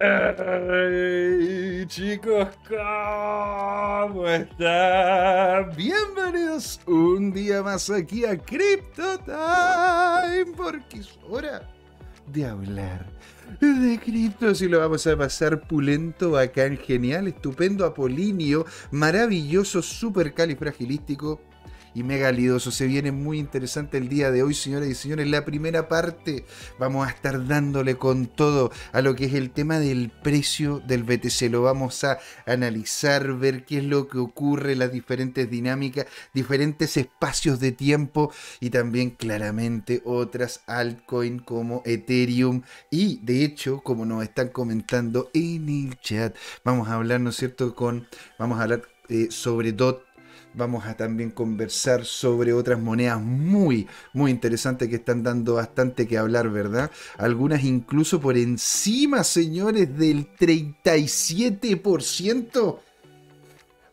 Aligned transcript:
Hey, 0.00 1.84
chicos, 1.88 2.46
¿cómo 2.68 4.28
están? 4.28 5.74
Bienvenidos 5.76 6.80
un 6.86 7.32
día 7.32 7.64
más 7.64 7.90
aquí 7.90 8.24
a 8.24 8.38
Crypto 8.38 9.18
Time, 9.18 10.54
porque 10.56 10.98
es 10.98 11.18
hora 11.28 11.68
de 12.32 12.46
hablar 12.46 13.06
de 13.60 13.98
criptos 13.98 14.62
y 14.62 14.68
lo 14.68 14.78
vamos 14.78 15.04
a 15.08 15.16
pasar 15.16 15.66
pulento, 15.66 16.30
bacán, 16.30 16.76
genial, 16.76 17.26
estupendo, 17.26 17.84
apolinio, 17.84 18.66
maravilloso, 18.92 19.82
super 19.82 20.32
califragilístico 20.32 21.40
y 21.98 22.04
mega 22.04 22.30
lidoso. 22.30 22.70
Se 22.70 22.86
viene 22.86 23.10
muy 23.10 23.38
interesante 23.38 23.98
el 23.98 24.08
día 24.08 24.30
de 24.30 24.42
hoy, 24.44 24.54
señoras 24.54 24.88
y 24.88 24.94
señores. 24.94 25.26
La 25.28 25.44
primera 25.44 25.88
parte 25.88 26.44
vamos 26.78 27.06
a 27.06 27.10
estar 27.10 27.46
dándole 27.46 27.96
con 27.96 28.26
todo 28.26 28.70
a 28.92 29.00
lo 29.02 29.16
que 29.16 29.24
es 29.24 29.34
el 29.34 29.50
tema 29.50 29.80
del 29.80 30.10
precio 30.10 30.80
del 30.86 31.02
BTC. 31.02 31.50
Lo 31.50 31.62
vamos 31.62 32.04
a 32.04 32.18
analizar, 32.46 33.34
ver 33.34 33.64
qué 33.64 33.78
es 33.78 33.84
lo 33.84 34.08
que 34.08 34.18
ocurre, 34.18 34.76
las 34.76 34.92
diferentes 34.92 35.50
dinámicas, 35.50 36.06
diferentes 36.32 36.96
espacios 36.96 37.58
de 37.58 37.72
tiempo 37.72 38.32
y 38.60 38.70
también 38.70 39.10
claramente 39.10 40.00
otras 40.04 40.60
altcoins 40.66 41.42
como 41.42 41.82
Ethereum 41.84 42.62
y 42.90 43.18
de 43.22 43.44
hecho, 43.44 43.80
como 43.80 44.06
nos 44.06 44.22
están 44.22 44.48
comentando 44.48 45.30
en 45.34 45.68
el 45.68 45.98
chat, 46.00 46.36
vamos 46.64 46.88
a 46.88 46.94
hablar, 46.94 47.20
¿no 47.20 47.30
es 47.30 47.36
cierto?, 47.36 47.74
con, 47.74 48.06
vamos 48.38 48.60
a 48.60 48.62
hablar 48.62 48.82
eh, 49.08 49.28
sobre 49.30 49.72
DOT 49.72 50.07
Vamos 50.54 50.86
a 50.86 50.96
también 50.96 51.30
conversar 51.30 52.04
sobre 52.04 52.52
otras 52.52 52.80
monedas 52.80 53.20
muy, 53.20 53.86
muy 54.12 54.30
interesantes 54.30 54.88
que 54.88 54.96
están 54.96 55.22
dando 55.22 55.54
bastante 55.54 56.08
que 56.08 56.18
hablar, 56.18 56.50
¿verdad? 56.50 56.90
Algunas 57.16 57.64
incluso 57.64 58.20
por 58.20 58.36
encima, 58.36 59.24
señores, 59.24 59.96
del 59.96 60.28
37%. 60.36 62.80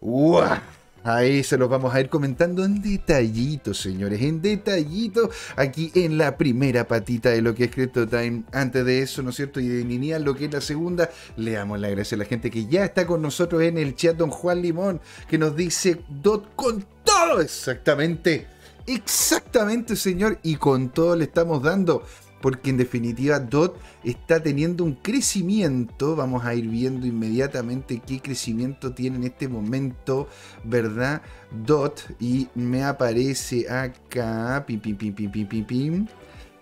¡Wow! 0.01 0.74
Ahí 1.05 1.43
se 1.43 1.59
los 1.59 1.69
vamos 1.69 1.93
a 1.93 2.01
ir 2.01 2.09
comentando 2.09 2.65
en 2.65 2.81
detallito, 2.81 3.75
señores, 3.75 4.19
en 4.23 4.41
detallito, 4.41 5.29
aquí 5.55 5.91
en 5.93 6.17
la 6.17 6.35
primera 6.35 6.87
patita 6.87 7.29
de 7.29 7.43
lo 7.43 7.53
que 7.53 7.65
es 7.65 7.71
Crypto 7.71 8.07
Time. 8.07 8.41
Antes 8.51 8.83
de 8.83 9.03
eso, 9.03 9.21
¿no 9.21 9.29
es 9.29 9.35
cierto? 9.35 9.59
Y 9.59 9.67
de 9.67 9.81
iniciar 9.81 10.21
lo 10.21 10.33
que 10.33 10.45
es 10.45 10.51
la 10.51 10.61
segunda, 10.61 11.11
le 11.37 11.51
damos 11.51 11.79
la 11.79 11.89
gracia 11.89 12.15
a 12.15 12.17
la 12.17 12.25
gente 12.25 12.49
que 12.49 12.65
ya 12.65 12.85
está 12.85 13.05
con 13.05 13.21
nosotros 13.21 13.61
en 13.61 13.77
el 13.77 13.93
chat, 13.95 14.17
don 14.17 14.31
Juan 14.31 14.63
Limón, 14.63 14.99
que 15.29 15.37
nos 15.37 15.55
dice 15.55 16.01
Dot 16.09 16.55
con 16.55 16.83
todo, 17.03 17.39
exactamente. 17.39 18.47
Exactamente, 18.87 19.95
señor, 19.95 20.39
y 20.41 20.55
con 20.55 20.89
todo 20.89 21.15
le 21.15 21.25
estamos 21.25 21.61
dando 21.61 22.03
porque 22.41 22.69
en 22.69 22.77
definitiva 22.77 23.39
DOT 23.39 23.77
está 24.03 24.41
teniendo 24.41 24.83
un 24.83 24.95
crecimiento, 24.95 26.15
vamos 26.15 26.45
a 26.45 26.53
ir 26.53 26.67
viendo 26.67 27.07
inmediatamente 27.07 28.01
qué 28.05 28.19
crecimiento 28.19 28.93
tiene 28.93 29.17
en 29.17 29.23
este 29.23 29.47
momento, 29.47 30.27
¿verdad? 30.63 31.21
DOT 31.65 32.01
y 32.19 32.47
me 32.55 32.83
aparece 32.83 33.69
acá, 33.69 34.63
pim, 34.67 34.79
pim, 34.79 34.95
pim, 34.97 35.65
pim, 35.65 36.07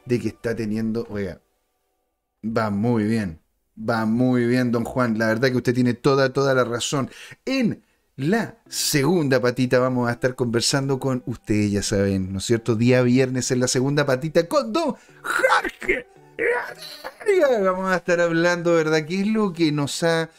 de 0.06 0.20
que 0.20 0.30
está 0.30 0.56
teniendo, 0.56 1.06
oiga, 1.10 1.42
va 2.44 2.70
muy 2.70 3.06
bien, 3.06 3.40
va 3.78 4.06
muy 4.06 4.46
bien, 4.46 4.72
don 4.72 4.84
Juan, 4.84 5.18
la 5.18 5.28
verdad 5.28 5.50
que 5.50 5.58
usted 5.58 5.74
tiene 5.74 5.94
toda, 5.94 6.32
toda 6.32 6.54
la 6.54 6.64
razón. 6.64 7.10
En 7.46 7.84
la 8.16 8.58
segunda 8.68 9.42
patita 9.42 9.80
vamos 9.80 10.08
a 10.08 10.14
estar 10.14 10.36
conversando 10.36 11.00
con 11.00 11.24
ustedes, 11.26 11.72
ya 11.72 11.82
saben, 11.82 12.32
¿no 12.32 12.38
es 12.40 12.46
cierto? 12.46 12.76
Día 12.76 13.02
viernes 13.02 13.50
en 13.52 13.60
la 13.60 13.68
segunda 13.68 14.06
patita 14.06 14.48
con 14.48 14.72
Don 14.72 14.96
Jorge. 15.22 16.08
Vamos 17.64 17.92
a 17.92 17.96
estar 17.98 18.20
hablando, 18.20 18.74
¿verdad? 18.74 19.06
¿Qué 19.06 19.22
es 19.22 19.28
lo 19.28 19.54
que 19.54 19.72
nos 19.72 20.04
ha 20.04 20.30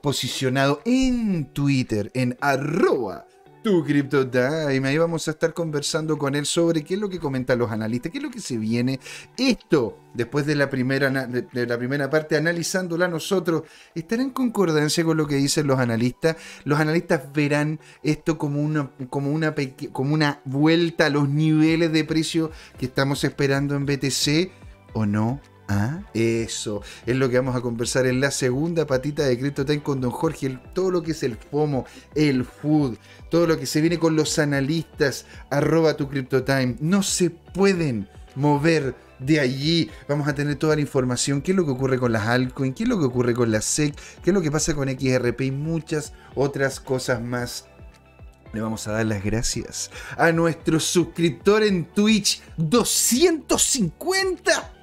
posicionado 0.00 0.80
en 0.84 1.46
Twitter, 1.52 2.10
en 2.14 2.36
arroba 2.40 3.26
tu 3.66 3.82
CryptoTime. 3.82 4.86
Ahí 4.86 4.96
vamos 4.96 5.26
a 5.26 5.32
estar 5.32 5.52
conversando 5.52 6.16
con 6.16 6.36
él 6.36 6.46
sobre 6.46 6.84
qué 6.84 6.94
es 6.94 7.00
lo 7.00 7.08
que 7.08 7.18
comentan 7.18 7.58
los 7.58 7.72
analistas, 7.72 8.12
qué 8.12 8.18
es 8.18 8.22
lo 8.22 8.30
que 8.30 8.38
se 8.38 8.58
viene. 8.58 9.00
Esto, 9.36 9.98
después 10.14 10.46
de 10.46 10.54
la 10.54 10.70
primera, 10.70 11.10
la 11.10 11.76
primera 11.76 12.08
parte, 12.08 12.36
analizándola 12.36 13.08
nosotros, 13.08 13.64
estará 13.92 14.22
en 14.22 14.30
concordancia 14.30 15.02
con 15.02 15.16
lo 15.16 15.26
que 15.26 15.34
dicen 15.34 15.66
los 15.66 15.80
analistas. 15.80 16.36
Los 16.62 16.78
analistas 16.78 17.32
verán 17.32 17.80
esto 18.04 18.38
como 18.38 18.62
una, 18.62 18.92
como 19.10 19.32
una, 19.32 19.52
como 19.90 20.14
una 20.14 20.40
vuelta 20.44 21.06
a 21.06 21.10
los 21.10 21.28
niveles 21.28 21.90
de 21.90 22.04
precio 22.04 22.52
que 22.78 22.86
estamos 22.86 23.24
esperando 23.24 23.74
en 23.74 23.84
BTC 23.84 24.52
o 24.92 25.06
no. 25.06 25.40
Ah, 25.68 26.00
eso 26.14 26.80
es 27.06 27.16
lo 27.16 27.28
que 27.28 27.38
vamos 27.38 27.56
a 27.56 27.60
conversar 27.60 28.06
en 28.06 28.20
la 28.20 28.30
segunda 28.30 28.86
patita 28.86 29.24
de 29.24 29.36
CryptoTime 29.36 29.82
con 29.82 30.00
Don 30.00 30.12
Jorge. 30.12 30.60
todo 30.72 30.92
lo 30.92 31.02
que 31.02 31.10
es 31.10 31.24
el 31.24 31.36
FOMO, 31.36 31.86
el 32.14 32.44
food, 32.44 32.96
todo 33.30 33.48
lo 33.48 33.58
que 33.58 33.66
se 33.66 33.80
viene 33.80 33.98
con 33.98 34.14
los 34.14 34.38
analistas, 34.38 35.26
arroba 35.50 35.96
tu 35.96 36.08
CryptoTime. 36.08 36.76
No 36.80 37.02
se 37.02 37.30
pueden 37.30 38.08
mover 38.36 38.94
de 39.18 39.40
allí. 39.40 39.90
Vamos 40.08 40.28
a 40.28 40.36
tener 40.36 40.54
toda 40.54 40.76
la 40.76 40.82
información. 40.82 41.42
¿Qué 41.42 41.50
es 41.50 41.56
lo 41.56 41.64
que 41.64 41.72
ocurre 41.72 41.98
con 41.98 42.12
las 42.12 42.28
altcoins? 42.28 42.76
¿Qué 42.76 42.84
es 42.84 42.88
lo 42.88 43.00
que 43.00 43.06
ocurre 43.06 43.34
con 43.34 43.50
la 43.50 43.60
SEC? 43.60 43.92
¿Qué 44.22 44.30
es 44.30 44.34
lo 44.34 44.42
que 44.42 44.52
pasa 44.52 44.72
con 44.74 44.88
XRP? 44.88 45.40
Y 45.40 45.50
muchas 45.50 46.12
otras 46.36 46.78
cosas 46.78 47.20
más. 47.20 47.64
Le 48.52 48.60
vamos 48.60 48.86
a 48.86 48.92
dar 48.92 49.06
las 49.06 49.24
gracias 49.24 49.90
a 50.16 50.30
nuestro 50.30 50.78
suscriptor 50.78 51.64
en 51.64 51.86
Twitch. 51.86 52.40
250 52.56 54.75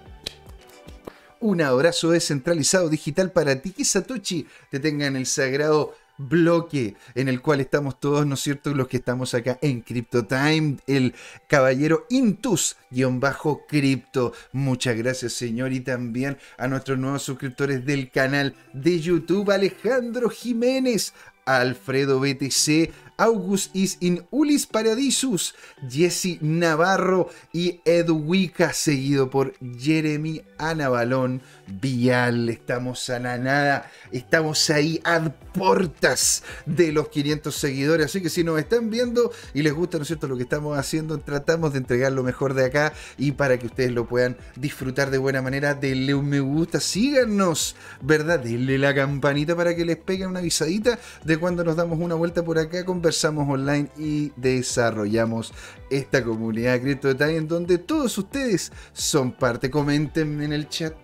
un 1.43 1.61
abrazo 1.61 2.09
descentralizado 2.11 2.89
digital 2.89 3.31
para 3.31 3.61
ti. 3.61 3.71
Que 3.71 3.85
Satoshi 3.85 4.47
te 4.71 4.79
tenga 4.79 5.05
en 5.05 5.17
el 5.17 5.25
sagrado 5.25 5.93
bloque 6.17 6.95
en 7.15 7.27
el 7.27 7.41
cual 7.41 7.59
estamos 7.59 7.99
todos, 7.99 8.25
¿no 8.25 8.35
es 8.35 8.39
cierto? 8.39 8.73
Los 8.73 8.87
que 8.87 8.95
estamos 8.97 9.33
acá 9.33 9.59
en 9.61 9.81
Crypto 9.81 10.25
Time, 10.25 10.77
el 10.87 11.13
caballero 11.47 12.05
Intus-Crypto. 12.09 14.31
Muchas 14.53 14.95
gracias, 14.95 15.33
señor, 15.33 15.73
y 15.73 15.81
también 15.81 16.37
a 16.57 16.69
nuestros 16.69 16.97
nuevos 16.97 17.23
suscriptores 17.23 17.85
del 17.85 18.09
canal 18.09 18.55
de 18.73 19.01
YouTube, 19.01 19.51
Alejandro 19.51 20.29
Jiménez, 20.29 21.13
Alfredo 21.45 22.21
BTC, 22.21 22.89
August 23.23 23.73
is 23.73 23.95
in 24.01 24.25
Ulis 24.31 24.67
Paradisus, 24.67 25.55
Jesse 25.89 26.39
Navarro 26.41 27.29
y 27.53 27.79
Edwika, 27.85 28.73
seguido 28.73 29.29
por 29.29 29.53
Jeremy 29.79 30.41
Anabalón 30.57 31.41
Vial. 31.79 32.49
Estamos 32.49 33.09
a 33.09 33.19
la 33.19 33.37
nada, 33.37 33.89
estamos 34.11 34.69
ahí 34.69 34.99
a 35.05 35.21
portas 35.53 36.43
de 36.65 36.91
los 36.91 37.07
500 37.07 37.55
seguidores. 37.55 38.07
Así 38.07 38.21
que 38.21 38.29
si 38.29 38.43
nos 38.43 38.59
están 38.59 38.89
viendo 38.89 39.31
y 39.53 39.61
les 39.61 39.71
gusta, 39.71 39.97
¿no 39.97 40.01
es 40.01 40.07
cierto?, 40.07 40.27
lo 40.27 40.35
que 40.35 40.43
estamos 40.43 40.77
haciendo, 40.77 41.17
tratamos 41.19 41.71
de 41.71 41.79
entregar 41.79 42.11
lo 42.11 42.23
mejor 42.23 42.53
de 42.53 42.65
acá 42.65 42.91
y 43.17 43.31
para 43.31 43.57
que 43.57 43.67
ustedes 43.67 43.93
lo 43.93 44.05
puedan 44.05 44.35
disfrutar 44.57 45.11
de 45.11 45.17
buena 45.17 45.41
manera, 45.41 45.75
denle 45.75 46.13
un 46.13 46.27
me 46.27 46.41
gusta, 46.41 46.81
síganos, 46.81 47.77
¿verdad? 48.01 48.39
Denle 48.39 48.77
la 48.77 48.93
campanita 48.93 49.55
para 49.55 49.73
que 49.75 49.85
les 49.85 49.97
peguen 49.97 50.29
una 50.29 50.39
avisadita 50.39 50.99
de 51.23 51.37
cuando 51.37 51.63
nos 51.63 51.77
damos 51.77 51.99
una 51.99 52.15
vuelta 52.15 52.43
por 52.43 52.59
acá, 52.59 52.83
conversamos 53.13 53.47
online 53.47 53.89
y 53.95 54.31
desarrollamos 54.35 55.53
esta 55.91 56.23
comunidad 56.23 56.81
Crypto 56.81 57.15
Time 57.15 57.37
en 57.37 57.47
donde 57.47 57.77
todos 57.77 58.17
ustedes 58.17 58.71
son 58.91 59.33
parte. 59.33 59.69
Comenten 59.69 60.41
en 60.41 60.51
el 60.51 60.67
chat 60.67 60.95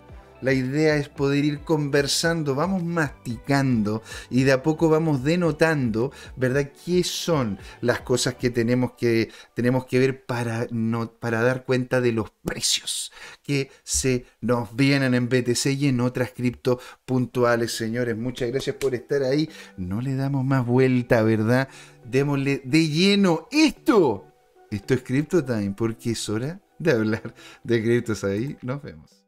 la 0.41 0.53
idea 0.53 0.95
es 0.95 1.09
poder 1.09 1.43
ir 1.43 1.59
conversando, 1.59 2.55
vamos 2.55 2.83
masticando 2.83 4.01
y 4.29 4.43
de 4.43 4.53
a 4.53 4.63
poco 4.63 4.89
vamos 4.89 5.23
denotando, 5.23 6.11
¿verdad? 6.37 6.71
¿Qué 6.85 7.03
son 7.03 7.59
las 7.81 8.01
cosas 8.01 8.35
que 8.35 8.49
tenemos 8.49 8.93
que, 8.93 9.31
tenemos 9.53 9.85
que 9.85 9.99
ver 9.99 10.25
para, 10.25 10.67
no, 10.71 11.11
para 11.11 11.41
dar 11.41 11.65
cuenta 11.65 11.99
de 11.99 12.13
los 12.13 12.31
precios 12.43 13.11
que 13.43 13.69
se 13.83 14.25
nos 14.39 14.75
vienen 14.75 15.13
en 15.13 15.27
BTC 15.27 15.65
y 15.77 15.87
en 15.89 15.99
otras 15.99 16.31
cripto 16.31 16.79
puntuales, 17.05 17.75
señores? 17.75 18.15
Muchas 18.15 18.49
gracias 18.49 18.77
por 18.77 18.95
estar 18.95 19.23
ahí. 19.23 19.49
No 19.75 19.99
le 20.01 20.15
damos 20.15 20.45
más 20.45 20.65
vuelta, 20.65 21.21
¿verdad? 21.21 21.67
Démosle 22.09 22.63
de 22.65 22.87
lleno 22.87 23.47
esto. 23.51 24.25
Esto 24.71 24.95
es 24.95 25.03
Crypto 25.03 25.45
Time 25.45 25.75
porque 25.77 26.11
es 26.11 26.27
hora 26.27 26.59
de 26.79 26.91
hablar 26.91 27.35
de 27.63 27.83
criptos 27.83 28.23
ahí. 28.23 28.57
Nos 28.63 28.81
vemos. 28.81 29.23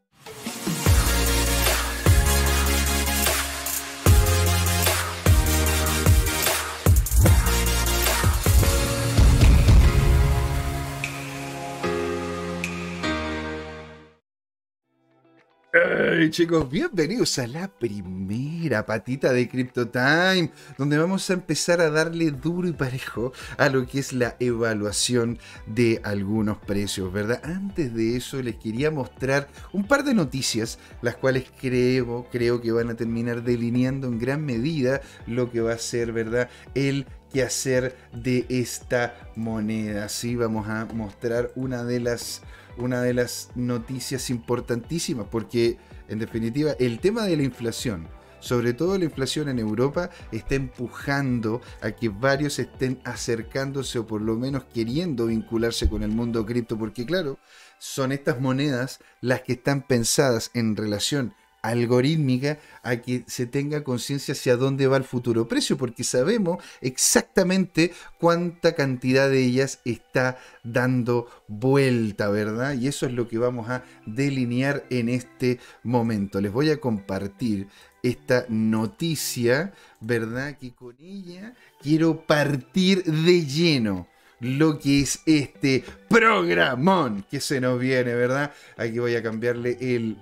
Bueno 16.12 16.28
chicos, 16.30 16.70
bienvenidos 16.70 17.40
a 17.40 17.48
la 17.48 17.70
primera 17.70 18.86
patita 18.86 19.32
de 19.32 19.48
Crypto 19.48 19.88
Time, 19.88 20.52
donde 20.78 20.98
vamos 20.98 21.30
a 21.30 21.34
empezar 21.34 21.80
a 21.80 21.90
darle 21.90 22.32
duro 22.32 22.68
y 22.68 22.74
parejo 22.74 23.32
a 23.58 23.70
lo 23.70 23.88
que 23.88 24.00
es 24.00 24.12
la 24.12 24.36
evaluación 24.42 25.40
de 25.68 26.02
algunos 26.04 26.58
precios, 26.58 27.14
¿verdad? 27.14 27.40
Antes 27.46 27.94
de 27.94 28.18
eso 28.18 28.42
les 28.42 28.58
quería 28.58 28.92
mostrar 28.92 29.48
un 29.72 29.88
par 29.88 30.04
de 30.04 30.14
noticias, 30.14 30.80
las 31.02 31.16
cuales 31.16 31.46
creo, 31.62 32.28
creo 32.30 32.60
que 32.60 32.74
van 32.74 32.90
a 32.90 32.96
terminar 32.96 33.42
delineando 33.42 34.08
en 34.08 34.20
gran 34.20 34.46
medida 34.46 35.00
lo 35.28 35.50
que 35.50 35.62
va 35.62 35.72
a 35.72 35.78
ser, 35.78 36.12
¿verdad? 36.12 36.50
El 36.76 37.06
hacer 37.40 37.96
de 38.12 38.46
esta 38.50 39.32
moneda. 39.38 40.10
Sí, 40.10 40.36
vamos 40.36 40.68
a 40.68 40.86
mostrar 40.94 41.54
una 41.56 41.86
de 41.86 42.02
las 42.02 42.42
una 42.78 43.02
de 43.02 43.14
las 43.14 43.50
noticias 43.56 44.30
importantísimas, 44.30 45.28
porque 45.30 45.78
en 46.12 46.20
definitiva 46.20 46.76
el 46.80 47.00
tema 47.00 47.24
de 47.24 47.38
la 47.38 47.44
inflación, 47.44 48.08
sobre 48.40 48.74
todo 48.74 48.98
la 48.98 49.06
inflación 49.06 49.50
en 49.50 49.60
Europa, 49.60 50.10
está 50.32 50.56
empujando 50.56 51.62
a 51.82 51.92
que 51.92 52.10
varios 52.10 52.60
estén 52.60 53.00
acercándose 53.04 54.00
o 54.00 54.08
por 54.08 54.22
lo 54.22 54.36
menos 54.36 54.66
queriendo 54.66 55.28
vincularse 55.28 55.90
con 55.90 56.04
el 56.04 56.10
mundo 56.10 56.46
cripto, 56.46 56.78
porque 56.78 57.06
claro, 57.06 57.40
son 57.80 58.12
estas 58.12 58.40
monedas 58.40 59.00
las 59.22 59.42
que 59.42 59.54
están 59.54 59.82
pensadas 59.84 60.52
en 60.54 60.76
relación 60.76 61.34
algorítmica 61.62 62.60
a 62.84 62.98
que 62.98 63.24
se 63.28 63.46
tenga 63.46 63.84
conciencia 63.84 64.34
hacia 64.34 64.58
dónde 64.58 64.88
va 64.88 64.98
el 64.98 65.04
futuro 65.04 65.48
precio, 65.48 65.78
porque 65.78 66.04
sabemos 66.04 66.64
exactamente 66.82 67.92
cuánta 68.20 68.74
cantidad 68.74 69.30
de 69.30 69.44
ellas 69.44 69.80
está 69.86 70.38
dando 70.64 71.28
vuelta, 71.48 72.30
¿verdad? 72.30 72.74
Y 72.74 72.88
eso 72.88 73.06
es 73.06 73.14
lo 73.14 73.28
que 73.28 73.38
vamos 73.38 73.70
a 73.70 73.84
delinear 74.06 74.86
en 74.90 75.10
este 75.10 75.60
momento. 75.84 76.42
Les 76.42 76.52
voy 76.52 76.72
a 76.72 76.80
compartir 76.80 77.68
esta 78.04 78.46
noticia, 78.50 79.74
¿verdad? 80.00 80.58
Que 80.58 80.74
con 80.74 80.96
ella 81.00 81.54
quiero 81.82 82.26
partir 82.26 83.04
de 83.04 83.46
lleno 83.46 84.08
lo 84.40 84.80
que 84.80 85.02
es 85.02 85.22
este 85.28 85.84
programón 86.10 87.24
que 87.30 87.40
se 87.40 87.62
nos 87.62 87.80
viene, 87.80 88.16
¿verdad? 88.16 88.52
Aquí 88.76 88.98
voy 88.98 89.16
a 89.16 89.22
cambiarle 89.22 89.78
el 89.80 90.18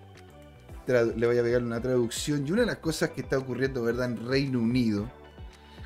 le 0.94 1.28
voy 1.28 1.38
a 1.38 1.44
pegar 1.44 1.64
una 1.64 1.82
traducción. 1.82 2.48
Y 2.48 2.52
una 2.52 2.62
de 2.62 2.68
las 2.68 2.78
cosas 2.78 3.12
que 3.12 3.22
está 3.22 3.38
ocurriendo, 3.38 3.84
¿verdad?, 3.84 4.12
en 4.12 4.28
Reino 4.28 4.60
Unido, 4.60 5.10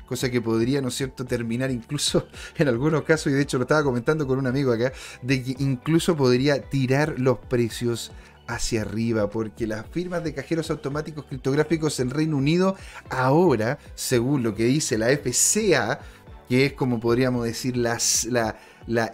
cosa 0.06 0.30
que 0.30 0.40
podría, 0.40 0.80
¿no 0.80 0.88
es 0.88 0.94
cierto?, 0.94 1.24
terminar 1.24 1.70
incluso 1.70 2.28
en 2.56 2.68
algunos 2.68 3.02
casos, 3.02 3.32
y 3.32 3.34
de 3.34 3.42
hecho 3.42 3.58
lo 3.58 3.62
estaba 3.62 3.82
comentando 3.82 4.26
con 4.26 4.38
un 4.38 4.46
amigo 4.46 4.72
acá, 4.72 4.92
de 5.22 5.42
que 5.42 5.56
incluso 5.58 6.16
podría 6.16 6.60
tirar 6.62 7.18
los 7.18 7.38
precios 7.38 8.12
hacia 8.46 8.82
arriba, 8.82 9.30
porque 9.30 9.66
las 9.66 9.86
firmas 9.86 10.22
de 10.22 10.34
cajeros 10.34 10.70
automáticos 10.70 11.24
criptográficos 11.24 11.98
en 12.00 12.10
Reino 12.10 12.36
Unido 12.36 12.76
ahora, 13.08 13.78
según 13.94 14.42
lo 14.42 14.54
que 14.54 14.64
dice 14.64 14.98
la 14.98 15.08
FCA, 15.08 16.00
que 16.48 16.66
es 16.66 16.72
como 16.74 17.00
podríamos 17.00 17.44
decir 17.44 17.76
las, 17.76 18.26
la, 18.26 18.56
la, 18.86 19.10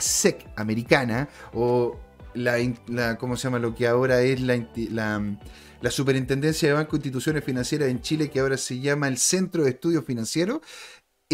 SEC 0.00 0.46
americana, 0.56 1.28
o 1.52 1.98
la, 2.34 3.16
¿cómo 3.18 3.36
se 3.36 3.44
llama? 3.44 3.58
Lo 3.58 3.74
que 3.74 3.86
ahora 3.86 4.22
es 4.22 4.40
la, 4.40 4.66
la, 4.90 5.90
Superintendencia 5.90 6.68
de 6.68 6.74
Banco 6.74 6.96
e 6.96 6.98
Instituciones 6.98 7.44
Financieras 7.44 7.88
en 7.88 8.00
Chile, 8.00 8.30
que 8.30 8.40
ahora 8.40 8.56
se 8.56 8.80
llama 8.80 9.06
el 9.08 9.18
Centro 9.18 9.64
de 9.64 9.70
Estudios 9.70 10.04
Financieros, 10.04 10.60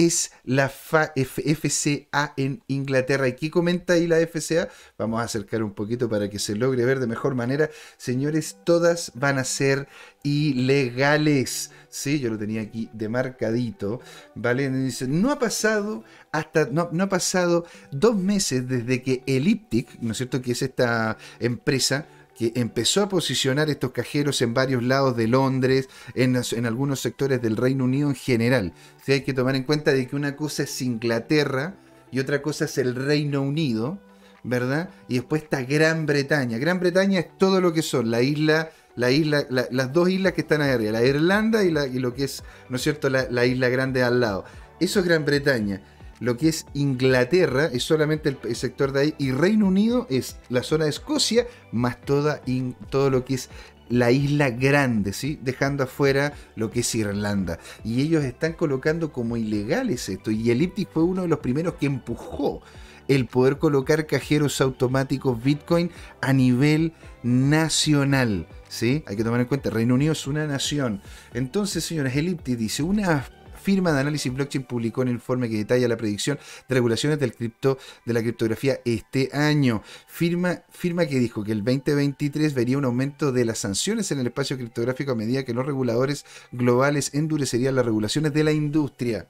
es 0.06 0.32
la 0.44 0.70
FCA 0.70 2.32
en 2.38 2.62
Inglaterra. 2.68 3.28
¿Y 3.28 3.34
qué 3.34 3.50
comenta 3.50 3.92
ahí 3.94 4.06
la 4.06 4.18
FCA? 4.18 4.68
Vamos 4.96 5.20
a 5.20 5.24
acercar 5.24 5.62
un 5.62 5.74
poquito 5.74 6.08
para 6.08 6.30
que 6.30 6.38
se 6.38 6.56
logre 6.56 6.86
ver 6.86 7.00
de 7.00 7.06
mejor 7.06 7.34
manera. 7.34 7.68
Señores, 7.98 8.56
todas 8.64 9.12
van 9.14 9.38
a 9.38 9.44
ser 9.44 9.88
ilegales. 10.22 11.70
Sí, 11.90 12.18
yo 12.18 12.30
lo 12.30 12.38
tenía 12.38 12.62
aquí 12.62 12.88
demarcadito. 12.94 14.00
¿Vale? 14.34 14.70
Dice, 14.70 15.06
no 15.06 15.30
ha 15.32 15.38
pasado 15.38 16.02
hasta, 16.32 16.66
no, 16.66 16.88
no 16.92 17.04
ha 17.04 17.08
pasado 17.08 17.66
dos 17.90 18.16
meses 18.16 18.66
desde 18.66 19.02
que 19.02 19.22
Elliptic, 19.26 20.00
¿no 20.00 20.12
es 20.12 20.16
cierto? 20.16 20.40
Que 20.40 20.52
es 20.52 20.62
esta 20.62 21.18
empresa 21.40 22.06
que 22.40 22.58
empezó 22.58 23.02
a 23.02 23.08
posicionar 23.10 23.68
estos 23.68 23.90
cajeros 23.90 24.40
en 24.40 24.54
varios 24.54 24.82
lados 24.82 25.14
de 25.14 25.28
Londres, 25.28 25.90
en, 26.14 26.36
algunos 26.64 26.98
sectores 26.98 27.42
del 27.42 27.54
Reino 27.54 27.84
Unido 27.84 28.08
en 28.08 28.14
general. 28.14 28.72
hay 29.06 29.20
que 29.20 29.34
tomar 29.34 29.56
en 29.56 29.64
cuenta 29.64 29.92
de 29.92 30.06
que 30.06 30.16
una 30.16 30.36
cosa 30.36 30.62
es 30.62 30.80
Inglaterra 30.80 31.74
y 32.10 32.18
otra 32.18 32.40
cosa 32.40 32.64
es 32.64 32.78
el 32.78 32.94
Reino 32.94 33.42
Unido, 33.42 34.00
¿verdad? 34.42 34.88
Y 35.06 35.16
después 35.16 35.42
está 35.42 35.64
Gran 35.64 36.06
Bretaña. 36.06 36.56
Gran 36.56 36.80
Bretaña 36.80 37.20
es 37.20 37.36
todo 37.36 37.60
lo 37.60 37.74
que 37.74 37.82
son 37.82 38.10
la 38.10 38.22
isla, 38.22 38.70
la 38.96 39.10
isla, 39.10 39.44
las 39.50 39.92
dos 39.92 40.08
islas 40.08 40.32
que 40.32 40.40
están 40.40 40.62
ahí 40.62 40.70
arriba, 40.70 40.92
la 40.92 41.04
Irlanda 41.04 41.62
y, 41.62 41.70
lo 41.70 42.14
que 42.14 42.24
es, 42.24 42.42
¿no 42.70 42.76
es 42.76 42.82
cierto?, 42.82 43.10
la, 43.10 43.26
la 43.30 43.44
isla 43.44 43.68
grande 43.68 44.02
al 44.02 44.18
lado. 44.18 44.46
Eso 44.80 45.00
es 45.00 45.04
Gran 45.04 45.26
Bretaña 45.26 45.82
lo 46.20 46.36
que 46.36 46.48
es 46.48 46.66
Inglaterra 46.74 47.66
es 47.72 47.82
solamente 47.82 48.36
el, 48.42 48.56
sector 48.56 48.92
de 48.92 49.00
ahí 49.00 49.14
y 49.18 49.32
Reino 49.32 49.66
Unido 49.66 50.06
es 50.10 50.36
la 50.48 50.62
zona 50.62 50.84
de 50.84 50.90
Escocia 50.90 51.46
más 51.72 52.00
toda 52.02 52.42
todo 52.90 53.10
lo 53.10 53.24
que 53.24 53.34
es 53.34 53.48
la 53.88 54.12
isla 54.12 54.50
grande, 54.50 55.12
¿sí? 55.12 55.38
dejando 55.42 55.82
afuera 55.82 56.32
lo 56.54 56.70
que 56.70 56.80
es 56.80 56.94
Irlanda. 56.94 57.58
Y 57.82 58.02
ellos 58.02 58.24
están 58.24 58.52
colocando 58.52 59.12
como 59.12 59.36
ilegales 59.36 60.08
esto. 60.08 60.30
Y 60.30 60.48
Elliptic 60.50 60.88
fue 60.92 61.02
uno 61.02 61.22
de 61.22 61.28
los 61.28 61.40
primeros 61.40 61.74
que 61.74 61.86
empujó 61.86 62.62
el 63.08 63.26
poder 63.26 63.58
colocar 63.58 64.06
cajeros 64.06 64.60
automáticos 64.60 65.42
Bitcoin 65.42 65.90
a 66.20 66.32
nivel 66.32 66.92
nacional. 67.24 68.46
¿sí? 68.68 69.02
Hay 69.06 69.16
que 69.16 69.24
tomar 69.24 69.40
en 69.40 69.46
cuenta, 69.46 69.70
Reino 69.70 69.94
Unido 69.94 70.12
es 70.12 70.28
una 70.28 70.46
nación. 70.46 71.02
Entonces, 71.34 71.82
señores, 71.82 72.14
Elliptic 72.14 72.56
dice, 72.56 72.84
una 72.84 73.26
firma 73.60 73.92
de 73.92 74.00
análisis 74.00 74.32
blockchain 74.32 74.64
publicó 74.64 75.02
un 75.02 75.08
informe 75.08 75.48
que 75.48 75.56
detalla 75.56 75.86
la 75.88 75.96
predicción 75.96 76.38
de 76.68 76.74
regulaciones 76.74 77.18
del 77.18 77.34
cripto, 77.34 77.78
de 78.04 78.12
la 78.12 78.22
criptografía 78.22 78.80
este 78.84 79.30
año. 79.32 79.82
Firma, 80.06 80.62
firma 80.70 81.06
que 81.06 81.18
dijo 81.18 81.44
que 81.44 81.52
el 81.52 81.62
2023 81.62 82.54
vería 82.54 82.78
un 82.78 82.84
aumento 82.84 83.32
de 83.32 83.44
las 83.44 83.58
sanciones 83.58 84.10
en 84.10 84.20
el 84.20 84.26
espacio 84.26 84.56
criptográfico 84.56 85.12
a 85.12 85.16
medida 85.16 85.44
que 85.44 85.54
los 85.54 85.66
reguladores 85.66 86.24
globales 86.50 87.14
endurecerían 87.14 87.74
las 87.74 87.84
regulaciones 87.84 88.32
de 88.32 88.44
la 88.44 88.52
industria. 88.52 89.28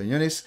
Señores, 0.00 0.46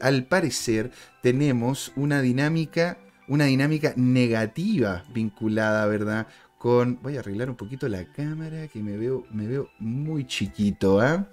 al 0.00 0.26
parecer 0.26 0.90
tenemos 1.22 1.92
una 1.96 2.20
dinámica, 2.20 2.98
una 3.28 3.44
dinámica 3.46 3.94
negativa 3.96 5.04
vinculada, 5.14 5.86
¿verdad? 5.86 6.26
Con, 6.58 6.98
voy 7.02 7.16
a 7.16 7.20
arreglar 7.20 7.48
un 7.48 7.56
poquito 7.56 7.88
la 7.88 8.04
cámara 8.12 8.68
que 8.68 8.82
me 8.82 8.96
veo, 8.96 9.24
me 9.30 9.46
veo 9.46 9.70
muy 9.78 10.26
chiquito, 10.26 11.00
¿ah? 11.00 11.26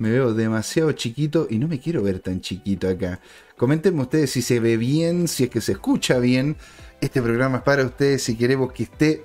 Me 0.00 0.10
veo 0.10 0.32
demasiado 0.32 0.90
chiquito 0.92 1.46
y 1.50 1.58
no 1.58 1.68
me 1.68 1.78
quiero 1.78 2.02
ver 2.02 2.20
tan 2.20 2.40
chiquito 2.40 2.88
acá. 2.88 3.20
Coméntenme 3.56 4.00
ustedes 4.00 4.30
si 4.30 4.40
se 4.40 4.58
ve 4.58 4.78
bien, 4.78 5.28
si 5.28 5.44
es 5.44 5.50
que 5.50 5.60
se 5.60 5.72
escucha 5.72 6.18
bien. 6.18 6.56
Este 7.02 7.20
programa 7.20 7.58
es 7.58 7.62
para 7.64 7.84
ustedes 7.84 8.22
si 8.22 8.34
queremos 8.34 8.72
que 8.72 8.84
esté 8.84 9.24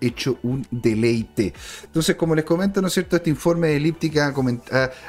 hecho 0.00 0.38
un 0.42 0.66
deleite. 0.70 1.52
Entonces, 1.84 2.16
como 2.16 2.34
les 2.34 2.46
comento, 2.46 2.80
¿no 2.80 2.88
es 2.88 2.94
cierto? 2.94 3.16
Este 3.16 3.28
informe 3.28 3.68
de 3.68 3.76
Elíptica 3.76 4.32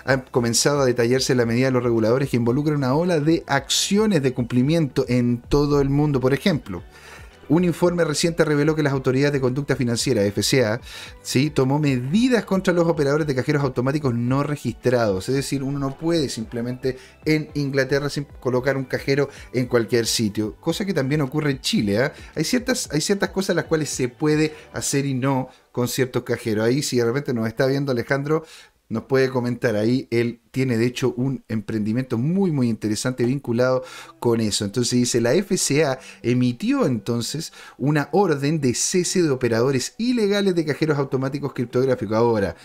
ha, 0.05 0.21
comenzado 0.25 0.81
a 0.81 0.85
detallarse 0.85 1.33
la 1.33 1.45
medida 1.45 1.67
de 1.67 1.71
los 1.71 1.83
reguladores 1.83 2.29
que 2.29 2.35
involucran 2.35 2.75
una 2.75 2.93
ola 2.93 3.21
de 3.21 3.45
acciones 3.47 4.21
de 4.21 4.33
cumplimiento 4.33 5.05
en 5.07 5.41
todo 5.41 5.79
el 5.79 5.89
mundo. 5.89 6.19
Por 6.19 6.33
ejemplo, 6.33 6.83
un 7.49 7.63
informe 7.63 8.03
reciente 8.03 8.45
reveló 8.45 8.75
que 8.75 8.83
las 8.83 8.93
autoridades 8.93 9.33
de 9.33 9.41
conducta 9.41 9.75
financiera, 9.75 10.21
FCA, 10.23 10.79
¿sí? 11.21 11.49
tomó 11.49 11.79
medidas 11.79 12.45
contra 12.45 12.73
los 12.73 12.87
operadores 12.87 13.27
de 13.27 13.35
cajeros 13.35 13.63
automáticos 13.63 14.13
no 14.13 14.43
registrados. 14.43 15.27
Es 15.29 15.35
decir, 15.35 15.63
uno 15.63 15.79
no 15.79 15.97
puede 15.97 16.29
simplemente 16.29 16.97
en 17.25 17.49
Inglaterra 17.55 18.07
colocar 18.39 18.77
un 18.77 18.85
cajero 18.85 19.29
en 19.53 19.65
cualquier 19.65 20.05
sitio, 20.05 20.55
cosa 20.59 20.85
que 20.85 20.93
también 20.93 21.21
ocurre 21.21 21.51
en 21.51 21.61
Chile. 21.61 22.03
¿ah? 22.03 22.13
Hay, 22.35 22.43
ciertas, 22.43 22.89
hay 22.91 23.01
ciertas 23.01 23.29
cosas 23.29 23.55
las 23.55 23.65
cuales 23.65 23.89
se 23.89 24.07
puede 24.07 24.53
hacer 24.73 25.05
y 25.05 25.13
no 25.13 25.49
con 25.71 25.87
ciertos 25.87 26.23
cajeros. 26.23 26.65
Ahí 26.65 26.81
si 26.81 26.97
de 26.97 27.05
repente 27.05 27.33
nos 27.33 27.47
está 27.47 27.65
viendo 27.65 27.91
Alejandro, 27.91 28.43
nos 28.89 29.03
puede 29.03 29.29
comentar 29.29 29.75
ahí. 29.75 30.07
Él 30.11 30.41
tiene 30.51 30.77
de 30.77 30.87
hecho 30.87 31.13
un 31.15 31.43
emprendimiento 31.47 32.17
muy 32.17 32.51
muy 32.51 32.67
interesante 32.67 33.23
vinculado 33.23 33.83
con 34.19 34.41
eso. 34.41 34.65
Entonces 34.65 34.99
dice, 34.99 35.21
la 35.21 35.31
FCA 35.31 35.99
emitió 36.23 36.85
entonces 36.85 37.53
una 37.77 38.09
orden 38.11 38.59
de 38.59 38.73
cese 38.73 39.21
de 39.21 39.29
operadores 39.29 39.93
ilegales 39.97 40.55
de 40.55 40.65
cajeros 40.65 40.97
automáticos 40.97 41.53
criptográficos. 41.53 42.17
Ahora, 42.17 42.55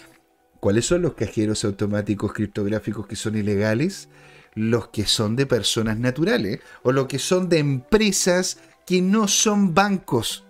¿cuáles 0.61 0.87
son 0.87 1.03
los 1.03 1.15
cajeros 1.15 1.65
automáticos 1.65 2.33
criptográficos 2.33 3.07
que 3.07 3.17
son 3.17 3.37
ilegales? 3.37 4.09
Los 4.55 4.89
que 4.89 5.05
son 5.05 5.37
de 5.37 5.47
personas 5.47 5.99
naturales 5.99 6.61
o 6.83 6.93
los 6.93 7.07
que 7.07 7.19
son 7.19 7.49
de 7.49 7.59
empresas 7.59 8.59
que 8.87 9.03
no 9.03 9.29
son 9.29 9.75
bancos. 9.75 10.45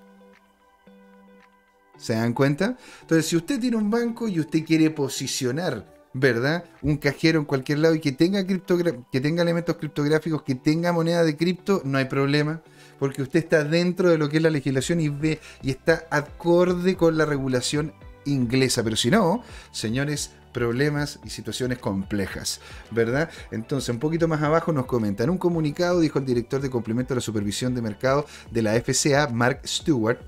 ¿Se 2.04 2.12
dan 2.12 2.34
cuenta? 2.34 2.76
Entonces, 3.00 3.24
si 3.24 3.34
usted 3.34 3.58
tiene 3.58 3.78
un 3.78 3.88
banco 3.90 4.28
y 4.28 4.38
usted 4.38 4.62
quiere 4.62 4.90
posicionar 4.90 5.86
¿verdad? 6.12 6.62
Un 6.82 6.98
cajero 6.98 7.40
en 7.40 7.44
cualquier 7.44 7.78
lado 7.78 7.94
y 7.94 7.98
que 7.98 8.12
tenga, 8.12 8.46
que 8.46 9.20
tenga 9.20 9.42
elementos 9.42 9.76
criptográficos, 9.76 10.42
que 10.42 10.54
tenga 10.54 10.92
moneda 10.92 11.24
de 11.24 11.36
cripto, 11.36 11.80
no 11.84 11.98
hay 11.98 12.04
problema, 12.04 12.60
porque 13.00 13.22
usted 13.22 13.40
está 13.40 13.64
dentro 13.64 14.10
de 14.10 14.18
lo 14.18 14.28
que 14.28 14.36
es 14.36 14.42
la 14.42 14.50
legislación 14.50 15.00
y 15.00 15.08
ve 15.08 15.40
y 15.62 15.70
está 15.70 16.06
acorde 16.10 16.94
con 16.94 17.18
la 17.18 17.24
regulación 17.24 17.94
inglesa. 18.26 18.84
Pero 18.84 18.94
si 18.94 19.10
no, 19.10 19.42
señores, 19.72 20.30
problemas 20.52 21.18
y 21.24 21.30
situaciones 21.30 21.78
complejas, 21.78 22.60
¿verdad? 22.90 23.28
Entonces, 23.50 23.88
un 23.88 23.98
poquito 23.98 24.28
más 24.28 24.40
abajo 24.40 24.72
nos 24.72 24.86
comentan, 24.86 25.28
un 25.28 25.38
comunicado 25.38 26.00
dijo 26.00 26.20
el 26.20 26.26
director 26.26 26.60
de 26.62 26.70
complemento 26.70 27.12
de 27.12 27.16
la 27.16 27.22
supervisión 27.22 27.74
de 27.74 27.82
mercado 27.82 28.24
de 28.52 28.62
la 28.62 28.80
FCA, 28.80 29.28
Mark 29.28 29.62
Stewart, 29.66 30.18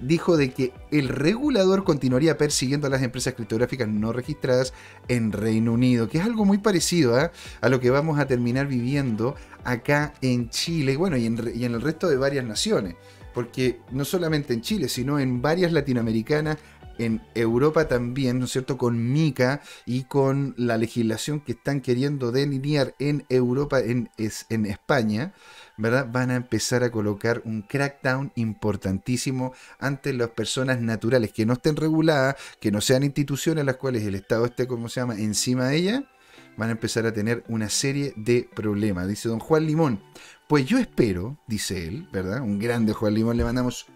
dijo 0.00 0.36
de 0.36 0.52
que 0.52 0.72
el 0.90 1.08
regulador 1.08 1.84
continuaría 1.84 2.36
persiguiendo 2.36 2.86
a 2.86 2.90
las 2.90 3.02
empresas 3.02 3.34
criptográficas 3.34 3.88
no 3.88 4.12
registradas 4.12 4.72
en 5.08 5.32
Reino 5.32 5.72
Unido, 5.72 6.08
que 6.08 6.18
es 6.18 6.24
algo 6.24 6.44
muy 6.44 6.58
parecido 6.58 7.18
¿eh? 7.18 7.30
a 7.60 7.68
lo 7.68 7.80
que 7.80 7.90
vamos 7.90 8.18
a 8.18 8.26
terminar 8.26 8.66
viviendo 8.66 9.34
acá 9.64 10.14
en 10.20 10.50
Chile, 10.50 10.96
bueno, 10.96 11.16
y 11.16 11.26
en, 11.26 11.38
el 11.38 11.80
resto 11.80 12.08
de 12.08 12.16
varias 12.16 12.44
naciones 12.44 12.96
porque 13.34 13.80
no 13.90 14.04
solamente 14.04 14.52
en 14.52 14.60
Chile, 14.60 14.90
sino 14.90 15.18
en 15.18 15.40
varias 15.40 15.72
latinoamericanas 15.72 16.58
en 16.98 17.22
Europa 17.34 17.88
también, 17.88 18.38
¿no 18.38 18.44
es 18.44 18.52
cierto?, 18.52 18.76
con 18.76 19.10
MICA 19.10 19.62
y 19.86 20.04
con 20.04 20.54
la 20.58 20.76
legislación 20.76 21.40
que 21.40 21.52
están 21.52 21.80
queriendo 21.80 22.30
delinear 22.30 22.94
en 22.98 23.24
Europa, 23.30 23.80
en 23.80 24.10
España, 24.66 25.32
¿verdad? 25.76 26.08
Van 26.10 26.30
a 26.30 26.36
empezar 26.36 26.84
a 26.84 26.90
colocar 26.90 27.42
un 27.44 27.62
crackdown 27.62 28.32
importantísimo 28.34 29.52
ante 29.78 30.12
las 30.12 30.30
personas 30.30 30.80
naturales 30.80 31.32
que 31.32 31.46
no 31.46 31.54
estén 31.54 31.76
reguladas, 31.76 32.36
que 32.60 32.70
no 32.70 32.80
sean 32.80 33.02
instituciones 33.02 33.64
las 33.64 33.76
cuales 33.76 34.04
el 34.04 34.14
Estado 34.14 34.44
esté, 34.44 34.66
como 34.66 34.88
se 34.88 35.00
llama, 35.00 35.18
encima 35.18 35.68
de 35.68 35.76
ellas, 35.76 36.02
van 36.56 36.68
a 36.68 36.72
empezar 36.72 37.06
a 37.06 37.12
tener 37.12 37.44
una 37.48 37.68
serie 37.68 38.12
de 38.16 38.48
problemas. 38.54 39.08
Dice 39.08 39.28
don 39.28 39.38
Juan 39.38 39.66
Limón. 39.66 40.02
Pues 40.48 40.66
yo 40.66 40.78
espero, 40.78 41.38
dice 41.46 41.86
él, 41.88 42.08
¿verdad? 42.12 42.40
Un 42.42 42.58
grande 42.58 42.92
Juan 42.92 43.14
Limón, 43.14 43.36
le 43.36 43.44
mandamos 43.44 43.86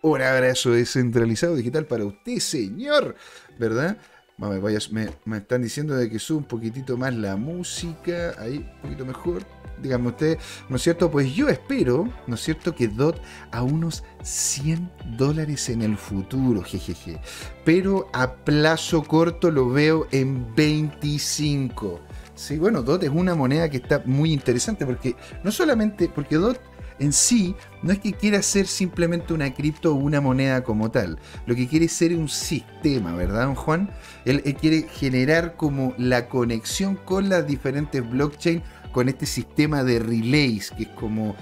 un 0.00 0.20
abrazo 0.20 0.72
descentralizado 0.72 1.56
digital 1.56 1.86
para 1.86 2.04
usted, 2.04 2.38
señor. 2.38 3.16
¿Verdad? 3.58 3.98
me, 4.36 5.08
me, 5.24 5.36
están 5.38 5.62
diciendo 5.62 5.94
de 5.96 6.10
que 6.10 6.18
sube 6.18 6.38
un 6.38 6.44
poquitito 6.44 6.96
más 6.96 7.14
la 7.14 7.36
música. 7.36 8.34
Ahí, 8.38 8.58
un 8.58 8.80
poquito 8.82 9.06
mejor. 9.06 9.42
Dígame 9.82 10.08
usted, 10.08 10.38
¿no 10.68 10.76
es 10.76 10.82
cierto? 10.82 11.10
Pues 11.10 11.34
yo 11.34 11.48
espero, 11.48 12.08
¿no 12.26 12.34
es 12.34 12.40
cierto? 12.40 12.74
Que 12.74 12.88
DOT 12.88 13.20
a 13.50 13.62
unos 13.62 14.04
100 14.22 14.90
dólares 15.16 15.68
en 15.68 15.82
el 15.82 15.96
futuro, 15.96 16.62
jejeje. 16.62 17.20
Pero 17.64 18.08
a 18.12 18.34
plazo 18.34 19.02
corto 19.02 19.50
lo 19.50 19.70
veo 19.70 20.06
en 20.10 20.54
25. 20.54 22.00
Sí, 22.34 22.58
bueno, 22.58 22.82
DOT 22.82 23.04
es 23.04 23.10
una 23.10 23.34
moneda 23.34 23.68
que 23.68 23.76
está 23.76 24.02
muy 24.06 24.32
interesante 24.32 24.86
porque 24.86 25.16
no 25.42 25.52
solamente 25.52 26.10
porque 26.12 26.36
DOT 26.36 26.58
en 26.98 27.12
sí 27.12 27.54
no 27.82 27.92
es 27.92 27.98
que 27.98 28.12
quiera 28.12 28.40
ser 28.42 28.66
simplemente 28.66 29.34
una 29.34 29.52
cripto 29.52 29.92
o 29.92 29.96
una 29.96 30.20
moneda 30.20 30.62
como 30.62 30.90
tal. 30.90 31.18
Lo 31.46 31.54
que 31.54 31.68
quiere 31.68 31.86
es 31.86 31.92
ser 31.92 32.16
un 32.16 32.28
sistema, 32.28 33.14
¿verdad, 33.14 33.46
don 33.46 33.54
Juan? 33.54 33.90
Él, 34.24 34.42
quiere 34.60 34.82
generar 34.82 35.56
como 35.56 35.94
la 35.98 36.28
conexión 36.28 36.96
con 36.96 37.28
las 37.28 37.46
diferentes 37.46 38.08
blockchains, 38.08 38.62
con 38.94 39.08
este 39.08 39.26
sistema 39.26 39.82
de 39.82 39.98
relays, 39.98 40.70
que 40.70 40.84
es 40.84 40.88
como, 40.90 41.34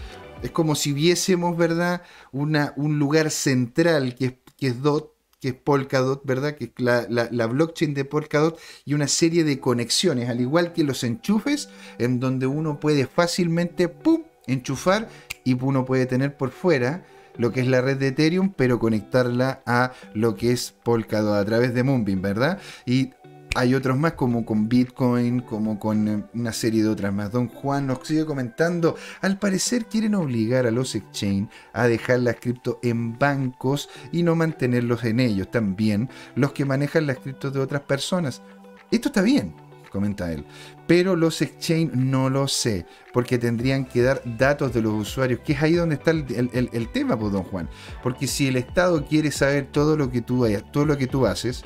es 0.42 0.50
como 0.50 0.74
si 0.74 0.94
viésemos, 0.94 1.54
¿verdad? 1.56 2.02
Una, 2.32 2.72
un 2.76 2.98
lugar 2.98 3.30
central 3.30 4.14
que 4.14 4.24
es, 4.24 4.34
que 4.56 4.68
es 4.68 4.82
DOT, 4.82 5.12
que 5.38 5.48
es 5.48 5.54
Polkadot, 5.54 6.24
¿verdad? 6.24 6.56
Que 6.56 6.64
es 6.64 6.70
la, 6.78 7.06
la, 7.08 7.46
blockchain 7.46 7.92
de 7.92 8.06
Polkadot 8.06 8.58
y 8.86 8.94
una 8.94 9.06
serie 9.06 9.44
de 9.44 9.60
conexiones, 9.60 10.30
al 10.30 10.40
igual 10.40 10.72
que 10.72 10.82
los 10.82 11.04
enchufes, 11.04 11.68
en 11.98 12.20
donde 12.20 12.46
uno 12.46 12.80
puede 12.80 13.06
fácilmente, 13.06 13.88
¡pum!, 13.88 14.22
enchufar 14.46 15.08
y 15.44 15.52
uno 15.52 15.84
puede 15.84 16.06
tener 16.06 16.36
por 16.36 16.52
fuera 16.52 17.04
lo 17.36 17.52
que 17.52 17.60
es 17.60 17.66
la 17.66 17.82
red 17.82 17.98
de 17.98 18.08
Ethereum, 18.08 18.52
pero 18.56 18.78
conectarla 18.78 19.62
a 19.66 19.92
lo 20.14 20.36
que 20.36 20.52
es 20.52 20.72
Polkadot 20.84 21.34
a 21.34 21.44
través 21.44 21.74
de 21.74 21.82
Moonbeam, 21.82 22.22
¿verdad? 22.22 22.58
Y 22.86 23.10
hay 23.54 23.74
otros 23.74 23.98
más 23.98 24.14
como 24.14 24.44
con 24.44 24.68
Bitcoin, 24.68 25.40
como 25.40 25.78
con 25.78 26.08
eh, 26.08 26.24
una 26.34 26.52
serie 26.52 26.82
de 26.82 26.88
otras 26.88 27.12
más. 27.12 27.30
Don 27.30 27.48
Juan 27.48 27.86
nos 27.86 28.06
sigue 28.06 28.24
comentando, 28.24 28.96
al 29.20 29.38
parecer 29.38 29.86
quieren 29.86 30.14
obligar 30.14 30.66
a 30.66 30.70
los 30.70 30.94
exchange 30.94 31.48
a 31.72 31.86
dejar 31.86 32.20
las 32.20 32.36
cripto 32.36 32.78
en 32.82 33.18
bancos 33.18 33.90
y 34.10 34.22
no 34.22 34.34
mantenerlos 34.34 35.04
en 35.04 35.20
ellos, 35.20 35.50
también 35.50 36.08
los 36.34 36.52
que 36.52 36.64
manejan 36.64 37.06
las 37.06 37.18
criptos 37.18 37.52
de 37.52 37.60
otras 37.60 37.82
personas. 37.82 38.42
Esto 38.90 39.08
está 39.08 39.22
bien, 39.22 39.54
comenta 39.90 40.32
él. 40.32 40.44
Pero 40.86 41.14
los 41.14 41.42
exchange 41.42 41.92
no 41.94 42.30
lo 42.30 42.48
sé, 42.48 42.86
porque 43.12 43.38
tendrían 43.38 43.84
que 43.84 44.02
dar 44.02 44.22
datos 44.24 44.72
de 44.72 44.82
los 44.82 44.94
usuarios, 44.94 45.40
que 45.40 45.52
es 45.52 45.62
ahí 45.62 45.74
donde 45.74 45.96
está 45.96 46.10
el, 46.10 46.88
tema, 46.92 47.18
pues, 47.18 47.32
don 47.32 47.42
Juan. 47.44 47.68
Porque 48.02 48.26
si 48.26 48.48
el 48.48 48.56
Estado 48.56 49.04
quiere 49.04 49.30
saber 49.30 49.68
todo 49.70 49.96
lo 49.96 50.10
que 50.10 50.22
tú 50.22 50.46
todo 50.72 50.86
lo 50.86 50.96
que 50.96 51.06
tú 51.06 51.26
haces, 51.26 51.64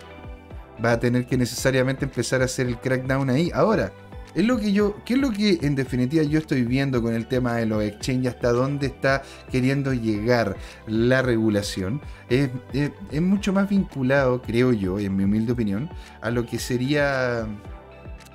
va 0.84 0.92
a 0.92 1.00
tener 1.00 1.26
que 1.26 1.36
necesariamente 1.36 2.04
empezar 2.04 2.42
a 2.42 2.46
hacer 2.46 2.66
el 2.66 2.78
crackdown 2.78 3.30
ahí. 3.30 3.50
Ahora, 3.54 3.92
es 4.34 4.44
lo 4.44 4.58
que 4.58 4.72
yo, 4.72 4.96
¿qué 5.06 5.14
es 5.14 5.20
lo 5.20 5.30
que 5.30 5.58
en 5.62 5.74
definitiva 5.74 6.22
yo 6.22 6.38
estoy 6.38 6.62
viendo 6.64 7.02
con 7.02 7.14
el 7.14 7.26
tema 7.26 7.56
de 7.56 7.66
los 7.66 7.82
exchange? 7.82 8.26
¿Hasta 8.26 8.52
dónde 8.52 8.86
está 8.86 9.22
queriendo 9.50 9.94
llegar 9.94 10.56
la 10.86 11.22
regulación? 11.22 12.02
Es, 12.28 12.50
es 12.74 13.22
mucho 13.22 13.54
más 13.54 13.68
vinculado, 13.68 14.42
creo 14.42 14.72
yo, 14.72 14.98
en 14.98 15.16
mi 15.16 15.24
humilde 15.24 15.52
opinión, 15.52 15.88
a 16.20 16.30
lo 16.30 16.44
que 16.44 16.58
sería 16.58 17.46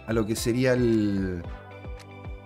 a 0.08 0.14
lo 0.14 0.26
que 0.26 0.36
sería 0.36 0.74
el, 0.74 1.42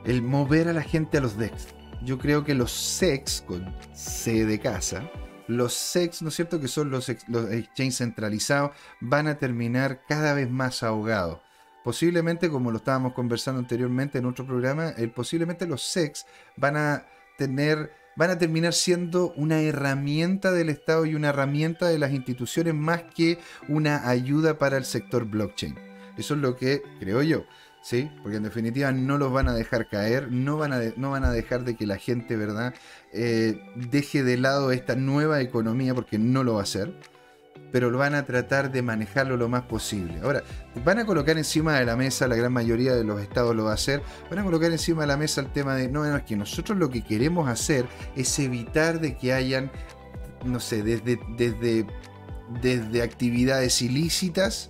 el 0.05 0.21
mover 0.21 0.67
a 0.67 0.73
la 0.73 0.83
gente 0.83 1.17
a 1.17 1.21
los 1.21 1.37
DEX. 1.37 1.67
Yo 2.03 2.19
creo 2.19 2.43
que 2.43 2.53
los 2.53 2.71
SEX, 2.71 3.41
con 3.41 3.73
C 3.93 4.45
de 4.45 4.59
casa, 4.59 5.09
los 5.47 5.73
SEX, 5.73 6.21
¿no 6.21 6.29
es 6.29 6.35
cierto? 6.35 6.59
Que 6.59 6.67
son 6.67 6.89
los, 6.89 7.11
los 7.27 7.51
exchanges 7.51 7.97
centralizados, 7.97 8.71
van 8.99 9.27
a 9.27 9.37
terminar 9.37 10.01
cada 10.07 10.33
vez 10.33 10.49
más 10.49 10.83
ahogados. 10.83 11.39
Posiblemente, 11.83 12.49
como 12.49 12.71
lo 12.71 12.77
estábamos 12.77 13.13
conversando 13.13 13.59
anteriormente 13.59 14.17
en 14.17 14.25
otro 14.25 14.45
programa, 14.45 14.89
el, 14.89 15.11
posiblemente 15.11 15.67
los 15.67 15.83
SEX 15.83 16.25
van 16.57 16.77
a 16.77 17.05
tener 17.37 17.91
van 18.15 18.29
a 18.29 18.37
terminar 18.37 18.73
siendo 18.73 19.33
una 19.33 19.61
herramienta 19.61 20.51
del 20.51 20.69
Estado 20.69 21.05
y 21.05 21.15
una 21.15 21.29
herramienta 21.29 21.87
de 21.87 21.99
las 21.99 22.11
instituciones 22.11 22.73
más 22.73 23.03
que 23.03 23.39
una 23.67 24.07
ayuda 24.07 24.57
para 24.57 24.77
el 24.77 24.85
sector 24.85 25.25
blockchain. 25.25 25.77
Eso 26.17 26.35
es 26.35 26.39
lo 26.39 26.55
que 26.55 26.81
creo 26.99 27.21
yo. 27.21 27.45
¿Sí? 27.85 28.09
Porque 28.23 28.37
en 28.37 28.43
definitiva 28.43 28.91
no 28.91 29.19
los 29.19 29.31
van 29.31 29.47
a 29.47 29.53
dejar 29.53 29.87
caer, 29.87 30.31
no 30.31 30.57
van 30.57 30.73
a, 30.73 30.79
no 30.97 31.11
van 31.11 31.23
a 31.23 31.29
dejar 31.29 31.63
de 31.65 31.75
que 31.75 31.85
la 31.85 31.97
gente, 31.97 32.35
¿verdad?, 32.35 32.73
eh, 33.13 33.61
deje 33.75 34.23
de 34.23 34.37
lado 34.37 34.71
esta 34.71 34.95
nueva 34.95 35.39
economía, 35.39 35.93
porque 35.93 36.17
no 36.17 36.43
lo 36.43 36.55
va 36.55 36.61
a 36.61 36.63
hacer, 36.63 36.95
pero 37.71 37.91
lo 37.91 37.99
van 37.99 38.15
a 38.15 38.25
tratar 38.25 38.71
de 38.71 38.81
manejarlo 38.81 39.37
lo 39.37 39.49
más 39.49 39.63
posible. 39.63 40.19
Ahora, 40.23 40.41
van 40.83 40.97
a 40.97 41.05
colocar 41.05 41.37
encima 41.37 41.77
de 41.77 41.85
la 41.85 41.95
mesa, 41.95 42.27
la 42.27 42.35
gran 42.35 42.51
mayoría 42.51 42.95
de 42.95 43.03
los 43.03 43.21
estados 43.21 43.55
lo 43.55 43.65
va 43.65 43.71
a 43.71 43.75
hacer, 43.75 44.01
van 44.31 44.39
a 44.39 44.43
colocar 44.43 44.71
encima 44.71 45.01
de 45.01 45.07
la 45.07 45.17
mesa 45.17 45.41
el 45.41 45.51
tema 45.51 45.75
de, 45.75 45.87
no, 45.87 46.03
no, 46.05 46.25
que 46.25 46.35
nosotros 46.35 46.79
lo 46.79 46.89
que 46.89 47.03
queremos 47.03 47.47
hacer 47.47 47.85
es 48.15 48.39
evitar 48.39 48.99
de 48.99 49.15
que 49.15 49.31
hayan, 49.31 49.71
no 50.43 50.59
sé, 50.59 50.81
desde, 50.81 51.19
desde, 51.37 51.85
desde 52.63 53.03
actividades 53.03 53.79
ilícitas, 53.83 54.69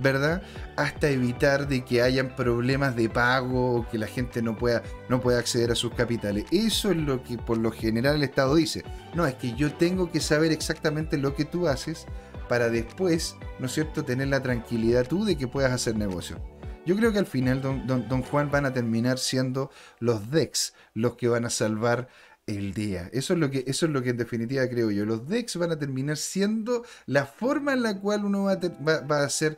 ¿verdad? 0.00 0.42
Hasta 0.76 1.08
evitar 1.08 1.68
de 1.68 1.84
que 1.84 2.02
hayan 2.02 2.34
problemas 2.34 2.96
de 2.96 3.08
pago 3.08 3.76
o 3.76 3.88
que 3.88 3.98
la 3.98 4.06
gente 4.06 4.42
no 4.42 4.56
pueda, 4.56 4.82
no 5.08 5.20
pueda 5.20 5.38
acceder 5.38 5.70
a 5.70 5.74
sus 5.74 5.94
capitales. 5.94 6.44
Eso 6.50 6.90
es 6.90 6.96
lo 6.96 7.22
que 7.22 7.38
por 7.38 7.58
lo 7.58 7.70
general 7.70 8.16
el 8.16 8.22
Estado 8.24 8.54
dice. 8.54 8.84
No, 9.14 9.26
es 9.26 9.34
que 9.34 9.54
yo 9.54 9.72
tengo 9.74 10.10
que 10.10 10.20
saber 10.20 10.52
exactamente 10.52 11.18
lo 11.18 11.34
que 11.34 11.44
tú 11.44 11.68
haces 11.68 12.06
para 12.48 12.68
después, 12.68 13.36
¿no 13.58 13.66
es 13.66 13.72
cierto?, 13.72 14.04
tener 14.04 14.28
la 14.28 14.42
tranquilidad 14.42 15.06
tú 15.06 15.24
de 15.24 15.36
que 15.36 15.48
puedas 15.48 15.72
hacer 15.72 15.96
negocio. 15.96 16.38
Yo 16.86 16.96
creo 16.96 17.12
que 17.12 17.18
al 17.18 17.26
final, 17.26 17.62
don, 17.62 17.86
don 17.86 18.22
Juan, 18.22 18.50
van 18.50 18.66
a 18.66 18.74
terminar 18.74 19.18
siendo 19.18 19.70
los 20.00 20.30
DEX 20.30 20.74
los 20.92 21.16
que 21.16 21.28
van 21.28 21.46
a 21.46 21.50
salvar 21.50 22.08
el 22.46 22.74
día. 22.74 23.08
Eso 23.12 23.34
es 23.34 23.40
lo 23.40 23.50
que, 23.50 23.64
eso 23.66 23.86
es 23.86 23.92
lo 23.92 24.02
que 24.02 24.10
en 24.10 24.16
definitiva 24.18 24.66
creo 24.68 24.90
yo. 24.90 25.06
Los 25.06 25.28
DEX 25.28 25.56
van 25.56 25.72
a 25.72 25.78
terminar 25.78 26.16
siendo 26.16 26.84
la 27.06 27.24
forma 27.26 27.72
en 27.72 27.82
la 27.82 27.98
cual 27.98 28.24
uno 28.24 28.44
va 28.44 29.16
a, 29.16 29.24
hacer 29.24 29.56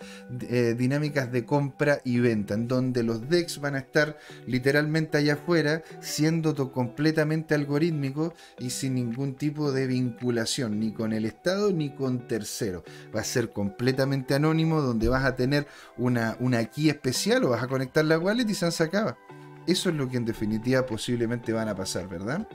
eh, 0.48 0.74
dinámicas 0.78 1.32
de 1.32 1.44
compra 1.44 2.00
y 2.04 2.20
venta, 2.20 2.54
en 2.54 2.68
donde 2.68 3.02
los 3.02 3.28
DEX 3.28 3.60
van 3.60 3.74
a 3.74 3.78
estar 3.78 4.18
literalmente 4.46 5.18
allá 5.18 5.34
afuera, 5.34 5.82
siendo 6.00 6.54
completamente 6.72 7.54
algorítmicos 7.54 8.32
y 8.58 8.70
sin 8.70 8.94
ningún 8.94 9.34
tipo 9.34 9.72
de 9.72 9.86
vinculación, 9.86 10.78
ni 10.78 10.92
con 10.92 11.12
el 11.12 11.24
Estado 11.24 11.72
ni 11.72 11.90
con 11.90 12.28
tercero. 12.28 12.84
Va 13.14 13.20
a 13.20 13.24
ser 13.24 13.50
completamente 13.50 14.34
anónimo, 14.34 14.80
donde 14.80 15.08
vas 15.08 15.24
a 15.24 15.34
tener 15.34 15.66
una, 15.96 16.36
una 16.38 16.64
key 16.66 16.88
especial 16.88 17.44
o 17.44 17.50
vas 17.50 17.62
a 17.62 17.68
conectar 17.68 18.04
la 18.04 18.18
wallet 18.18 18.48
y 18.48 18.54
se 18.54 18.66
acaba. 18.82 19.16
Eso 19.66 19.90
es 19.90 19.96
lo 19.96 20.08
que 20.08 20.16
en 20.16 20.24
definitiva 20.24 20.86
posiblemente 20.86 21.52
van 21.52 21.68
a 21.68 21.74
pasar, 21.74 22.08
¿verdad? 22.08 22.46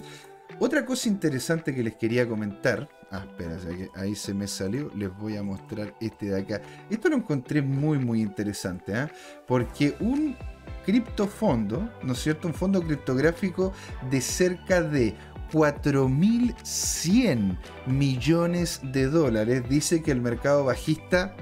Otra 0.60 0.86
cosa 0.86 1.10
interesante 1.10 1.74
que 1.74 1.84
les 1.84 1.96
quería 1.96 2.28
comentar 2.28 2.88
Ah, 3.14 3.26
espera, 3.28 3.58
ahí 3.96 4.16
se 4.16 4.34
me 4.34 4.48
salió. 4.48 4.90
Les 4.96 5.14
voy 5.18 5.36
a 5.36 5.44
mostrar 5.44 5.94
este 6.00 6.28
de 6.28 6.40
acá. 6.40 6.62
Esto 6.90 7.10
lo 7.10 7.18
encontré 7.18 7.62
muy, 7.62 7.98
muy 7.98 8.22
interesante, 8.22 8.96
¿ah? 8.96 9.12
Porque 9.46 9.98
un 10.00 10.38
criptofondo, 10.86 11.90
¿no 12.04 12.14
es 12.14 12.20
cierto? 12.20 12.48
Un 12.48 12.54
fondo 12.54 12.82
criptográfico 12.82 13.74
de 14.10 14.22
cerca 14.22 14.82
de 14.82 15.14
4.100 15.52 17.58
millones 17.88 18.80
de 18.82 19.08
dólares. 19.08 19.64
Dice 19.68 20.02
que 20.02 20.12
el 20.12 20.22
mercado 20.22 20.64
bajista 20.64 21.36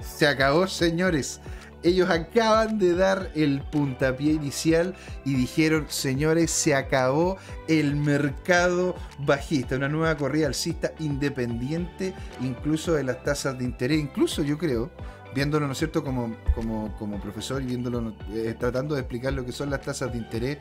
se 0.00 0.26
acabó, 0.26 0.66
señores 0.66 1.42
ellos 1.84 2.08
acaban 2.10 2.78
de 2.78 2.94
dar 2.94 3.30
el 3.34 3.60
puntapié 3.60 4.32
inicial 4.32 4.94
y 5.24 5.34
dijeron, 5.34 5.86
señores, 5.88 6.50
se 6.50 6.74
acabó 6.74 7.36
el 7.68 7.94
mercado 7.94 8.96
bajista, 9.18 9.76
una 9.76 9.88
nueva 9.88 10.16
corrida 10.16 10.46
alcista 10.46 10.92
independiente 10.98 12.14
incluso 12.40 12.94
de 12.94 13.04
las 13.04 13.22
tasas 13.22 13.58
de 13.58 13.64
interés, 13.64 14.00
incluso 14.00 14.42
yo 14.42 14.56
creo, 14.56 14.90
viéndolo, 15.34 15.66
¿no 15.66 15.72
es 15.72 15.78
cierto?, 15.78 16.02
como, 16.02 16.34
como, 16.54 16.96
como 16.96 17.20
profesor 17.20 17.60
y 17.62 17.66
viéndolo, 17.66 18.14
eh, 18.32 18.54
tratando 18.58 18.94
de 18.94 19.02
explicar 19.02 19.32
lo 19.32 19.44
que 19.44 19.52
son 19.52 19.68
las 19.68 19.82
tasas 19.82 20.10
de 20.12 20.18
interés, 20.18 20.58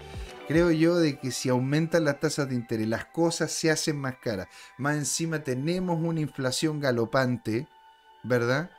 creo 0.48 0.72
yo 0.72 0.98
de 0.98 1.18
que 1.20 1.32
si 1.32 1.48
aumentan 1.50 2.04
las 2.04 2.20
tasas 2.20 2.50
de 2.50 2.56
interés, 2.56 2.88
las 2.88 3.06
cosas 3.06 3.52
se 3.52 3.72
hacen 3.72 3.98
más 3.98 4.16
caras. 4.22 4.48
Más 4.78 4.96
encima 4.98 5.40
tenemos 5.40 6.00
una 6.02 6.20
inflación 6.20 6.80
galopante, 6.80 7.68
¿verdad? 8.24 8.70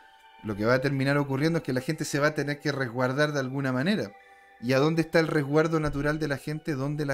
Lo 0.45 0.57
que 0.57 0.65
va 0.65 0.75
a 0.75 0.81
terminar 0.81 1.17
ocurriendo 1.17 1.59
es 1.59 1.65
que 1.65 1.73
la 1.73 1.81
gente 1.81 2.05
se 2.05 2.19
va 2.19 2.29
a 2.29 2.35
tener 2.35 2.61
que 2.61 2.71
resguardar 2.73 3.33
de 3.33 3.41
alguna 3.41 3.73
manera. 3.73 4.13
¿Y 4.61 4.73
a 4.73 4.79
dónde 4.79 5.03
está 5.03 5.21
el 5.21 5.29
resguardo 5.29 5.81
natural 5.81 6.19
de 6.19 6.29
la 6.29 6.37
gente? 6.39 6.75
¿Dónde, 6.75 7.05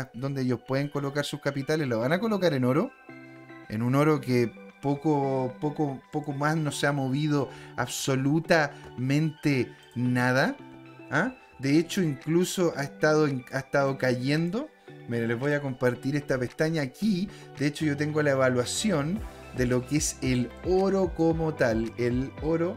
ellos 0.40 0.60
pueden 0.66 0.88
colocar 0.88 1.24
sus 1.24 1.40
capitales? 1.40 1.88
¿Lo 1.88 2.00
van 2.00 2.12
a 2.12 2.20
colocar 2.20 2.52
en 2.54 2.64
oro? 2.64 2.90
En 3.68 3.82
un 3.82 3.94
oro 3.94 4.20
que 4.20 4.52
poco, 4.82 5.54
poco, 5.60 6.00
poco 6.12 6.32
más 6.32 6.56
no 6.56 6.72
se 6.72 6.86
ha 6.86 6.92
movido 6.92 7.48
absolutamente 7.76 9.72
nada. 9.94 10.56
¿Ah? 11.10 11.34
De 11.58 11.78
hecho, 11.78 12.02
incluso 12.02 12.72
ha 12.76 12.84
estado, 12.84 13.28
ha 13.52 13.58
estado 13.58 13.98
cayendo. 13.98 14.68
Miren, 15.08 15.28
les 15.28 15.38
voy 15.38 15.52
a 15.52 15.60
compartir 15.60 16.16
esta 16.16 16.38
pestaña 16.38 16.82
aquí. 16.82 17.28
De 17.58 17.66
hecho, 17.66 17.84
yo 17.84 17.96
tengo 17.96 18.22
la 18.22 18.30
evaluación 18.30 19.18
de 19.56 19.66
lo 19.66 19.84
que 19.86 19.96
es 19.96 20.18
el 20.22 20.50
oro 20.64 21.12
como 21.14 21.54
tal. 21.54 21.92
El 21.98 22.32
oro 22.42 22.76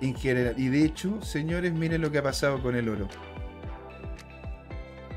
en 0.00 0.14
general. 0.14 0.54
Y 0.56 0.68
de 0.68 0.84
hecho, 0.84 1.20
señores, 1.22 1.72
miren 1.72 2.00
lo 2.00 2.10
que 2.10 2.18
ha 2.18 2.22
pasado 2.22 2.62
con 2.62 2.76
el 2.76 2.88
oro. 2.88 3.08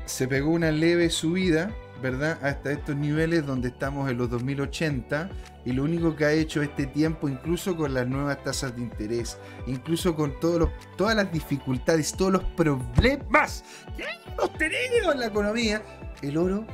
Se 0.04 0.28
pegó 0.28 0.50
una 0.50 0.70
leve 0.70 1.08
subida, 1.10 1.74
¿verdad? 2.02 2.38
Hasta 2.42 2.72
estos 2.72 2.94
niveles 2.94 3.46
donde 3.46 3.68
estamos 3.68 4.10
en 4.10 4.18
los 4.18 4.28
2080 4.28 5.30
y 5.64 5.72
lo 5.72 5.84
único 5.84 6.14
que 6.14 6.26
ha 6.26 6.32
hecho 6.32 6.60
este 6.60 6.86
tiempo, 6.86 7.26
incluso 7.26 7.74
con 7.74 7.94
las 7.94 8.06
nuevas 8.06 8.42
tasas 8.44 8.76
de 8.76 8.82
interés, 8.82 9.38
incluso 9.66 10.14
con 10.14 10.38
todas 10.38 11.16
las 11.16 11.32
dificultades, 11.32 12.12
todos 12.12 12.32
los 12.32 12.44
problemas 12.50 13.64
que 13.96 14.04
hemos 14.30 14.52
tenido 14.58 15.12
en 15.12 15.20
la 15.20 15.26
economía, 15.26 15.82
el 16.20 16.36
oro 16.36 16.66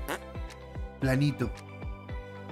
planito, 0.98 1.52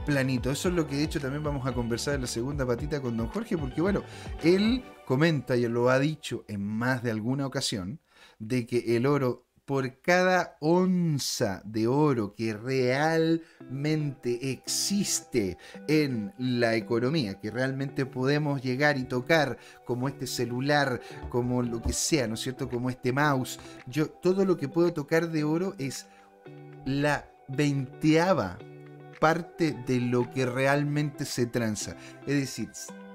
planito. 0.06 0.52
Eso 0.52 0.68
es 0.68 0.74
lo 0.74 0.86
que 0.86 0.94
de 0.94 1.02
hecho 1.02 1.20
también 1.20 1.42
vamos 1.42 1.66
a 1.66 1.72
conversar 1.72 2.14
en 2.14 2.20
la 2.20 2.28
segunda 2.28 2.64
patita 2.64 3.00
con 3.02 3.16
don 3.16 3.26
Jorge, 3.26 3.58
porque 3.58 3.80
bueno, 3.80 4.04
él 4.44 4.84
comenta 5.08 5.56
y 5.56 5.66
lo 5.66 5.88
ha 5.88 5.98
dicho 5.98 6.44
en 6.48 6.62
más 6.62 7.02
de 7.02 7.10
alguna 7.10 7.46
ocasión, 7.46 7.98
de 8.38 8.66
que 8.66 8.94
el 8.94 9.06
oro, 9.06 9.46
por 9.64 10.02
cada 10.02 10.58
onza 10.60 11.62
de 11.64 11.86
oro 11.86 12.34
que 12.34 12.52
realmente 12.52 14.50
existe 14.50 15.56
en 15.86 16.34
la 16.36 16.74
economía, 16.74 17.40
que 17.40 17.50
realmente 17.50 18.04
podemos 18.04 18.60
llegar 18.60 18.98
y 18.98 19.04
tocar, 19.04 19.56
como 19.86 20.08
este 20.08 20.26
celular, 20.26 21.00
como 21.30 21.62
lo 21.62 21.80
que 21.80 21.94
sea, 21.94 22.28
¿no 22.28 22.34
es 22.34 22.40
cierto? 22.40 22.68
Como 22.68 22.90
este 22.90 23.10
mouse, 23.10 23.58
yo 23.86 24.10
todo 24.10 24.44
lo 24.44 24.58
que 24.58 24.68
puedo 24.68 24.92
tocar 24.92 25.30
de 25.30 25.42
oro 25.42 25.74
es 25.78 26.04
la 26.84 27.26
veinteava 27.48 28.58
parte 29.20 29.74
de 29.86 30.00
lo 30.00 30.30
que 30.30 30.44
realmente 30.44 31.24
se 31.24 31.46
tranza. 31.46 31.96
Es 32.26 32.34
decir, 32.40 32.68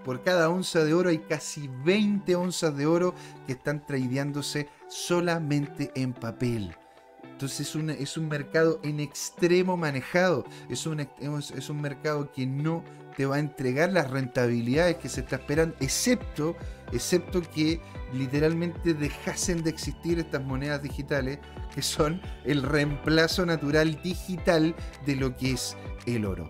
por 0.04 0.24
cada 0.24 0.50
onza 0.50 0.84
de 0.84 0.94
oro 0.94 1.10
hay 1.10 1.20
casi 1.20 1.70
20 1.84 2.36
onzas 2.36 2.76
de 2.76 2.86
oro 2.86 3.14
que 3.46 3.54
están 3.54 3.86
tradeándose 3.86 4.70
solamente 4.88 5.92
en 5.96 6.14
papel. 6.14 6.76
Entonces 7.24 7.62
es 7.62 7.76
un, 7.76 7.90
es 7.90 8.18
un 8.18 8.28
mercado 8.28 8.80
en 8.84 9.00
extremo 9.00 9.76
manejado. 9.76 10.46
Es 10.70 10.86
un, 10.86 11.00
es 11.00 11.70
un 11.70 11.82
mercado 11.82 12.32
que 12.32 12.46
no 12.46 12.84
te 13.16 13.26
va 13.26 13.36
a 13.38 13.40
entregar 13.40 13.92
las 13.92 14.10
rentabilidades 14.10 14.98
que 14.98 15.10
se 15.10 15.22
está 15.22 15.38
esperando, 15.38 15.76
excepto, 15.80 16.56
excepto 16.92 17.42
que 17.42 17.82
literalmente 18.14 18.94
dejasen 18.94 19.64
de 19.64 19.70
existir 19.70 20.20
estas 20.20 20.44
monedas 20.44 20.82
digitales 20.82 21.40
que 21.74 21.82
son 21.82 22.22
el 22.44 22.64
reemplazo 22.64 23.46
natural 23.46 24.00
digital 24.04 24.76
de 25.06 25.16
lo 25.16 25.36
que 25.36 25.52
es 25.52 25.76
el 26.06 26.26
oro. 26.26 26.50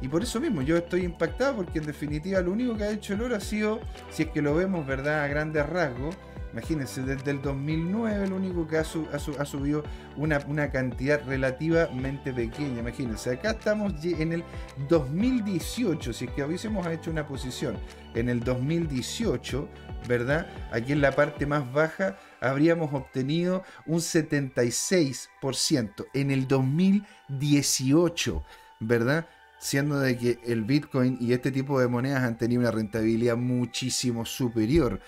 Y 0.00 0.08
por 0.08 0.22
eso 0.22 0.40
mismo 0.40 0.62
yo 0.62 0.76
estoy 0.76 1.02
impactado 1.02 1.56
porque 1.56 1.78
en 1.78 1.86
definitiva 1.86 2.40
lo 2.40 2.52
único 2.52 2.76
que 2.76 2.84
ha 2.84 2.90
hecho 2.90 3.14
el 3.14 3.22
oro 3.22 3.36
ha 3.36 3.40
sido, 3.40 3.80
si 4.10 4.24
es 4.24 4.28
que 4.30 4.42
lo 4.42 4.54
vemos, 4.54 4.86
¿verdad? 4.86 5.24
A 5.24 5.28
grandes 5.28 5.66
rasgos, 5.66 6.16
Imagínense, 6.54 7.02
desde 7.02 7.32
el 7.32 7.42
2009 7.42 8.28
lo 8.28 8.36
único 8.36 8.68
que 8.68 8.78
ha, 8.78 8.84
subido 8.84 9.82
una, 10.16 10.38
una, 10.46 10.70
cantidad 10.70 11.20
relativamente 11.26 12.32
pequeña. 12.32 12.78
Imagínense, 12.78 13.32
acá 13.32 13.50
estamos 13.50 13.92
en 14.04 14.34
el 14.34 14.44
2018, 14.88 16.12
si 16.12 16.26
es 16.26 16.30
que 16.30 16.44
hubiésemos 16.44 16.86
hecho 16.86 17.10
una 17.10 17.26
posición 17.26 17.76
en 18.14 18.28
el 18.28 18.38
2018, 18.38 19.68
¿verdad? 20.06 20.46
Aquí 20.70 20.92
en 20.92 21.00
la 21.00 21.10
parte 21.10 21.44
más 21.44 21.72
baja 21.72 22.16
habríamos 22.40 22.94
obtenido 22.94 23.64
un 23.86 23.98
76% 23.98 26.06
en 26.14 26.30
el 26.30 26.46
2018, 26.46 28.44
¿verdad? 28.86 29.26
Siendo 29.58 29.98
de 29.98 30.16
que 30.18 30.38
el 30.44 30.64
Bitcoin 30.64 31.16
y 31.20 31.32
este 31.32 31.50
tipo 31.50 31.80
de 31.80 31.88
monedas 31.88 32.22
han 32.22 32.36
tenido 32.36 32.60
una 32.60 32.70
rentabilidad 32.70 33.36
muchísimo 33.36 34.24
superior 34.26 35.00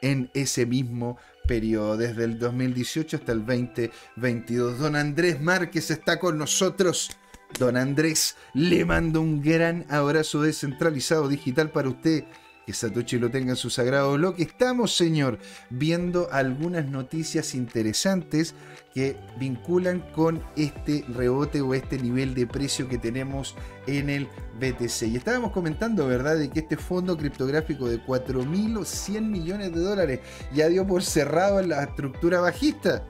en 0.00 0.30
ese 0.34 0.64
mismo 0.66 1.18
periodo, 1.46 1.96
desde 1.96 2.24
el 2.24 2.38
2018 2.38 3.16
hasta 3.16 3.32
el 3.32 3.44
2022. 3.44 4.78
Don 4.78 4.96
Andrés 4.96 5.40
Márquez 5.40 5.90
está 5.90 6.18
con 6.18 6.38
nosotros. 6.38 7.10
Don 7.58 7.76
Andrés, 7.76 8.36
le 8.54 8.84
mando 8.84 9.20
un 9.20 9.42
gran 9.42 9.86
abrazo 9.88 10.42
descentralizado 10.42 11.28
digital 11.28 11.70
para 11.70 11.88
usted 11.88 12.24
que 12.68 12.74
Satoshi 12.74 13.18
lo 13.18 13.30
tenga 13.30 13.52
en 13.52 13.56
su 13.56 13.70
sagrado 13.70 14.12
bloque. 14.12 14.42
Estamos, 14.42 14.94
señor, 14.94 15.38
viendo 15.70 16.28
algunas 16.30 16.84
noticias 16.84 17.54
interesantes 17.54 18.54
que 18.92 19.16
vinculan 19.38 20.00
con 20.14 20.42
este 20.54 21.02
rebote 21.08 21.62
o 21.62 21.72
este 21.72 21.96
nivel 21.96 22.34
de 22.34 22.46
precio 22.46 22.86
que 22.86 22.98
tenemos 22.98 23.54
en 23.86 24.10
el 24.10 24.28
BTC. 24.60 25.04
Y 25.04 25.16
estábamos 25.16 25.52
comentando, 25.52 26.06
¿verdad?, 26.06 26.36
de 26.36 26.50
que 26.50 26.60
este 26.60 26.76
fondo 26.76 27.16
criptográfico 27.16 27.88
de 27.88 28.04
4.100 28.04 29.22
millones 29.22 29.72
de 29.72 29.80
dólares 29.80 30.20
ya 30.52 30.68
dio 30.68 30.86
por 30.86 31.02
cerrado 31.02 31.62
la 31.62 31.84
estructura 31.84 32.40
bajista. 32.40 33.02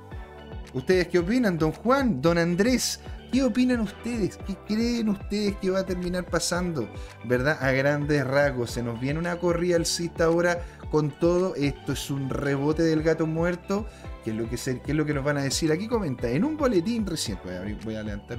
¿Ustedes 0.73 1.09
qué 1.09 1.19
opinan, 1.19 1.59
don 1.59 1.73
Juan, 1.73 2.23
don 2.23 2.39
Andrés? 2.39 3.01
¿Qué 3.33 3.43
opinan 3.43 3.81
ustedes? 3.81 4.39
¿Qué 4.47 4.57
creen 4.67 5.11
ustedes 5.11 5.57
que 5.57 5.69
va 5.69 5.81
a 5.81 5.87
terminar 5.87 6.25
pasando? 6.25 6.89
¿Verdad? 7.25 7.59
A 7.61 7.73
grandes 7.73 8.27
rasgos. 8.27 8.71
Se 8.71 8.83
nos 8.83 8.99
viene 8.99 9.19
una 9.19 9.37
corrida 9.37 9.77
alcista 9.77 10.25
ahora 10.25 10.65
con 10.91 11.11
todo. 11.11 11.55
Esto 11.55 11.93
es 11.93 12.11
un 12.11 12.31
rebote 12.31 12.83
del 12.83 13.03
gato 13.03 13.27
muerto. 13.27 13.87
¿Qué 14.25 14.31
es 14.31 14.37
lo 14.37 14.49
que, 14.49 14.55
es 14.55 14.95
lo 14.95 15.05
que 15.05 15.13
nos 15.13 15.25
van 15.25 15.37
a 15.37 15.43
decir? 15.43 15.71
Aquí 15.71 15.89
comenta, 15.89 16.31
en 16.31 16.43
un 16.43 16.57
boletín 16.57 17.05
reciente, 17.05 17.43
voy 17.45 17.73
a, 17.73 17.79
voy 17.85 17.95
a 17.97 18.03
levantar 18.03 18.39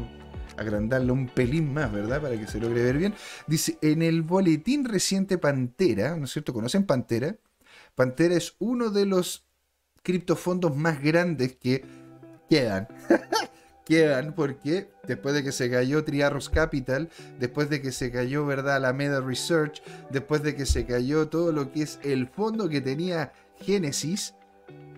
agrandarlo 0.58 1.14
un 1.14 1.28
pelín 1.28 1.72
más, 1.72 1.92
¿verdad? 1.92 2.22
Para 2.22 2.38
que 2.38 2.48
se 2.48 2.60
logre 2.60 2.84
ver 2.84 2.98
bien. 2.98 3.14
Dice, 3.46 3.78
en 3.82 4.02
el 4.02 4.24
boletín 4.24 4.86
reciente 4.86 5.38
Pantera, 5.38 6.16
¿no 6.18 6.26
es 6.26 6.32
cierto? 6.32 6.52
¿Conocen 6.52 6.86
Pantera? 6.86 7.38
Pantera 7.94 8.36
es 8.36 8.56
uno 8.58 8.90
de 8.90 9.06
los 9.06 9.48
criptofondos 10.02 10.76
más 10.76 11.02
grandes 11.02 11.56
que 11.58 11.86
quedan. 12.50 12.88
quedan 13.90 14.34
porque 14.34 14.88
después 15.08 15.34
de 15.34 15.44
que 15.44 15.52
se 15.52 15.70
cayó 15.70 16.04
Triarros 16.04 16.48
Capital, 16.48 17.10
después 17.40 17.72
de 17.72 17.82
que 17.82 17.92
se 17.92 18.12
cayó, 18.12 18.46
¿verdad?, 18.46 18.80
la 18.80 18.94
Meda 18.94 19.20
Research, 19.20 19.82
después 20.12 20.44
de 20.44 20.56
que 20.56 20.68
se 20.68 20.86
cayó 20.86 21.28
todo 21.28 21.52
lo 21.52 21.72
que 21.72 21.82
es 21.82 22.00
el 22.04 22.28
fondo 22.28 22.70
que 22.70 22.82
tenía 22.82 23.34
Genesis, 23.60 24.36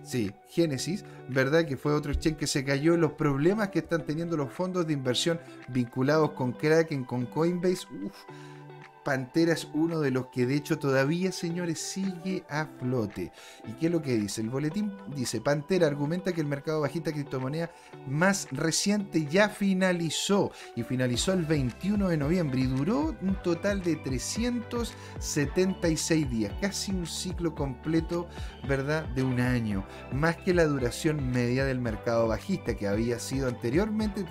sí, 0.02 0.32
Genesis, 0.50 1.06
¿verdad? 1.28 1.64
Que 1.64 1.78
fue 1.78 1.94
otro 1.94 2.12
check 2.12 2.36
que 2.36 2.46
se 2.46 2.66
cayó, 2.66 2.98
los 2.98 3.12
problemas 3.12 3.70
que 3.70 3.78
están 3.78 4.04
teniendo 4.04 4.36
los 4.36 4.52
fondos 4.52 4.86
de 4.86 4.92
inversión 4.92 5.40
vinculados 5.68 6.32
con 6.32 6.52
Kraken, 6.52 7.04
con 7.04 7.24
Coinbase, 7.24 7.86
uff, 8.04 8.14
Pantera 9.04 9.52
es 9.52 9.68
uno 9.74 10.00
de 10.00 10.10
los 10.10 10.28
que 10.28 10.46
de 10.46 10.54
hecho 10.54 10.78
todavía, 10.78 11.32
señores, 11.32 11.78
sigue 11.78 12.44
a 12.48 12.66
flote. 12.78 13.32
¿Y 13.66 13.72
qué 13.72 13.86
es 13.86 13.92
lo 13.92 14.02
que 14.02 14.16
dice? 14.16 14.40
El 14.40 14.50
boletín 14.50 14.92
dice, 15.14 15.40
Pantera 15.40 15.86
argumenta 15.86 16.32
que 16.32 16.40
el 16.40 16.46
mercado 16.46 16.80
bajista 16.80 17.10
de 17.10 17.14
criptomoneda 17.14 17.70
más 18.06 18.48
reciente 18.50 19.26
ya 19.26 19.48
finalizó 19.48 20.52
y 20.76 20.82
finalizó 20.82 21.32
el 21.32 21.44
21 21.44 22.08
de 22.08 22.16
noviembre 22.16 22.60
y 22.60 22.66
duró 22.66 23.16
un 23.20 23.34
total 23.42 23.82
de 23.82 23.96
376 23.96 26.30
días, 26.30 26.52
casi 26.60 26.92
un 26.92 27.06
ciclo 27.06 27.54
completo, 27.54 28.28
¿verdad? 28.68 29.06
De 29.08 29.22
un 29.22 29.40
año, 29.40 29.86
más 30.12 30.36
que 30.36 30.54
la 30.54 30.64
duración 30.64 31.30
media 31.30 31.64
del 31.64 31.80
mercado 31.80 32.28
bajista 32.28 32.74
que 32.74 32.88
había 32.88 33.18
sido 33.18 33.48
anteriormente 33.48 34.24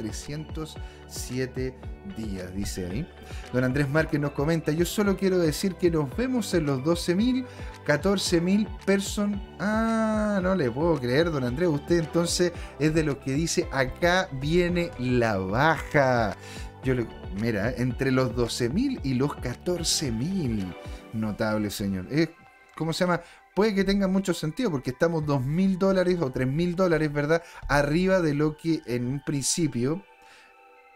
307 1.11 1.75
días, 2.17 2.53
dice 2.55 2.85
ahí. 2.87 3.07
Don 3.53 3.63
Andrés 3.63 3.89
Márquez 3.89 4.19
nos 4.19 4.31
comenta, 4.31 4.71
yo 4.71 4.85
solo 4.85 5.17
quiero 5.17 5.37
decir 5.37 5.75
que 5.75 5.91
nos 5.91 6.15
vemos 6.15 6.53
en 6.53 6.65
los 6.65 6.79
12.000, 6.79 7.45
14.000 7.85 8.67
personas. 8.85 9.39
Ah, 9.59 10.39
no 10.41 10.55
le 10.55 10.71
puedo 10.71 10.99
creer, 10.99 11.31
don 11.31 11.43
Andrés, 11.43 11.69
usted 11.69 11.99
entonces 11.99 12.51
es 12.79 12.93
de 12.93 13.03
los 13.03 13.17
que 13.17 13.33
dice, 13.33 13.67
acá 13.71 14.29
viene 14.39 14.91
la 14.99 15.37
baja. 15.37 16.35
Yo 16.83 16.95
le, 16.95 17.07
mira, 17.39 17.71
entre 17.77 18.11
los 18.11 18.35
12.000 18.35 19.01
y 19.03 19.13
los 19.13 19.31
14.000. 19.31 20.73
Notable, 21.13 21.69
señor. 21.69 22.07
Es, 22.09 22.29
¿Cómo 22.75 22.93
se 22.93 23.03
llama? 23.03 23.21
Puede 23.53 23.75
que 23.75 23.83
tenga 23.83 24.07
mucho 24.07 24.33
sentido 24.33 24.71
porque 24.71 24.91
estamos 24.91 25.23
2.000 25.23 25.77
dólares 25.77 26.17
o 26.21 26.31
3.000 26.31 26.75
dólares, 26.75 27.11
¿verdad? 27.11 27.43
Arriba 27.67 28.21
de 28.21 28.33
lo 28.33 28.55
que 28.55 28.81
en 28.85 29.07
un 29.07 29.21
principio 29.23 30.03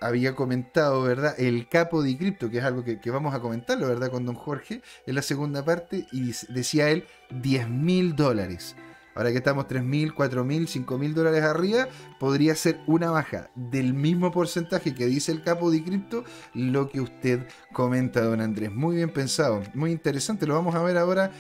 había 0.02 0.36
comentado, 0.36 1.02
¿verdad? 1.04 1.36
El 1.38 1.68
capo 1.68 2.04
de 2.04 2.18
cripto, 2.18 2.50
que 2.50 2.60
es 2.60 2.64
algo 2.64 2.84
que, 2.84 3.00
vamos 3.10 3.34
a 3.34 3.40
comentarlo, 3.40 3.88
¿verdad? 3.88 4.12
Con 4.12 4.26
don 4.26 4.36
Jorge 4.36 4.82
en 5.06 5.16
la 5.16 5.22
segunda 5.22 5.64
parte, 5.64 6.08
y 6.12 6.32
decía 6.50 6.90
él 6.90 7.06
10 7.32 7.70
mil 7.70 8.16
dólares. 8.16 8.76
Ahora 9.16 9.32
que 9.32 9.38
estamos 9.38 9.68
3 9.68 9.82
mil, 9.82 10.14
4 10.14 10.44
mil, 10.44 10.68
5 10.68 10.98
mil 10.98 11.14
dólares 11.14 11.42
arriba, 11.44 11.88
podría 12.20 12.54
ser 12.54 12.82
una 12.86 13.12
baja 13.12 13.50
del 13.56 13.94
mismo 13.94 14.30
porcentaje 14.32 14.94
que 14.94 15.06
dice 15.06 15.32
el 15.32 15.42
capo 15.42 15.72
de 15.72 15.82
cripto, 15.82 16.26
lo 16.54 16.90
que 16.90 17.00
usted 17.00 17.48
comenta, 17.72 18.22
don 18.22 18.42
Andrés. 18.42 18.74
Muy 18.74 18.98
bien 18.98 19.10
pensado, 19.10 19.64
muy 19.74 19.92
interesante, 19.92 20.46
lo 20.46 20.56
vamos 20.56 20.76
a 20.76 20.84
ver 20.84 20.98
ahora 20.98 21.32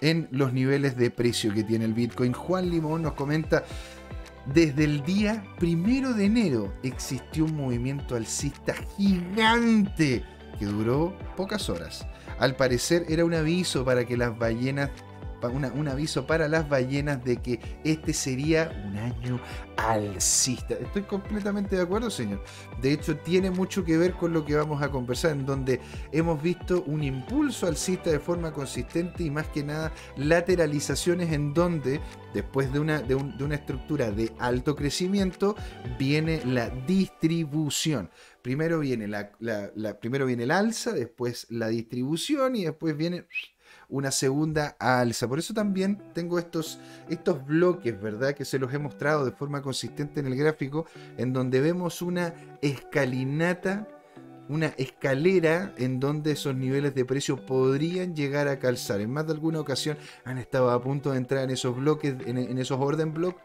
en 0.00 0.28
los 0.30 0.52
niveles 0.52 0.96
de 0.96 1.10
precio 1.10 1.52
que 1.52 1.64
tiene 1.64 1.84
el 1.84 1.94
Bitcoin. 1.94 2.32
Juan 2.32 2.70
Limón 2.70 3.02
nos 3.02 3.14
comenta 3.14 3.64
desde 4.46 4.84
el 4.84 5.02
día 5.04 5.44
primero 5.58 6.12
de 6.12 6.26
enero 6.26 6.72
existió 6.82 7.44
un 7.46 7.56
movimiento 7.56 8.16
alcista 8.16 8.74
gigante 8.96 10.24
que 10.58 10.66
duró 10.66 11.16
pocas 11.36 11.68
horas. 11.68 12.06
Al 12.38 12.56
parecer 12.56 13.06
era 13.08 13.24
un 13.24 13.34
aviso 13.34 13.84
para 13.84 14.04
que 14.04 14.16
las 14.16 14.36
ballenas 14.38 14.90
un 15.42 15.88
aviso 15.88 16.26
para 16.26 16.48
las 16.48 16.68
ballenas 16.68 17.24
de 17.24 17.36
que 17.36 17.60
este 17.84 18.12
sería 18.12 18.72
un 18.86 18.96
año 18.96 19.40
alcista. 19.76 20.74
Estoy 20.74 21.02
completamente 21.02 21.76
de 21.76 21.82
acuerdo, 21.82 22.10
señor. 22.10 22.42
De 22.80 22.92
hecho, 22.92 23.16
tiene 23.18 23.50
mucho 23.50 23.84
que 23.84 23.96
ver 23.96 24.12
con 24.12 24.32
lo 24.32 24.44
que 24.44 24.54
vamos 24.54 24.82
a 24.82 24.90
conversar, 24.90 25.32
en 25.32 25.46
donde 25.46 25.80
hemos 26.12 26.42
visto 26.42 26.82
un 26.86 27.02
impulso 27.02 27.66
alcista 27.66 28.10
de 28.10 28.20
forma 28.20 28.52
consistente 28.52 29.22
y 29.22 29.30
más 29.30 29.46
que 29.48 29.64
nada 29.64 29.92
lateralizaciones 30.16 31.32
en 31.32 31.52
donde, 31.52 32.00
después 32.32 32.72
de 32.72 32.80
una, 32.80 33.00
de, 33.00 33.14
una 33.14 33.54
estructura 33.54 34.10
de 34.10 34.32
alto 34.38 34.74
crecimiento, 34.74 35.56
viene 35.98 36.42
la 36.44 36.68
distribución 36.70 38.10
primero 38.42 38.78
viene 38.80 39.08
la, 39.08 39.30
primero 40.00 40.26
viene 40.26 40.42
el 40.42 40.50
alza, 40.50 40.92
después 40.92 41.46
la 41.48 41.68
distribución 41.68 42.56
y 42.56 42.64
después 42.64 42.94
viene 42.94 43.26
una 43.94 44.10
segunda 44.10 44.76
alza. 44.80 45.28
Por 45.28 45.38
eso 45.38 45.54
también 45.54 46.02
tengo 46.14 46.40
estos, 46.40 46.80
estos 47.08 47.46
bloques, 47.46 48.00
¿verdad? 48.00 48.34
Que 48.34 48.44
se 48.44 48.58
los 48.58 48.74
he 48.74 48.78
mostrado 48.78 49.24
de 49.24 49.30
forma 49.30 49.62
consistente 49.62 50.18
en 50.18 50.26
el 50.26 50.34
gráfico, 50.34 50.86
en 51.16 51.32
donde 51.32 51.60
vemos 51.60 52.02
una 52.02 52.34
escalinata, 52.60 53.86
una 54.48 54.66
escalera 54.78 55.72
en 55.78 56.00
donde 56.00 56.32
esos 56.32 56.56
niveles 56.56 56.92
de 56.96 57.04
precio 57.04 57.46
podrían 57.46 58.16
llegar 58.16 58.48
a 58.48 58.58
calzar. 58.58 59.00
En 59.00 59.12
más 59.12 59.26
de 59.26 59.34
alguna 59.34 59.60
ocasión 59.60 59.96
han 60.24 60.38
estado 60.38 60.70
a 60.72 60.82
punto 60.82 61.12
de 61.12 61.18
entrar 61.18 61.44
en 61.44 61.50
esos 61.50 61.76
bloques, 61.76 62.16
en, 62.26 62.36
en 62.36 62.58
esos 62.58 62.80
orden 62.80 63.14
blocks 63.14 63.40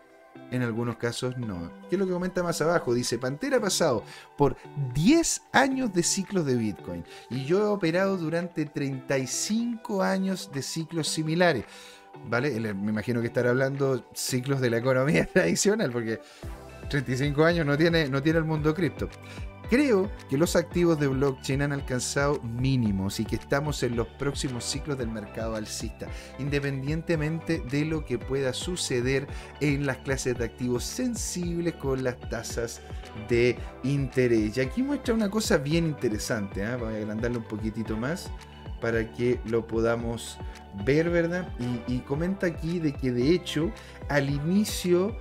en 0.52 0.62
algunos 0.64 0.98
casos 0.98 1.38
no. 1.38 1.72
¿Qué 1.90 1.96
es 1.96 2.00
lo 2.00 2.06
que 2.06 2.14
comenta 2.14 2.44
más 2.44 2.62
abajo? 2.62 2.94
Dice, 2.94 3.18
Pantera 3.18 3.58
ha 3.58 3.62
pasado 3.62 4.04
por 4.38 4.58
10 4.94 5.44
años 5.52 5.94
de 5.94 6.04
ciclos 6.04 6.46
de 6.46 6.56
Bitcoin 6.56 7.04
y 7.30 7.46
yo 7.46 7.60
he 7.60 7.68
operado 7.68 8.18
durante 8.18 8.66
35 8.66 10.02
años 10.02 10.52
de 10.52 10.62
ciclos 10.62 11.08
similares. 11.08 11.66
¿Vale? 12.28 12.52
Me 12.74 12.92
imagino 12.92 13.22
que 13.22 13.28
estará 13.28 13.52
hablando 13.52 14.04
ciclos 14.14 14.60
de 14.60 14.70
la 14.70 14.78
economía 14.78 15.26
tradicional 15.34 15.92
porque 15.92 16.20
35 16.90 17.46
años 17.46 17.66
no 17.66 17.78
tiene, 17.78 18.10
no 18.10 18.22
tiene 18.22 18.40
el 18.40 18.46
mundo 18.46 18.74
cripto. 18.74 19.10
Creo 19.70 20.10
que 20.30 20.38
los 20.38 20.56
activos 20.56 21.00
de 21.00 21.08
blockchain 21.08 21.62
han 21.62 21.72
alcanzado 21.72 22.42
mínimos 22.42 23.20
y 23.20 23.26
que 23.26 23.36
estamos 23.36 23.84
en 23.84 23.96
los 23.96 24.08
próximos 24.08 24.66
ciclos 24.66 24.98
del 24.98 25.10
mercado 25.10 25.56
alcista, 25.56 26.08
independientemente 26.40 27.62
de 27.70 27.86
lo 27.86 28.04
que 28.04 28.18
pueda 28.18 28.52
suceder 28.52 29.28
en 29.62 29.86
las 29.86 29.98
clases 29.98 30.40
de 30.40 30.46
activos 30.46 30.84
sensibles 30.84 31.76
con 31.76 32.04
las 32.04 32.20
tasas 32.30 32.82
de 33.30 33.60
interés. 33.84 34.58
Y 34.58 34.62
aquí 34.62 34.82
muestra 34.82 35.14
una 35.14 35.30
cosa 35.30 35.58
bien 35.58 35.86
interesante, 35.86 36.64
¿eh? 36.64 36.76
voy 36.76 36.96
a 36.96 36.98
agrandarlo 36.98 37.38
un 37.38 37.48
poquitito 37.48 37.96
más 37.96 38.32
para 38.82 39.12
que 39.14 39.40
lo 39.46 39.68
podamos 39.68 40.40
ver, 40.84 41.12
¿verdad? 41.12 41.48
Y, 41.60 41.94
y 41.94 42.00
comenta 42.00 42.48
aquí 42.48 42.80
de 42.80 42.94
que 42.94 43.12
de 43.12 43.36
hecho 43.36 43.72
al 44.08 44.32
inicio 44.32 45.16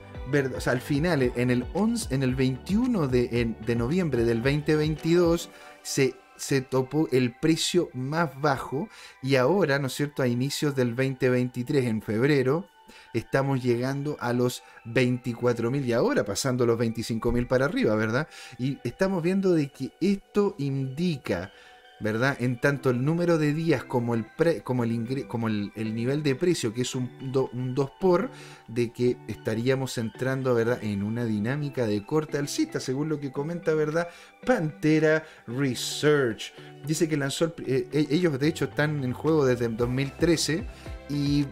al 0.67 0.81
final, 0.81 1.33
en 1.37 1.51
el, 1.51 1.65
11, 1.75 2.15
en 2.15 2.23
el 2.23 2.35
21 2.35 3.09
de, 3.09 3.55
de 3.65 3.77
noviembre 3.77 4.25
del 4.25 4.43
2022, 4.43 5.51
se 5.83 6.15
se 6.39 6.61
topó 6.61 7.09
el 7.13 7.35
precio 7.35 7.91
más 7.93 8.41
bajo 8.41 8.89
y 9.23 9.37
ahora, 9.37 9.79
¿no 9.79 9.89
es 9.89 9.95
cierto?, 9.95 10.23
a 10.23 10.29
inicios 10.29 10.75
del 10.75 10.95
2023, 10.95 11.85
en 11.85 12.01
febrero, 12.01 12.69
estamos 13.13 13.63
llegando 13.63 14.17
a 14.21 14.33
los 14.33 14.63
24.000 14.87 15.85
y 15.85 15.93
ahora 15.93 16.25
pasando 16.25 16.65
los 16.65 16.79
25.000 16.79 17.47
para 17.47 17.67
arriba, 17.67 17.95
¿verdad? 17.97 18.29
Y 18.59 18.79
estamos 18.85 19.23
viendo 19.23 19.53
de 19.53 19.69
que 19.69 19.93
esto 20.01 20.55
indica 20.59 21.53
¿verdad? 22.01 22.37
En 22.41 22.61
tanto 22.61 22.91
el 22.91 23.05
número 23.05 23.39
de 23.39 23.53
días 23.53 23.85
como 23.85 24.15
el, 24.15 24.27
como 24.63 24.85
el, 24.85 25.27
como 25.27 25.49
el, 25.49 25.95
nivel 25.95 26.23
de 26.23 26.35
precio, 26.35 26.73
que 26.73 26.83
es 26.83 26.95
un, 26.95 27.11
2 27.33 27.91
por, 28.01 28.31
de 28.69 28.93
que 28.93 29.17
estaríamos 29.27 29.99
entrando, 29.99 30.55
¿verdad? 30.55 30.79
En 30.83 31.03
una 31.03 31.25
dinámica 31.25 31.87
de 31.87 32.05
corte 32.05 32.39
alcista, 32.39 32.81
según 32.81 33.09
lo 33.09 33.19
que 33.19 33.33
comenta, 33.33 33.75
¿verdad? 33.75 34.09
Pantera 34.47 35.25
Research. 35.47 36.53
Dice 36.87 37.09
que 37.09 37.17
lanzó, 37.17 37.55
eh, 37.67 37.89
e, 37.93 38.07
ellos 38.11 38.39
de 38.39 38.49
hecho 38.49 38.67
están 38.67 39.03
en 39.03 39.13
juego 39.13 39.45
desde 39.45 39.69
2013 39.69 40.65
y 41.11 41.47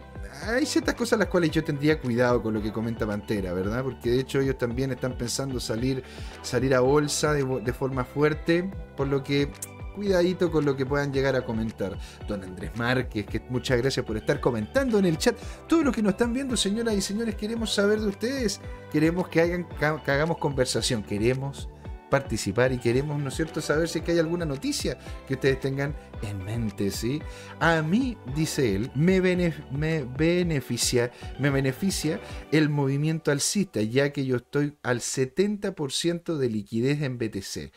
hay 0.45 0.65
ciertas 0.65 0.95
cosas 0.95 1.19
las 1.19 1.29
cuales 1.29 1.51
yo 1.51 1.63
tendría 1.63 1.99
cuidado 1.99 2.41
con 2.41 2.53
lo 2.53 2.61
que 2.61 2.71
comenta 2.71 3.05
Pantera, 3.05 3.53
¿verdad? 3.53 3.83
Porque 3.83 4.11
de 4.11 4.19
hecho 4.21 4.39
ellos 4.39 4.57
también 4.57 4.91
están 4.91 5.17
pensando 5.17 5.59
salir, 5.59 6.03
salir 6.41 6.73
a 6.75 6.79
bolsa 6.79 7.33
de 7.33 7.73
forma 7.73 8.05
fuerte, 8.05 8.69
por 8.95 9.07
lo 9.07 9.23
que 9.23 9.51
cuidadito 9.97 10.51
con 10.51 10.63
lo 10.63 10.77
que 10.77 10.85
puedan 10.85 11.11
llegar 11.11 11.35
a 11.35 11.43
comentar. 11.43 11.97
Don 12.27 12.43
Andrés 12.43 12.71
Márquez, 12.75 13.25
que 13.25 13.41
muchas 13.49 13.79
gracias 13.79 14.05
por 14.05 14.15
estar 14.15 14.39
comentando 14.39 14.99
en 14.99 15.05
el 15.05 15.17
chat. 15.17 15.35
Todos 15.67 15.83
los 15.83 15.93
que 15.93 16.03
nos 16.03 16.11
están 16.11 16.33
viendo, 16.33 16.55
señoras 16.55 16.93
y 16.95 17.01
señores, 17.01 17.35
queremos 17.35 17.73
saber 17.73 17.99
de 17.99 18.07
ustedes. 18.07 18.61
Queremos 18.91 19.27
que, 19.27 19.41
hagan, 19.41 19.67
que 19.67 20.11
hagamos 20.11 20.37
conversación. 20.37 21.01
Queremos 21.01 21.67
participar 22.09 22.71
y 22.71 22.77
queremos, 22.77 23.19
¿no 23.19 23.29
es 23.29 23.35
cierto?, 23.35 23.61
saber 23.61 23.89
si 23.89 24.01
hay 24.07 24.19
alguna 24.19 24.45
noticia 24.45 24.97
que 25.27 25.33
ustedes 25.33 25.59
tengan 25.59 25.95
en 26.21 26.43
mente, 26.43 26.91
¿sí? 26.91 27.21
A 27.59 27.81
mí, 27.81 28.17
dice 28.35 28.75
él, 28.75 28.91
me, 28.95 29.19
beneficia, 29.19 31.11
me 31.39 31.49
beneficia 31.49 32.19
el 32.51 32.69
movimiento 32.69 33.31
alcista, 33.31 33.81
ya 33.81 34.11
que 34.11 34.25
yo 34.25 34.37
estoy 34.37 34.75
al 34.83 35.01
70% 35.01 36.37
de 36.37 36.49
liquidez 36.49 37.01
en 37.01 37.17
BTC 37.17 37.73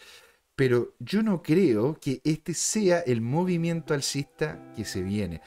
pero 0.60 0.92
yo 0.98 1.22
no 1.22 1.42
creo 1.42 1.98
que 1.98 2.20
este 2.22 2.52
sea 2.52 2.98
el 2.98 3.22
movimiento 3.22 3.94
alcista 3.94 4.62
que 4.76 4.84
se 4.84 5.00
viene. 5.00 5.40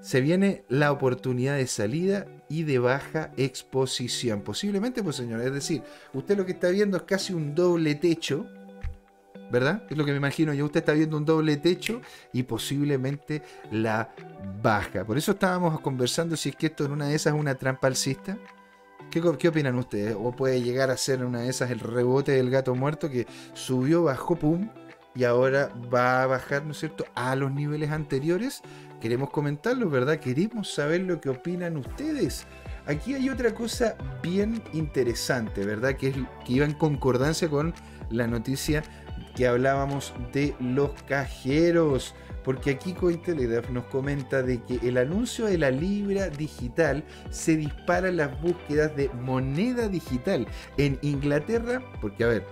Se 0.00 0.20
viene 0.20 0.62
la 0.68 0.92
oportunidad 0.92 1.56
de 1.56 1.66
salida 1.66 2.28
y 2.48 2.62
de 2.62 2.78
baja 2.78 3.32
exposición. 3.36 4.42
Posiblemente, 4.42 5.02
pues 5.02 5.16
señor, 5.16 5.40
es 5.40 5.52
decir, 5.52 5.82
usted 6.14 6.36
lo 6.36 6.46
que 6.46 6.52
está 6.52 6.68
viendo 6.68 6.98
es 6.98 7.02
casi 7.02 7.32
un 7.32 7.52
doble 7.52 7.96
techo, 7.96 8.46
¿verdad? 9.50 9.82
Es 9.90 9.98
lo 9.98 10.04
que 10.04 10.12
me 10.12 10.18
imagino 10.18 10.54
yo. 10.54 10.66
Usted 10.66 10.78
está 10.78 10.92
viendo 10.92 11.16
un 11.16 11.24
doble 11.24 11.56
techo 11.56 12.00
y 12.32 12.44
posiblemente 12.44 13.42
la 13.72 14.14
baja. 14.62 15.04
Por 15.04 15.18
eso 15.18 15.32
estábamos 15.32 15.80
conversando 15.80 16.36
si 16.36 16.50
es 16.50 16.54
que 16.54 16.66
esto 16.66 16.84
en 16.84 16.92
una 16.92 17.08
de 17.08 17.16
esas 17.16 17.34
es 17.34 17.40
una 17.40 17.56
trampa 17.56 17.88
alcista. 17.88 18.38
¿Qué, 19.10 19.48
opinan 19.48 19.76
ustedes? 19.76 20.16
¿O 20.18 20.32
puede 20.32 20.62
llegar 20.62 20.90
a 20.90 20.96
ser 20.96 21.24
una 21.24 21.40
de 21.40 21.48
esas 21.48 21.70
el 21.70 21.80
rebote 21.80 22.32
del 22.32 22.50
gato 22.50 22.74
muerto 22.74 23.10
que 23.10 23.26
subió, 23.54 24.04
bajó, 24.04 24.36
pum, 24.36 24.68
y 25.14 25.24
ahora 25.24 25.72
va 25.92 26.22
a 26.22 26.26
bajar, 26.26 26.64
¿no 26.64 26.72
es 26.72 26.78
cierto?, 26.78 27.04
a 27.14 27.34
los 27.34 27.52
niveles 27.52 27.90
anteriores. 27.90 28.62
Queremos 29.00 29.30
comentarlo, 29.30 29.90
¿verdad? 29.90 30.20
Queremos 30.20 30.72
saber 30.72 31.00
lo 31.00 31.20
que 31.20 31.30
opinan 31.30 31.76
ustedes. 31.76 32.46
Aquí 32.86 33.14
hay 33.14 33.28
otra 33.28 33.54
cosa 33.54 33.96
bien 34.22 34.62
interesante, 34.72 35.64
¿verdad? 35.64 35.96
Que, 35.96 36.14
iba 36.46 36.64
en 36.64 36.74
concordancia 36.74 37.48
con 37.48 37.74
la 38.10 38.26
noticia 38.26 38.82
que 39.34 39.46
hablábamos 39.46 40.14
de 40.32 40.54
los 40.60 40.90
cajeros. 41.08 42.14
Porque 42.44 42.70
aquí 42.70 42.94
Cointelegraph 42.94 43.70
nos 43.70 43.84
comenta 43.86 44.42
de 44.42 44.62
que 44.62 44.76
el 44.86 44.96
anuncio 44.98 45.46
de 45.46 45.58
la 45.58 45.70
libra 45.70 46.28
digital 46.28 47.04
se 47.30 47.56
dispara 47.56 48.08
en 48.08 48.16
las 48.16 48.40
búsquedas 48.40 48.94
de 48.96 49.08
moneda 49.10 49.88
digital 49.88 50.46
en 50.76 50.98
Inglaterra. 51.02 51.82
Porque, 52.00 52.24
a 52.24 52.28
ver, 52.28 52.46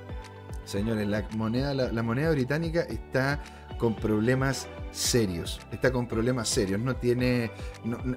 señores, 0.65 1.09
la 1.09 1.27
moneda, 1.37 1.75
la, 1.75 2.03
moneda 2.03 2.31
británica 2.31 2.83
está 2.83 3.43
con 3.79 3.95
problemas 3.95 4.69
serios. 4.91 5.61
Está 5.73 5.91
con 5.91 6.07
problemas 6.07 6.49
serios. 6.49 6.81
No 6.81 6.97
tiene. 6.97 7.51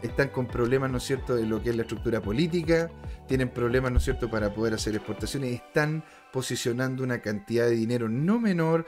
están 0.01 0.29
con 0.29 0.47
problemas, 0.47 0.91
¿no 0.91 0.97
es 0.97 1.03
cierto?, 1.03 1.35
de 1.35 1.45
lo 1.45 1.61
que 1.61 1.69
es 1.69 1.75
la 1.75 1.83
estructura 1.83 2.21
política. 2.21 2.89
Tienen 3.27 3.49
problemas, 3.49 3.91
¿no 3.91 3.99
es 3.99 4.03
cierto?, 4.03 4.29
para 4.29 4.53
poder 4.53 4.73
hacer 4.73 4.95
exportaciones. 4.95 5.53
Están 5.53 6.03
posicionando 6.33 7.03
una 7.03 7.21
cantidad 7.21 7.65
de 7.65 7.75
dinero 7.75 8.09
no 8.09 8.39
menor 8.39 8.85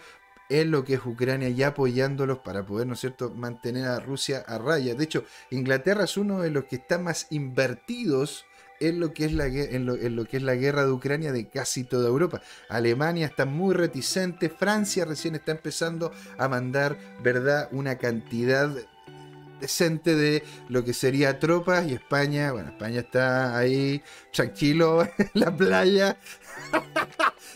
en 0.53 0.69
lo 0.69 0.85
que 0.85 0.93
es 0.93 1.01
Ucrania 1.03 1.49
y 1.49 1.63
apoyándolos 1.63 2.37
para 2.39 2.63
poder, 2.63 2.85
¿no 2.85 2.93
es 2.93 2.99
cierto?, 2.99 3.31
mantener 3.31 3.87
a 3.87 3.99
Rusia 3.99 4.43
a 4.45 4.59
raya. 4.59 4.93
De 4.93 5.03
hecho, 5.03 5.25
Inglaterra 5.49 6.03
es 6.03 6.15
uno 6.15 6.41
de 6.41 6.51
los 6.51 6.65
que 6.65 6.75
está 6.75 6.99
más 6.99 7.25
invertidos 7.31 8.45
en 8.79 8.99
lo, 8.99 9.13
que 9.15 9.25
es 9.25 9.33
la, 9.33 9.47
en 9.47 9.87
lo, 9.87 10.25
que 10.25 10.37
es 10.37 10.43
la 10.43 10.53
guerra 10.53 10.85
de 10.85 10.91
Ucrania 10.91 11.31
de 11.31 11.49
casi 11.49 11.83
toda 11.85 12.07
Europa. 12.07 12.43
Alemania 12.69 13.25
está 13.25 13.45
muy 13.45 13.73
reticente, 13.73 14.47
Francia 14.47 15.05
recién 15.05 15.33
está 15.33 15.53
empezando 15.53 16.11
a 16.37 16.47
mandar, 16.47 16.99
¿verdad?, 17.23 17.67
una 17.71 17.97
cantidad 17.97 18.69
decente 19.59 20.13
de 20.13 20.43
lo 20.69 20.83
que 20.83 20.93
sería 20.93 21.39
tropas 21.39 21.87
y 21.87 21.93
España, 21.93 22.51
bueno, 22.51 22.69
España 22.69 22.99
está 22.99 23.57
ahí 23.57 24.03
tranquilo 24.31 25.01
en 25.17 25.29
la 25.33 25.55
playa 25.55 26.17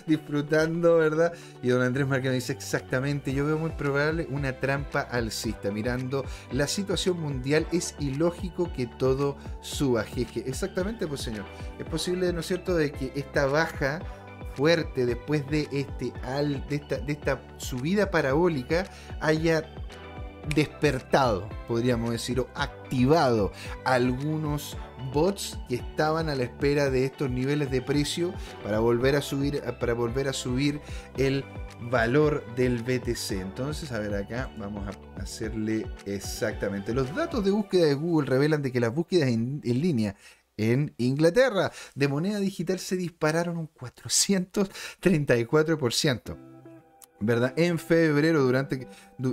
disfrutando, 0.08 0.98
¿verdad? 0.98 1.34
Y 1.62 1.70
don 1.70 1.82
Andrés 1.82 2.08
Marquino 2.08 2.34
dice 2.34 2.54
exactamente, 2.54 3.34
yo 3.34 3.46
veo 3.46 3.58
muy 3.58 3.72
probable 3.72 4.28
una 4.32 4.54
trampa 4.60 5.02
alcista. 5.02 5.72
Mirando 5.72 6.26
la 6.52 6.68
situación 6.68 7.20
mundial, 7.20 7.68
es 7.72 7.96
ilógico 8.00 8.72
que 8.74 8.88
todo 8.88 9.38
suba, 9.62 10.04
jeje. 10.04 10.44
Exactamente, 10.48 11.08
pues 11.08 11.22
señor. 11.22 11.46
Es 11.80 11.86
posible, 11.86 12.32
¿no 12.34 12.40
es 12.40 12.48
cierto?, 12.48 12.76
de 12.76 12.92
que 12.92 13.12
esta 13.16 13.46
baja 13.46 14.00
fuerte 14.56 15.06
después 15.06 15.48
de, 15.50 15.68
este, 15.72 16.12
al, 16.24 16.68
de, 16.68 16.78
esta, 16.78 16.98
de 16.98 17.14
esta 17.14 17.40
subida 17.58 18.10
parabólica 18.10 18.86
haya 19.20 19.64
despertado, 20.54 21.48
podríamos 21.68 22.12
decir, 22.12 22.40
o 22.40 22.48
activado 22.56 23.52
algunos 23.86 24.78
bots 25.14 25.58
que 25.70 25.76
estaban 25.76 26.30
a 26.30 26.36
la 26.36 26.44
espera 26.44 26.90
de 26.90 27.06
estos 27.06 27.30
niveles 27.30 27.72
de 27.72 27.82
precio 27.82 28.34
para 28.64 28.80
volver 28.80 29.16
a 29.16 29.22
subir, 29.22 29.62
para 29.80 29.94
volver 29.94 30.28
a 30.28 30.34
subir 30.34 30.82
el 31.18 31.46
valor 31.82 32.44
del 32.56 32.84
BTC. 32.84 33.32
Entonces, 33.32 33.92
a 33.92 34.00
ver 34.00 34.16
acá, 34.16 34.52
vamos 34.58 34.88
a 34.88 35.22
hacerle 35.22 35.86
exactamente. 36.06 36.94
Los 36.94 37.14
datos 37.16 37.44
de 37.44 37.52
búsqueda 37.52 37.86
de 37.86 37.94
Google 37.94 38.28
revelan 38.28 38.62
de 38.62 38.72
que 38.72 38.80
las 38.80 38.94
búsquedas 38.94 39.30
en, 39.30 39.62
en 39.64 39.82
línea 39.82 40.16
en 40.58 40.94
Inglaterra 40.98 41.72
de 41.94 42.08
moneda 42.08 42.40
digital 42.40 42.80
se 42.80 42.98
dispararon 42.98 43.58
un 43.58 43.70
434%. 43.70 46.57
¿Verdad? 47.20 47.54
En 47.56 47.80
febrero, 47.80 48.44
durante, 48.44 48.88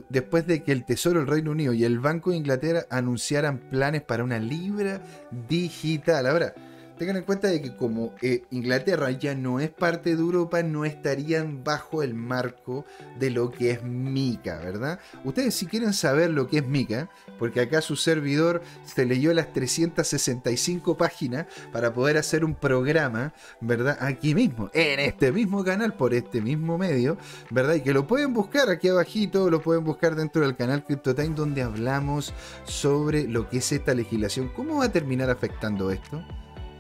después 0.09 0.47
de 0.47 0.62
que 0.62 0.73
el 0.73 0.85
Tesoro 0.85 1.20
del 1.20 1.29
Reino 1.29 1.51
Unido 1.51 1.73
y 1.73 1.85
el 1.85 1.99
Banco 2.01 2.31
de 2.31 2.37
Inglaterra 2.37 2.87
anunciaran 2.90 3.59
planes 3.59 4.03
para 4.03 4.25
una 4.25 4.38
libra 4.38 5.03
digital. 5.49 6.27
Ahora, 6.27 6.55
Tengan 6.99 7.17
en 7.17 7.25
cuenta 7.25 7.49
de 7.49 7.61
que 7.61 7.75
como 7.75 8.15
eh, 8.23 8.45
Inglaterra 8.51 9.11
ya 9.11 9.35
no 9.35 9.59
es 9.59 9.69
parte 9.69 10.15
de 10.15 10.23
Europa, 10.23 10.63
no 10.63 10.85
estarían 10.85 11.65
bajo 11.65 12.05
el 12.05 12.15
marco 12.15 12.85
de 13.19 13.31
lo 13.31 13.51
que 13.51 13.73
es 13.73 13.83
Mica, 13.83 14.61
¿verdad? 14.61 15.01
Ustedes 15.25 15.57
si 15.57 15.67
quieren 15.67 15.93
saber 15.93 16.31
lo 16.31 16.47
que 16.47 16.59
es 16.59 16.67
Mica, 16.67 17.11
porque 17.37 17.61
acá 17.61 17.81
su 17.81 17.97
servidor 17.97 18.63
se 18.85 19.07
leyó 19.07 19.35
las 19.35 19.53
365 19.53 20.97
páginas 20.97 21.47
para 21.73 21.93
poder 21.93 22.17
hacer 22.17 22.45
un 22.45 22.55
programa, 22.55 23.35
¿verdad? 23.61 23.99
Aquí 24.01 24.35
mismo, 24.35 24.71
en 24.73 25.01
este 25.01 25.33
mismo 25.33 25.65
canal, 25.65 25.95
por 25.95 26.15
este 26.15 26.41
mismo 26.41 26.79
medio, 26.79 27.19
¿verdad? 27.51 27.75
Y 27.75 27.81
que 27.81 27.93
lo 27.93 28.07
pueden 28.07 28.33
buscar 28.33 28.71
aquí 28.71 28.89
abajito, 28.89 29.51
lo 29.51 29.61
pueden 29.61 29.83
buscar 29.83 30.15
dentro 30.15 30.43
del 30.43 30.55
canal 30.55 30.85
CryptoTime 30.85 31.35
donde 31.35 31.63
hablamos 31.63 32.33
sobre 32.65 33.27
lo 33.27 33.49
que 33.49 33.59
es 33.59 33.73
esta 33.73 33.95
legislación. 33.95 34.49
¿Cómo 34.55 34.77
va 34.77 34.85
a 34.85 34.93
terminar 34.93 35.29
afectando 35.29 35.91
esto? 35.91 36.25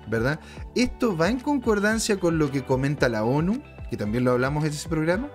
¿Verdad? 0.08 0.40
Esto 0.74 1.16
va 1.16 1.28
en 1.28 1.40
concordancia 1.40 2.18
con 2.18 2.38
lo 2.38 2.50
que 2.50 2.64
comenta 2.64 3.08
la 3.08 3.24
ONU, 3.24 3.62
que 3.90 3.96
también 3.96 4.24
lo 4.24 4.32
hablamos 4.32 4.64
en 4.64 4.70
ese 4.70 4.88
programa, 4.88 5.30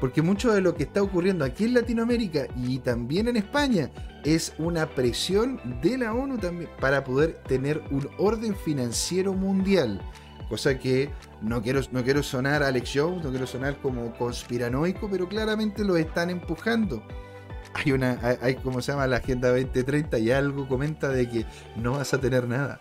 porque 0.00 0.22
mucho 0.22 0.52
de 0.52 0.62
lo 0.62 0.74
que 0.74 0.84
está 0.84 1.02
ocurriendo 1.02 1.44
aquí 1.44 1.64
en 1.64 1.74
Latinoamérica 1.74 2.46
y 2.56 2.78
también 2.78 3.28
en 3.28 3.36
España 3.36 3.90
es 4.24 4.54
una 4.58 4.88
presión 4.88 5.60
de 5.82 5.98
la 5.98 6.14
ONU 6.14 6.38
también 6.38 6.70
para 6.80 7.04
poder 7.04 7.34
tener 7.46 7.82
un 7.90 8.08
orden 8.18 8.56
financiero 8.56 9.34
mundial. 9.34 10.00
Cosa 10.48 10.78
que 10.78 11.10
no 11.42 11.62
quiero, 11.62 11.80
no 11.92 12.02
quiero 12.02 12.22
sonar 12.22 12.62
Alex 12.62 12.90
Jones, 12.94 13.22
no 13.22 13.30
quiero 13.30 13.46
sonar 13.46 13.76
como 13.80 14.12
conspiranoico, 14.14 15.08
pero 15.08 15.28
claramente 15.28 15.84
lo 15.84 15.96
están 15.96 16.30
empujando. 16.30 17.02
Hay 17.74 17.92
una, 17.92 18.18
hay, 18.22 18.36
hay 18.42 18.54
como 18.56 18.82
se 18.82 18.90
llama 18.90 19.06
la 19.06 19.18
Agenda 19.18 19.50
2030 19.50 20.18
y 20.18 20.32
algo 20.32 20.66
comenta 20.66 21.08
de 21.08 21.28
que 21.28 21.46
no 21.76 21.92
vas 21.92 22.12
a 22.14 22.18
tener 22.18 22.48
nada 22.48 22.80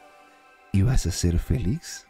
¿Y 0.72 0.82
vas 0.84 1.06
a 1.06 1.12
ser 1.12 1.40
feliz? 1.40 2.06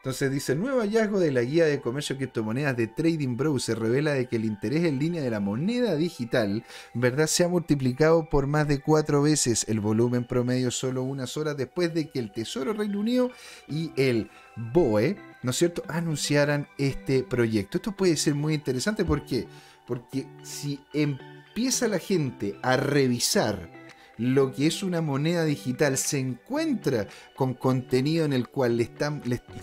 Entonces 0.00 0.30
dice, 0.32 0.54
nuevo 0.54 0.80
hallazgo 0.80 1.20
de 1.20 1.30
la 1.30 1.42
guía 1.42 1.66
de 1.66 1.82
comercio 1.82 2.14
de 2.14 2.20
criptomonedas 2.20 2.74
de 2.74 2.86
Trading 2.86 3.36
Browser 3.36 3.78
revela 3.78 4.14
de 4.14 4.28
que 4.28 4.36
el 4.36 4.46
interés 4.46 4.84
en 4.84 4.98
línea 4.98 5.20
de 5.20 5.28
la 5.28 5.40
moneda 5.40 5.94
digital, 5.94 6.64
¿verdad? 6.94 7.26
Se 7.26 7.44
ha 7.44 7.48
multiplicado 7.48 8.30
por 8.30 8.46
más 8.46 8.66
de 8.66 8.80
cuatro 8.80 9.20
veces 9.20 9.66
el 9.68 9.78
volumen 9.78 10.24
promedio 10.26 10.70
solo 10.70 11.02
unas 11.02 11.36
horas 11.36 11.54
después 11.58 11.92
de 11.92 12.08
que 12.08 12.18
el 12.18 12.32
Tesoro 12.32 12.72
Reino 12.72 12.98
Unido 12.98 13.30
y 13.68 13.92
el 13.96 14.30
BOE, 14.56 15.18
¿no 15.42 15.50
es 15.50 15.58
cierto?, 15.58 15.82
anunciaran 15.86 16.66
este 16.78 17.22
proyecto. 17.22 17.76
Esto 17.76 17.92
puede 17.92 18.16
ser 18.16 18.34
muy 18.34 18.54
interesante, 18.54 19.04
¿por 19.04 19.26
qué? 19.26 19.48
Porque 19.86 20.26
si 20.42 20.80
empieza 20.94 21.88
la 21.88 21.98
gente 21.98 22.58
a 22.62 22.78
revisar 22.78 23.79
lo 24.20 24.52
que 24.52 24.66
es 24.66 24.82
una 24.82 25.00
moneda 25.00 25.44
digital 25.44 25.96
se 25.96 26.18
encuentra 26.18 27.06
con 27.34 27.54
contenido 27.54 28.26
en 28.26 28.34
el 28.34 28.48
cual 28.48 28.78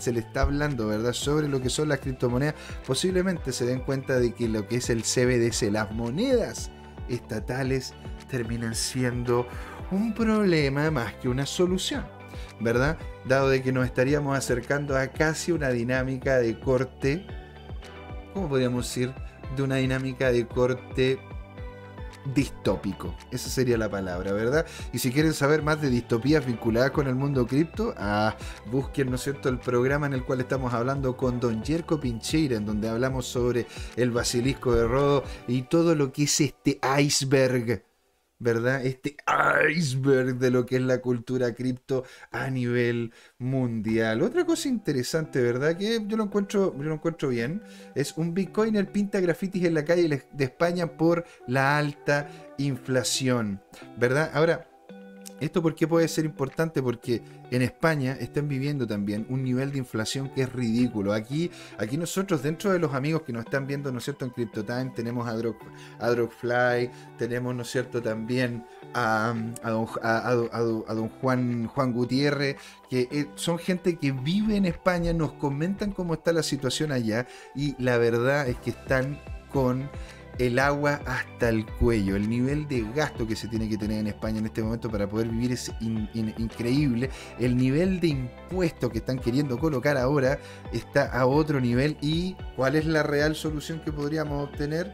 se 0.00 0.12
le 0.12 0.18
está 0.18 0.42
hablando, 0.42 0.88
¿verdad?, 0.88 1.12
sobre 1.12 1.46
lo 1.46 1.62
que 1.62 1.70
son 1.70 1.88
las 1.88 2.00
criptomonedas, 2.00 2.56
posiblemente 2.84 3.52
se 3.52 3.66
den 3.66 3.78
cuenta 3.78 4.18
de 4.18 4.34
que 4.34 4.48
lo 4.48 4.66
que 4.66 4.78
es 4.78 4.90
el 4.90 5.04
CBDC, 5.04 5.70
las 5.70 5.92
monedas 5.92 6.72
estatales, 7.08 7.94
terminan 8.28 8.74
siendo 8.74 9.46
un 9.92 10.12
problema 10.12 10.90
más 10.90 11.14
que 11.14 11.28
una 11.28 11.46
solución. 11.46 12.04
¿Verdad? 12.60 12.98
Dado 13.26 13.50
de 13.50 13.62
que 13.62 13.70
nos 13.70 13.86
estaríamos 13.86 14.36
acercando 14.36 14.96
a 14.96 15.06
casi 15.06 15.52
una 15.52 15.70
dinámica 15.70 16.38
de 16.38 16.58
corte, 16.58 17.24
¿cómo 18.34 18.48
podríamos 18.48 18.86
decir? 18.86 19.14
De 19.56 19.62
una 19.62 19.76
dinámica 19.76 20.32
de 20.32 20.48
corte 20.48 21.20
distópico. 22.34 23.14
Esa 23.30 23.48
sería 23.48 23.78
la 23.78 23.90
palabra, 23.90 24.32
¿verdad? 24.32 24.66
Y 24.92 24.98
si 24.98 25.12
quieren 25.12 25.34
saber 25.34 25.62
más 25.62 25.80
de 25.80 25.90
distopías 25.90 26.44
vinculadas 26.44 26.90
con 26.90 27.06
el 27.06 27.14
mundo 27.14 27.46
cripto, 27.46 27.94
ah, 27.96 28.36
busquen, 28.70 29.10
¿no 29.10 29.16
es 29.16 29.22
cierto?, 29.22 29.48
el 29.48 29.58
programa 29.58 30.06
en 30.06 30.14
el 30.14 30.24
cual 30.24 30.40
estamos 30.40 30.72
hablando 30.74 31.16
con 31.16 31.40
Don 31.40 31.64
Jerko 31.64 32.00
Pincheira, 32.00 32.56
en 32.56 32.66
donde 32.66 32.88
hablamos 32.88 33.26
sobre 33.26 33.66
el 33.96 34.10
basilisco 34.10 34.74
de 34.74 34.86
Rodo 34.86 35.24
y 35.46 35.62
todo 35.62 35.94
lo 35.94 36.12
que 36.12 36.24
es 36.24 36.40
este 36.40 36.80
iceberg 37.00 37.87
¿verdad? 38.38 38.84
Este 38.84 39.16
iceberg 39.70 40.38
de 40.38 40.50
lo 40.50 40.66
que 40.66 40.76
es 40.76 40.82
la 40.82 41.00
cultura 41.00 41.54
cripto 41.54 42.04
a 42.30 42.50
nivel 42.50 43.12
mundial. 43.38 44.22
Otra 44.22 44.44
cosa 44.44 44.68
interesante, 44.68 45.42
¿verdad? 45.42 45.76
Que 45.76 46.00
yo 46.06 46.16
lo 46.16 46.24
encuentro, 46.24 46.74
yo 46.76 46.82
lo 46.82 46.94
encuentro 46.94 47.28
bien. 47.28 47.62
Es 47.94 48.16
un 48.16 48.34
Bitcoiner 48.34 48.90
pinta 48.90 49.20
grafitis 49.20 49.64
en 49.64 49.74
la 49.74 49.84
calle 49.84 50.08
de 50.32 50.44
España 50.44 50.96
por 50.96 51.24
la 51.46 51.78
alta 51.78 52.28
inflación, 52.58 53.60
¿verdad? 53.98 54.30
Ahora, 54.34 54.68
¿Esto 55.40 55.62
por 55.62 55.74
qué 55.74 55.86
puede 55.86 56.08
ser 56.08 56.24
importante? 56.24 56.82
Porque 56.82 57.22
en 57.50 57.62
España 57.62 58.16
están 58.18 58.48
viviendo 58.48 58.86
también 58.86 59.26
un 59.28 59.44
nivel 59.44 59.70
de 59.72 59.78
inflación 59.78 60.30
que 60.34 60.42
es 60.42 60.52
ridículo. 60.52 61.12
Aquí, 61.12 61.50
aquí 61.78 61.96
nosotros, 61.96 62.42
dentro 62.42 62.72
de 62.72 62.78
los 62.78 62.94
amigos 62.94 63.22
que 63.22 63.32
nos 63.32 63.44
están 63.44 63.66
viendo, 63.66 63.92
¿no 63.92 63.98
es 63.98 64.04
cierto?, 64.04 64.24
en 64.24 64.32
CryptoTime, 64.32 64.92
tenemos 64.94 65.28
a, 65.28 65.34
Drog, 65.34 65.56
a 66.00 66.10
Drogfly, 66.10 66.90
tenemos, 67.16 67.54
¿no 67.54 67.62
es 67.62 67.70
cierto?, 67.70 68.02
también 68.02 68.64
a, 68.94 69.34
a, 69.62 69.70
don, 69.70 71.08
Juan, 71.20 71.66
Juan 71.68 71.92
Gutiérrez, 71.92 72.56
que 72.90 73.08
eh, 73.10 73.26
son 73.36 73.58
gente 73.58 73.96
que 73.96 74.12
vive 74.12 74.56
en 74.56 74.66
España, 74.66 75.12
nos 75.12 75.32
comentan 75.32 75.92
cómo 75.92 76.14
está 76.14 76.32
la 76.32 76.42
situación 76.42 76.90
allá 76.92 77.26
y 77.54 77.80
la 77.82 77.98
verdad 77.98 78.48
es 78.48 78.56
que 78.56 78.70
están 78.70 79.20
con 79.52 79.90
el 80.38 80.58
agua 80.58 81.00
hasta 81.06 81.48
el 81.48 81.66
cuello. 81.66 82.16
El 82.16 82.28
nivel 82.28 82.66
de 82.68 82.86
gasto 82.94 83.26
que 83.26 83.36
se 83.36 83.48
tiene 83.48 83.68
que 83.68 83.76
tener 83.76 83.98
en 84.00 84.06
España 84.06 84.38
en 84.38 84.46
este 84.46 84.62
momento 84.62 84.90
para 84.90 85.08
poder 85.08 85.28
vivir 85.28 85.52
es 85.52 85.72
increíble. 85.80 87.10
El 87.38 87.56
nivel 87.56 88.00
de 88.00 88.08
impuestos 88.08 88.90
que 88.90 88.98
están 88.98 89.18
queriendo 89.18 89.58
colocar 89.58 89.96
ahora 89.96 90.38
está 90.72 91.06
a 91.06 91.26
otro 91.26 91.60
nivel. 91.60 91.96
¿Y 92.00 92.36
cuál 92.56 92.76
es 92.76 92.86
la 92.86 93.02
real 93.02 93.34
solución 93.34 93.80
que 93.84 93.92
podríamos 93.92 94.48
obtener? 94.48 94.92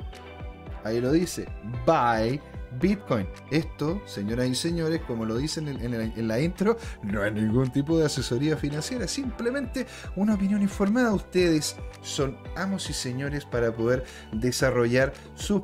Ahí 0.85 1.01
lo 1.01 1.13
dice. 1.13 1.47
Buy 1.87 2.41
Bitcoin. 2.81 3.29
Esto, 3.51 4.03
señoras 4.07 4.47
y 4.47 4.55
señores, 4.55 5.01
como 5.07 5.25
lo 5.25 5.37
dicen 5.37 5.69
en, 5.69 6.29
la 6.29 6.41
intro, 6.41 6.77
no 7.03 7.25
es 7.25 7.33
ningún 7.33 7.71
tipo 7.71 7.99
de 7.99 8.07
asesoría 8.07 8.57
financiera, 8.57 9.09
simplemente 9.09 9.87
una 10.17 10.35
opinión 10.35 10.63
informada. 10.63 11.13
Ustedes 11.13 11.77
son 12.03 12.39
amos 12.57 12.89
y 12.91 12.93
señores 12.93 13.45
para 13.45 13.73
poder 13.73 14.05
desarrollar 14.33 15.13
sus, 15.35 15.63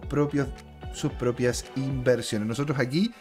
sus 0.93 1.13
propias 1.13 1.65
inversiones. 1.77 2.49
Nosotros 2.49 2.79
aquí, 2.79 3.13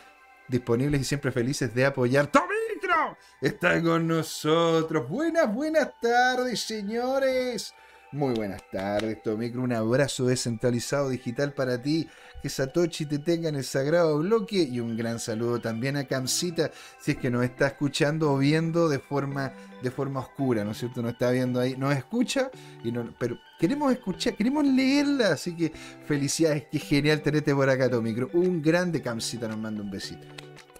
disponibles 0.47 1.01
y 1.01 1.03
siempre 1.03 1.31
felices 1.31 1.73
de 1.73 1.85
apoyar. 1.85 2.27
¡Tomicro! 2.27 3.17
Está 3.41 3.81
con 3.81 4.07
nosotros. 4.07 5.07
Buenas, 5.07 5.53
buenas 5.53 5.91
tardes, 6.01 6.61
señores. 6.61 7.73
Muy 8.11 8.33
buenas 8.33 8.63
tardes, 8.71 9.21
Tomicro. 9.21 9.61
Un 9.61 9.71
abrazo 9.71 10.25
descentralizado 10.25 11.09
digital 11.09 11.53
para 11.53 11.79
ti 11.79 12.07
que 12.41 12.49
Satoshi 12.49 13.05
te 13.05 13.19
tenga 13.19 13.49
en 13.49 13.55
el 13.55 13.63
sagrado 13.63 14.17
bloque 14.17 14.63
y 14.63 14.79
un 14.79 14.97
gran 14.97 15.19
saludo 15.19 15.61
también 15.61 15.95
a 15.95 16.05
Camcita, 16.05 16.71
si 16.99 17.11
es 17.11 17.17
que 17.17 17.29
nos 17.29 17.43
está 17.43 17.67
escuchando 17.67 18.31
o 18.31 18.37
viendo 18.39 18.89
de 18.89 18.97
forma, 18.97 19.53
de 19.83 19.91
forma 19.91 20.21
oscura, 20.21 20.63
¿no 20.63 20.71
es 20.71 20.79
cierto? 20.79 21.03
Nos 21.03 21.11
está 21.11 21.29
viendo 21.29 21.59
ahí, 21.59 21.75
nos 21.77 21.95
escucha, 21.95 22.49
pero 23.19 23.37
queremos 23.59 23.91
escuchar, 23.91 24.33
queremos 24.35 24.65
leerla, 24.65 25.33
así 25.33 25.55
que 25.55 25.71
felicidades, 26.07 26.65
qué 26.71 26.79
genial 26.79 27.21
tenerte 27.21 27.53
por 27.53 27.69
acá, 27.69 27.91
Tomicro. 27.91 28.31
Un 28.33 28.59
grande 28.63 29.03
Camcita 29.03 29.47
nos 29.47 29.59
manda 29.59 29.83
un 29.83 29.91
besito. 29.91 30.25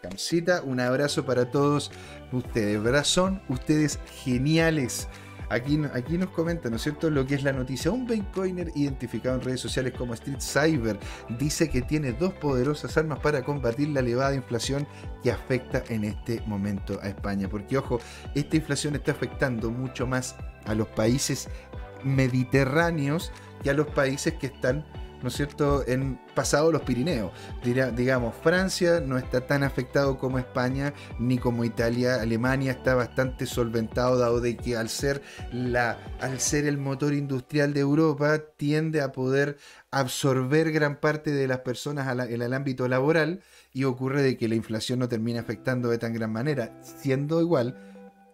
Camcita, 0.01 0.63
un 0.63 0.79
abrazo 0.79 1.25
para 1.25 1.51
todos 1.51 1.91
ustedes, 2.31 2.81
¿verdad? 2.81 3.03
Son 3.03 3.39
ustedes 3.49 3.99
geniales. 4.23 5.07
Aquí, 5.49 5.77
nos 5.77 6.29
comenta, 6.29 6.69
¿no 6.69 6.75
es 6.75 6.83
cierto?, 6.83 7.09
lo 7.09 7.25
que 7.25 7.35
es 7.35 7.43
la 7.43 7.51
noticia. 7.51 7.89
Un 7.89 8.05
Bitcoiner 8.05 8.71
identificado 8.75 9.35
en 9.35 9.41
redes 9.41 9.59
sociales 9.59 9.93
como 9.97 10.13
Street 10.13 10.39
Cyber 10.39 10.99
dice 11.39 11.69
que 11.69 11.81
tiene 11.81 12.13
dos 12.13 12.33
poderosas 12.33 12.95
armas 12.97 13.19
para 13.19 13.43
combatir 13.43 13.89
la 13.89 14.01
elevada 14.01 14.35
inflación 14.35 14.87
que 15.23 15.31
afecta 15.31 15.83
en 15.89 16.03
este 16.03 16.41
momento 16.45 16.99
a 17.01 17.09
España. 17.09 17.49
Porque, 17.49 17.77
ojo, 17.77 17.99
esta 18.35 18.57
inflación 18.57 18.95
está 18.95 19.11
afectando 19.11 19.71
mucho 19.71 20.05
más 20.05 20.35
a 20.65 20.75
los 20.75 20.87
países 20.89 21.49
mediterráneos 22.03 23.31
que 23.63 23.71
a 23.71 23.73
los 23.73 23.87
países 23.87 24.35
que 24.35 24.47
están 24.47 24.85
¿no 25.21 25.29
es 25.29 25.35
cierto?, 25.35 25.83
en 25.87 26.19
pasado 26.33 26.71
los 26.71 26.81
Pirineos. 26.81 27.31
digamos, 27.63 28.35
Francia 28.35 28.99
no 28.99 29.17
está 29.17 29.41
tan 29.41 29.63
afectado 29.63 30.17
como 30.17 30.39
España, 30.39 30.93
ni 31.19 31.37
como 31.37 31.65
Italia. 31.65 32.21
Alemania 32.21 32.71
está 32.71 32.95
bastante 32.95 33.45
solventado, 33.45 34.17
dado 34.17 34.41
de 34.41 34.55
que 34.55 34.77
al 34.77 34.89
ser, 34.89 35.21
la, 35.51 35.97
al 36.21 36.39
ser 36.39 36.65
el 36.65 36.77
motor 36.77 37.13
industrial 37.13 37.73
de 37.73 37.81
Europa, 37.81 38.39
tiende 38.57 39.01
a 39.01 39.11
poder 39.11 39.57
absorber 39.91 40.71
gran 40.71 40.99
parte 40.99 41.31
de 41.31 41.47
las 41.47 41.59
personas 41.59 42.07
en 42.29 42.41
el 42.41 42.53
ámbito 42.53 42.87
laboral 42.87 43.41
y 43.73 43.83
ocurre 43.83 44.21
de 44.21 44.37
que 44.37 44.47
la 44.47 44.55
inflación 44.55 44.99
no 44.99 45.09
termina 45.09 45.39
afectando 45.39 45.89
de 45.89 45.97
tan 45.97 46.13
gran 46.13 46.31
manera, 46.31 46.79
siendo 46.81 47.41
igual 47.41 47.75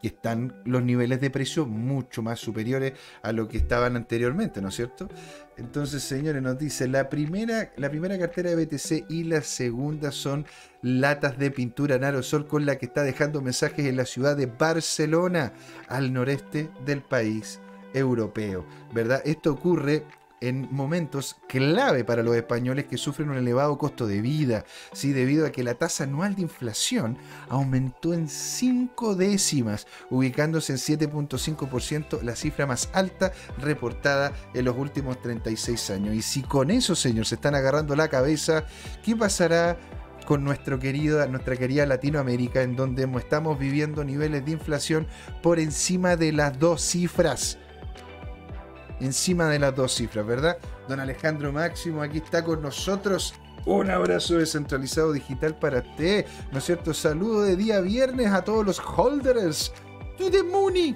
que 0.02 0.10
están 0.10 0.62
los 0.66 0.84
niveles 0.84 1.22
de 1.22 1.30
precio 1.30 1.66
mucho 1.66 2.22
más 2.22 2.40
superiores 2.40 2.94
a 3.24 3.32
lo 3.32 3.48
que 3.48 3.58
estaban 3.58 3.96
anteriormente, 3.96 4.62
¿no 4.62 4.70
es 4.70 4.76
cierto? 4.76 5.10
Entonces, 5.58 6.04
señores, 6.04 6.42
nos 6.42 6.58
dice, 6.58 6.88
la 6.88 7.10
primera, 7.10 7.72
la 7.78 7.90
primera 7.90 8.20
cartera 8.20 8.50
de 8.50 8.66
BTC 8.66 9.10
y 9.10 9.24
la 9.24 9.42
segunda 9.42 10.12
son 10.12 10.46
latas 10.82 11.38
de 11.38 11.50
pintura 11.50 11.96
en 11.96 12.04
aerosol 12.04 12.46
con 12.46 12.66
la 12.66 12.78
que 12.78 12.88
está 12.88 13.04
dejando 13.04 13.42
mensajes 13.42 13.86
en 13.86 13.96
la 13.96 14.06
ciudad 14.06 14.36
de 14.36 14.48
Barcelona, 14.48 15.54
al 15.88 16.12
noreste 16.12 16.70
del 16.86 17.02
país 17.02 17.60
europeo, 17.94 18.66
¿verdad? 18.94 19.22
Esto 19.24 19.54
ocurre 19.54 20.04
en 20.42 20.68
momentos 20.72 21.38
clave 21.48 22.04
para 22.04 22.24
los 22.24 22.36
españoles 22.36 22.86
que 22.86 22.98
sufren 22.98 23.30
un 23.30 23.38
elevado 23.38 23.78
costo 23.78 24.08
de 24.08 24.22
vida, 24.22 24.66
¿sí? 24.94 25.14
debido 25.14 25.46
a 25.46 25.52
que 25.52 25.64
la 25.64 25.76
tasa 25.76 26.04
anual 26.04 26.36
de 26.36 26.44
inflación 26.44 27.18
aumentó 27.50 28.14
en 28.14 28.28
5 28.28 29.16
décimas, 29.16 29.88
ubicándose 30.10 30.74
en 30.74 30.80
7.5%, 30.80 32.22
la 32.22 32.36
cifra 32.36 32.66
más 32.66 32.90
alta 32.94 33.32
reportada 33.58 34.32
en 34.54 34.66
los 34.66 34.78
últimos 34.78 35.22
36 35.22 35.90
años. 35.92 36.16
Y 36.16 36.22
si 36.22 36.42
con 36.42 36.72
eso, 36.72 36.96
señor, 36.96 37.26
se 37.26 37.36
están 37.36 37.56
agarrando 37.56 37.96
la 37.96 38.08
cabeza, 38.08 38.66
¿qué 39.04 39.16
pasará 39.16 39.78
con 40.26 40.44
nuestro 40.44 40.80
querido, 40.80 41.26
nuestra 41.28 41.56
querida 41.56 41.86
Latinoamérica, 41.86 42.62
en 42.62 42.76
donde 42.76 43.10
estamos 43.18 43.58
viviendo 43.60 44.04
niveles 44.04 44.44
de 44.44 44.52
inflación 44.52 45.08
por 45.42 45.60
encima 45.60 46.16
de 46.16 46.32
las 46.32 46.58
dos 46.60 46.82
cifras? 46.82 47.60
Encima 49.00 49.50
de 49.50 49.60
las 49.60 49.76
dos 49.76 49.96
cifras, 49.96 50.26
¿verdad? 50.26 50.58
Don 50.88 51.00
Alejandro 51.00 51.52
Máximo 51.52 52.02
aquí 52.02 52.20
está 52.20 52.44
con 52.44 52.62
nosotros. 52.62 53.34
Un 53.66 53.90
abrazo 53.90 54.38
descentralizado 54.38 55.12
digital 55.12 55.58
para 55.58 55.80
usted, 55.80 56.26
¿no 56.52 56.60
es 56.60 56.66
cierto? 56.66 56.94
Saludo 56.94 57.44
de 57.44 57.56
día 57.56 57.82
viernes 57.82 58.28
a 58.32 58.44
todos 58.44 58.64
los 58.64 58.80
holders. 58.80 59.74
To 60.20 60.30
the 60.30 60.44
moon. 60.44 60.96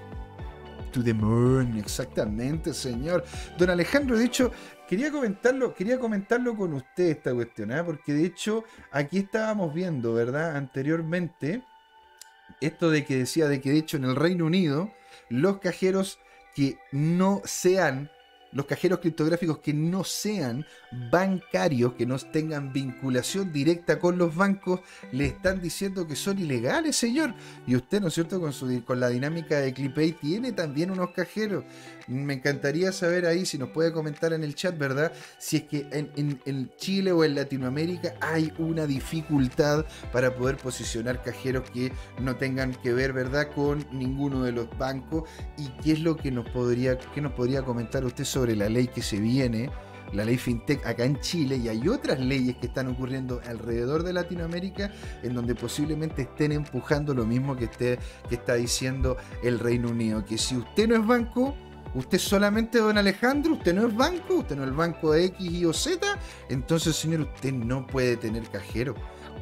To 0.91 1.03
the 1.03 1.13
moon, 1.13 1.77
exactamente, 1.77 2.73
señor. 2.73 3.23
Don 3.57 3.71
Alejandro, 3.71 4.17
de 4.17 4.25
hecho, 4.25 4.51
quería 4.87 5.11
comentarlo, 5.11 5.73
quería 5.73 5.99
comentarlo 5.99 6.55
con 6.55 6.73
usted 6.73 7.05
esta 7.05 7.33
cuestión, 7.33 7.71
¿eh? 7.71 7.83
porque 7.83 8.13
de 8.13 8.25
hecho 8.25 8.63
aquí 8.91 9.19
estábamos 9.19 9.73
viendo, 9.73 10.13
¿verdad? 10.13 10.55
Anteriormente, 10.55 11.63
esto 12.61 12.89
de 12.89 13.05
que 13.05 13.17
decía 13.17 13.47
de 13.47 13.61
que 13.61 13.71
de 13.71 13.77
hecho 13.79 13.97
en 13.97 14.05
el 14.05 14.15
Reino 14.15 14.45
Unido 14.45 14.91
los 15.29 15.59
cajeros 15.59 16.19
que 16.59 16.77
no 16.91 17.41
sean 17.45 18.11
los 18.51 18.65
cajeros 18.65 18.99
criptográficos 18.99 19.59
que 19.59 19.73
no 19.73 20.03
sean 20.03 20.65
bancarios, 21.11 21.93
que 21.93 22.05
no 22.05 22.17
tengan 22.17 22.73
vinculación 22.73 23.51
directa 23.51 23.99
con 23.99 24.17
los 24.17 24.35
bancos, 24.35 24.81
le 25.11 25.25
están 25.25 25.61
diciendo 25.61 26.07
que 26.07 26.15
son 26.15 26.39
ilegales, 26.39 26.95
señor. 26.95 27.33
Y 27.67 27.75
usted, 27.75 28.01
¿no 28.01 28.07
es 28.07 28.13
cierto?, 28.13 28.39
con, 28.39 28.53
su, 28.53 28.83
con 28.83 28.99
la 28.99 29.09
dinámica 29.09 29.59
de 29.59 29.73
ClipPay 29.73 30.13
tiene 30.13 30.51
también 30.51 30.91
unos 30.91 31.11
cajeros. 31.11 31.63
Me 32.07 32.33
encantaría 32.33 32.91
saber 32.91 33.25
ahí, 33.25 33.45
si 33.45 33.57
nos 33.57 33.69
puede 33.69 33.93
comentar 33.93 34.33
en 34.33 34.43
el 34.43 34.55
chat, 34.55 34.77
¿verdad? 34.77 35.11
Si 35.37 35.57
es 35.57 35.63
que 35.63 35.87
en, 35.91 36.39
en 36.45 36.71
Chile 36.77 37.11
o 37.11 37.23
en 37.23 37.35
Latinoamérica 37.35 38.15
hay 38.19 38.51
una 38.57 38.87
dificultad 38.87 39.85
para 40.11 40.35
poder 40.35 40.57
posicionar 40.57 41.21
cajeros 41.21 41.69
que 41.69 41.91
no 42.19 42.35
tengan 42.35 42.73
que 42.73 42.93
ver, 42.93 43.13
¿verdad?, 43.13 43.51
con 43.53 43.85
ninguno 43.91 44.43
de 44.43 44.51
los 44.51 44.75
bancos. 44.77 45.29
¿Y 45.57 45.67
qué 45.83 45.91
es 45.91 45.99
lo 45.99 46.15
que 46.15 46.31
nos 46.31 46.49
podría, 46.49 46.97
qué 46.97 47.21
nos 47.21 47.33
podría 47.33 47.61
comentar 47.61 48.03
usted 48.05 48.23
sobre 48.23 48.55
la 48.55 48.69
ley 48.69 48.87
que 48.87 49.01
se 49.01 49.19
viene, 49.19 49.69
la 50.13 50.25
ley 50.25 50.37
FinTech 50.37 50.85
acá 50.85 51.05
en 51.05 51.19
Chile, 51.19 51.57
y 51.57 51.69
hay 51.69 51.87
otras 51.87 52.19
leyes 52.19 52.57
que 52.57 52.67
están 52.67 52.87
ocurriendo 52.87 53.41
alrededor 53.47 54.03
de 54.03 54.13
Latinoamérica 54.13 54.91
en 55.23 55.33
donde 55.33 55.55
posiblemente 55.55 56.23
estén 56.23 56.51
empujando 56.51 57.13
lo 57.13 57.25
mismo 57.25 57.55
que, 57.55 57.65
esté, 57.65 57.99
que 58.27 58.35
está 58.35 58.55
diciendo 58.55 59.17
el 59.43 59.59
Reino 59.59 59.89
Unido, 59.89 60.25
que 60.25 60.37
si 60.37 60.57
usted 60.57 60.87
no 60.87 60.95
es 60.95 61.05
banco, 61.05 61.55
usted 61.95 62.17
solamente 62.17 62.79
don 62.79 62.97
Alejandro, 62.97 63.53
usted 63.53 63.73
no 63.73 63.87
es 63.87 63.95
banco, 63.95 64.35
usted 64.35 64.55
no 64.55 64.63
es 64.63 64.69
el 64.69 64.75
banco 64.75 65.11
de 65.11 65.25
X, 65.25 65.51
Y 65.51 65.65
o 65.65 65.73
Z, 65.73 66.19
entonces 66.49 66.95
señor, 66.95 67.21
usted 67.21 67.53
no 67.53 67.85
puede 67.87 68.17
tener 68.17 68.43
cajero. 68.49 68.95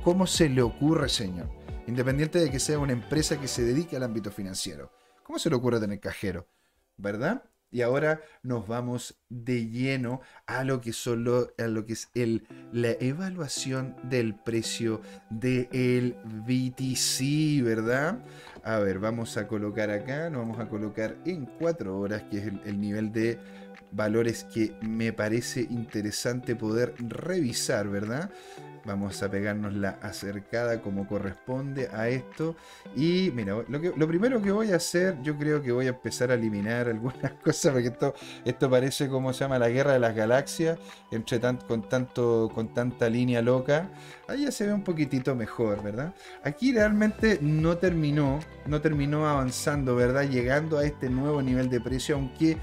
¿Cómo 0.03 0.27
se 0.27 0.49
le 0.49 0.62
ocurre, 0.62 1.10
señor? 1.10 1.49
Independiente 1.88 2.39
de 2.39 2.51
que 2.51 2.60
sea 2.60 2.80
una 2.80 2.93
empresa 2.93 3.39
que 3.39 3.47
se 3.47 3.63
dedique 3.63 3.95
al 3.95 4.03
ámbito 4.03 4.32
financiero. 4.32 4.91
¿Cómo 5.23 5.39
se 5.39 5.49
le 5.49 5.56
ocurre 5.56 5.80
tener 5.80 5.99
cajero? 5.99 6.47
¿Verdad? 6.97 7.43
Y 7.69 7.82
ahora 7.82 8.21
nos 8.43 8.67
vamos 8.67 9.19
de 9.30 9.67
lleno 9.67 10.21
a 10.45 10.63
lo 10.63 10.80
que, 10.80 10.93
solo, 10.93 11.53
a 11.58 11.67
lo 11.67 11.86
que 11.86 11.93
es 11.93 12.10
el, 12.15 12.47
la 12.71 12.91
evaluación 12.99 13.95
del 14.03 14.36
precio 14.36 15.01
del 15.30 15.67
el 15.71 16.15
BTC, 16.45 17.63
¿verdad? 17.63 18.23
A 18.63 18.80
ver, 18.80 18.99
vamos 18.99 19.38
a 19.38 19.47
colocar 19.47 19.91
acá, 19.91 20.30
nos 20.30 20.41
vamos 20.41 20.60
a 20.60 20.69
colocar 20.69 21.17
en 21.25 21.45
4 21.45 21.99
horas, 21.99 22.23
que 22.32 22.38
es 22.38 22.45
el 22.65 22.80
nivel 22.80 23.12
de 23.12 23.38
valores 23.91 24.43
que 24.45 24.73
me 24.82 25.13
parece 25.13 25.62
interesante 25.62 26.56
poder 26.56 26.93
revisar, 26.99 27.88
¿verdad? 27.89 28.30
Vamos 28.88 29.21
a 29.21 29.30
pegarnos 29.30 29.73
la 29.73 30.00
acercada 30.02 30.82
como 30.82 31.06
corresponde 31.06 31.89
a 31.93 32.08
esto. 32.08 32.56
Y 32.95 33.32
mira, 33.36 33.58
lo, 33.67 34.08
primero 34.08 34.41
que 34.41 34.50
voy 34.52 34.71
a 34.71 34.78
hacer, 34.78 35.21
yo 35.21 35.38
creo 35.38 35.62
que 35.62 35.73
voy 35.73 35.88
a 35.88 35.89
empezar 35.89 36.32
a 36.32 36.36
eliminar 36.36 36.88
algunas 36.88 37.34
cosas, 37.34 37.73
porque 37.73 37.89
esto, 37.89 38.13
esto 38.45 38.69
parece 38.69 39.10
como 39.10 39.34
se 39.34 39.41
llama 39.41 39.60
la 39.60 39.67
guerra 39.67 39.91
de 39.91 40.00
las 40.00 40.15
galaxias, 40.15 40.80
entre 41.12 41.41
con, 41.67 41.89
tanto, 41.89 42.50
con 42.56 42.73
tanta 42.73 43.10
línea 43.10 43.41
loca. 43.41 43.89
Ahí 44.30 44.43
ya 44.43 44.52
se 44.52 44.65
ve 44.65 44.71
un 44.71 44.84
poquitito 44.84 45.36
mejor, 45.36 45.84
¿verdad? 45.84 46.13
Aquí 46.45 46.71
realmente 46.71 47.39
no 47.41 47.78
terminó, 47.78 48.39
no 48.65 48.80
terminó 48.80 49.28
avanzando, 49.28 49.97
¿verdad? 49.97 50.30
Llegando 50.30 50.78
a 50.78 50.86
este 50.86 51.10
nuevo 51.10 51.41
nivel 51.41 51.69
de 51.69 51.82
precio, 51.82 52.15
aunque 52.15 52.58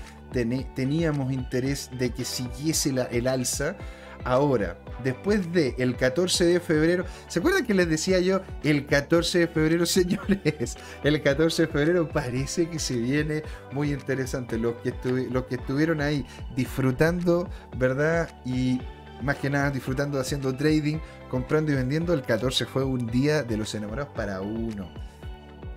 teníamos 0.74 1.32
interés 1.32 1.90
de 1.98 2.10
que 2.10 2.24
siguiese 2.24 2.94
el 3.10 3.28
alza. 3.28 3.76
Ahora, 4.24 4.78
después 5.02 5.52
del 5.52 5.74
el 5.76 5.96
14 5.96 6.46
de 6.46 6.60
febrero, 6.60 7.04
¿se 7.28 7.40
acuerdan 7.40 7.66
que 7.66 7.74
les 7.74 7.88
decía 7.88 8.20
yo 8.20 8.40
el 8.62 8.86
14 8.86 9.40
de 9.40 9.48
febrero, 9.48 9.86
señores? 9.86 10.76
El 11.02 11.22
14 11.22 11.62
de 11.62 11.68
febrero 11.68 12.08
parece 12.08 12.68
que 12.68 12.78
se 12.78 12.96
viene 12.96 13.42
muy 13.72 13.92
interesante. 13.92 14.58
Los 14.58 14.76
que, 14.76 14.94
los 15.30 15.44
que 15.44 15.56
estuvieron 15.56 16.00
ahí 16.00 16.24
disfrutando, 16.56 17.48
¿verdad? 17.76 18.30
Y 18.46 18.80
más 19.22 19.36
que 19.36 19.50
nada 19.50 19.70
disfrutando 19.70 20.18
haciendo 20.18 20.54
trading, 20.54 20.98
comprando 21.28 21.72
y 21.72 21.74
vendiendo, 21.74 22.14
el 22.14 22.22
14 22.22 22.64
fue 22.64 22.84
un 22.84 23.06
día 23.06 23.42
de 23.42 23.56
los 23.58 23.74
enamorados 23.74 24.12
para 24.14 24.40
uno. 24.40 24.88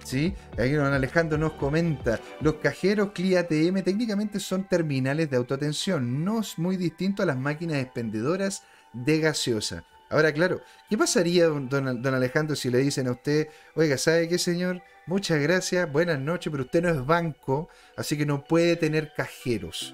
¿Sí? 0.08 0.34
Aquí 0.53 0.72
don 0.72 0.93
Alejandro 0.93 1.38
nos 1.38 1.51
comenta, 1.51 2.22
los 2.39 2.53
cajeros 2.55 3.12
CLI 3.12 3.36
ATM 3.36 3.84
técnicamente 3.84 4.39
son 4.39 4.64
terminales 4.64 5.30
de 5.30 5.36
autoatención, 5.36 6.24
no 6.24 6.39
es 6.39 6.58
muy 6.58 6.78
distinto 6.78 7.24
a 7.24 7.26
las 7.26 7.36
máquinas 7.36 7.80
expendedoras 7.80 8.64
de 8.93 9.20
gaseosa. 9.20 9.84
Ahora, 10.10 10.32
claro, 10.32 10.62
¿qué 10.89 10.97
pasaría, 10.97 11.47
don, 11.47 11.68
don, 11.68 12.14
Alejandro, 12.14 12.55
si 12.55 12.70
le 12.70 12.78
dicen 12.78 13.10
a 13.10 13.12
usted, 13.12 13.49
oiga, 13.76 13.97
¿sabe 13.97 14.30
qué, 14.30 14.38
señor? 14.38 14.82
Muchas 15.08 15.41
gracias, 15.41 15.91
buenas 15.91 16.22
noches, 16.22 16.51
pero 16.51 16.64
usted 16.64 16.84
no 16.84 16.89
es 16.89 17.05
banco, 17.05 17.68
así 17.97 18.18
que 18.18 18.26
no 18.26 18.45
puede 18.45 18.78
tener 18.78 19.12
cajeros. 19.14 19.93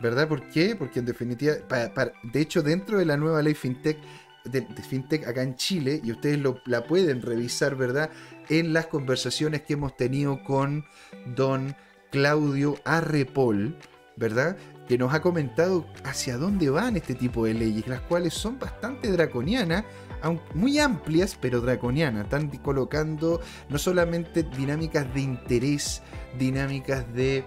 ¿Verdad? 0.00 0.26
¿Por 0.26 0.48
qué? 0.48 0.74
Porque 0.74 1.00
en 1.00 1.04
definitiva, 1.04 1.56
de 2.22 2.40
hecho, 2.40 2.62
dentro 2.62 2.98
de 2.98 3.04
la 3.04 3.18
nueva 3.18 3.42
ley 3.42 3.52
FinTech, 3.52 3.98
de, 4.44 4.62
FinTech 4.62 5.26
acá 5.26 5.42
en 5.42 5.56
Chile, 5.56 6.00
y 6.02 6.12
ustedes 6.12 6.38
lo, 6.38 6.60
la 6.66 6.84
pueden 6.84 7.22
revisar, 7.22 7.76
¿verdad? 7.76 8.10
En 8.48 8.72
las 8.72 8.86
conversaciones 8.86 9.62
que 9.62 9.74
hemos 9.74 9.96
tenido 9.96 10.42
con 10.42 10.84
don 11.34 11.76
Claudio 12.10 12.76
Arrepol, 12.84 13.76
¿verdad? 14.16 14.56
Que 14.88 14.98
nos 14.98 15.14
ha 15.14 15.22
comentado 15.22 15.86
hacia 16.04 16.36
dónde 16.36 16.68
van 16.68 16.96
este 16.96 17.14
tipo 17.14 17.44
de 17.46 17.54
leyes, 17.54 17.86
las 17.86 18.00
cuales 18.00 18.34
son 18.34 18.58
bastante 18.58 19.10
draconianas, 19.10 19.84
muy 20.54 20.78
amplias, 20.78 21.38
pero 21.40 21.60
draconianas. 21.60 22.24
Están 22.24 22.48
colocando 22.58 23.40
no 23.68 23.78
solamente 23.78 24.42
dinámicas 24.42 25.12
de 25.14 25.20
interés, 25.20 26.02
dinámicas 26.38 27.10
de 27.14 27.44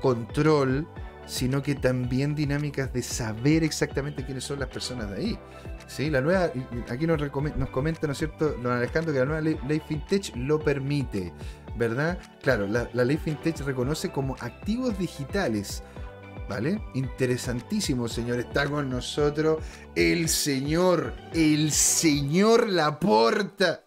control, 0.00 0.86
sino 1.26 1.62
que 1.62 1.74
también 1.74 2.34
dinámicas 2.34 2.92
de 2.92 3.02
saber 3.02 3.64
exactamente 3.64 4.24
quiénes 4.24 4.44
son 4.44 4.60
las 4.60 4.68
personas 4.68 5.10
de 5.10 5.16
ahí. 5.16 5.38
¿Sí? 5.94 6.08
La 6.08 6.22
nueva, 6.22 6.50
aquí 6.88 7.06
nos, 7.06 7.20
nos 7.20 7.68
comenta, 7.68 8.06
¿no 8.06 8.12
es 8.12 8.18
cierto?, 8.18 8.54
don 8.62 8.72
Alejandro, 8.72 9.12
que 9.12 9.18
la 9.18 9.26
nueva 9.26 9.42
ley, 9.42 9.82
FinTech 9.86 10.34
lo 10.36 10.58
permite, 10.58 11.34
¿verdad? 11.76 12.18
Claro, 12.40 12.66
la, 12.66 12.88
la, 12.94 13.04
ley 13.04 13.18
FinTech 13.18 13.60
reconoce 13.60 14.10
como 14.10 14.34
activos 14.40 14.98
digitales, 14.98 15.82
¿vale? 16.48 16.80
Interesantísimo, 16.94 18.08
señor. 18.08 18.38
Está 18.38 18.66
con 18.70 18.88
nosotros 18.88 19.62
el 19.94 20.30
señor, 20.30 21.12
el 21.34 21.70
señor 21.72 22.70
Laporta. 22.70 23.82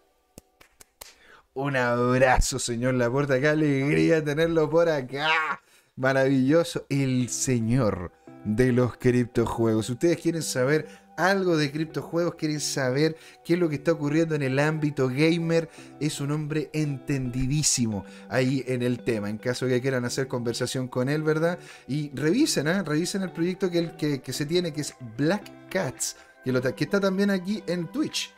Un 1.54 1.74
abrazo, 1.74 2.60
señor 2.60 2.94
Laporta. 2.94 3.40
Qué 3.40 3.48
alegría 3.48 4.22
tenerlo 4.22 4.70
por 4.70 4.88
acá 4.88 5.60
maravilloso, 5.96 6.86
el 6.88 7.28
señor 7.30 8.12
de 8.44 8.70
los 8.70 8.96
criptojuegos. 8.96 9.90
ustedes 9.90 10.18
quieren 10.18 10.42
saber 10.42 11.05
algo 11.16 11.56
de 11.56 11.70
criptojuegos, 11.70 12.34
quieren 12.34 12.60
saber 12.60 13.16
qué 13.44 13.54
es 13.54 13.58
lo 13.58 13.68
que 13.68 13.76
está 13.76 13.92
ocurriendo 13.92 14.34
en 14.34 14.42
el 14.42 14.58
ámbito 14.58 15.08
gamer, 15.08 15.68
es 16.00 16.20
un 16.20 16.30
hombre 16.30 16.70
entendidísimo 16.72 18.04
ahí 18.28 18.64
en 18.66 18.82
el 18.82 19.00
tema. 19.02 19.28
En 19.30 19.38
caso 19.38 19.66
que 19.66 19.80
quieran 19.80 20.04
hacer 20.04 20.28
conversación 20.28 20.88
con 20.88 21.08
él, 21.08 21.22
¿verdad? 21.22 21.58
Y 21.88 22.10
revisen, 22.14 22.68
¿eh? 22.68 22.82
revisen 22.82 23.22
el 23.22 23.32
proyecto 23.32 23.70
que, 23.70 24.20
que, 24.22 24.32
se 24.32 24.46
tiene, 24.46 24.72
que 24.72 24.82
es 24.82 24.94
Black 25.16 25.68
Cats, 25.70 26.16
que, 26.44 26.52
lo, 26.52 26.60
que 26.60 26.84
está 26.84 27.00
también 27.00 27.30
aquí 27.30 27.62
en 27.66 27.88
Twitch. 27.88 28.32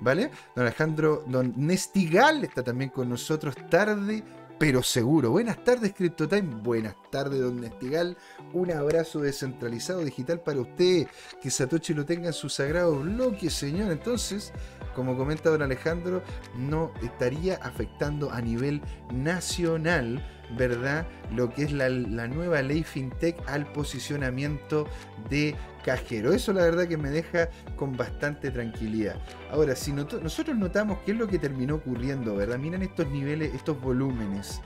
¿Vale? 0.00 0.30
Don 0.56 0.66
Alejandro, 0.66 1.24
don 1.26 1.54
Nestigal 1.56 2.42
está 2.42 2.62
también 2.64 2.90
con 2.90 3.08
nosotros 3.08 3.54
tarde 3.70 4.24
pero 4.58 4.82
seguro. 4.82 5.30
Buenas 5.30 5.62
tardes, 5.64 5.92
CryptoTime. 5.94 6.62
Buenas 6.62 6.94
tardes, 7.10 7.40
don 7.40 7.60
Nestigal. 7.60 8.16
Un 8.52 8.70
abrazo 8.70 9.20
descentralizado 9.20 10.04
digital 10.04 10.40
para 10.40 10.60
usted. 10.60 11.06
Que 11.42 11.50
Satoshi 11.50 11.94
lo 11.94 12.04
tenga 12.04 12.28
en 12.28 12.32
su 12.32 12.48
sagrado 12.48 13.00
bloque, 13.00 13.50
señor. 13.50 13.90
Entonces, 13.90 14.52
como 14.94 15.16
comenta 15.16 15.50
don 15.50 15.62
Alejandro, 15.62 16.22
no 16.56 16.92
estaría 17.02 17.56
afectando 17.56 18.30
a 18.30 18.40
nivel 18.40 18.80
nacional, 19.12 20.24
¿verdad? 20.56 21.06
Lo 21.32 21.52
que 21.52 21.64
es 21.64 21.72
la, 21.72 21.88
la 21.88 22.28
nueva 22.28 22.62
ley 22.62 22.84
FinTech 22.84 23.36
al 23.48 23.70
posicionamiento 23.72 24.86
de 25.30 25.56
cajero. 25.84 26.32
Eso 26.32 26.52
la 26.52 26.62
verdad 26.62 26.88
que 26.88 26.96
me 26.96 27.10
deja 27.10 27.48
con 27.76 27.96
bastante 27.96 28.50
tranquilidad. 28.50 29.16
Ahora, 29.50 29.76
si 29.76 29.92
nosotros 29.92 30.56
notamos 30.56 30.98
qué 31.04 31.12
es 31.12 31.18
lo 31.18 31.28
que 31.28 31.38
terminó 31.38 31.76
ocurriendo, 31.76 32.34
¿verdad? 32.36 32.58
Miren 32.58 32.82
estos 32.82 33.06
niveles, 33.08 33.54
estos 33.54 33.80
volúmenes 33.80 34.60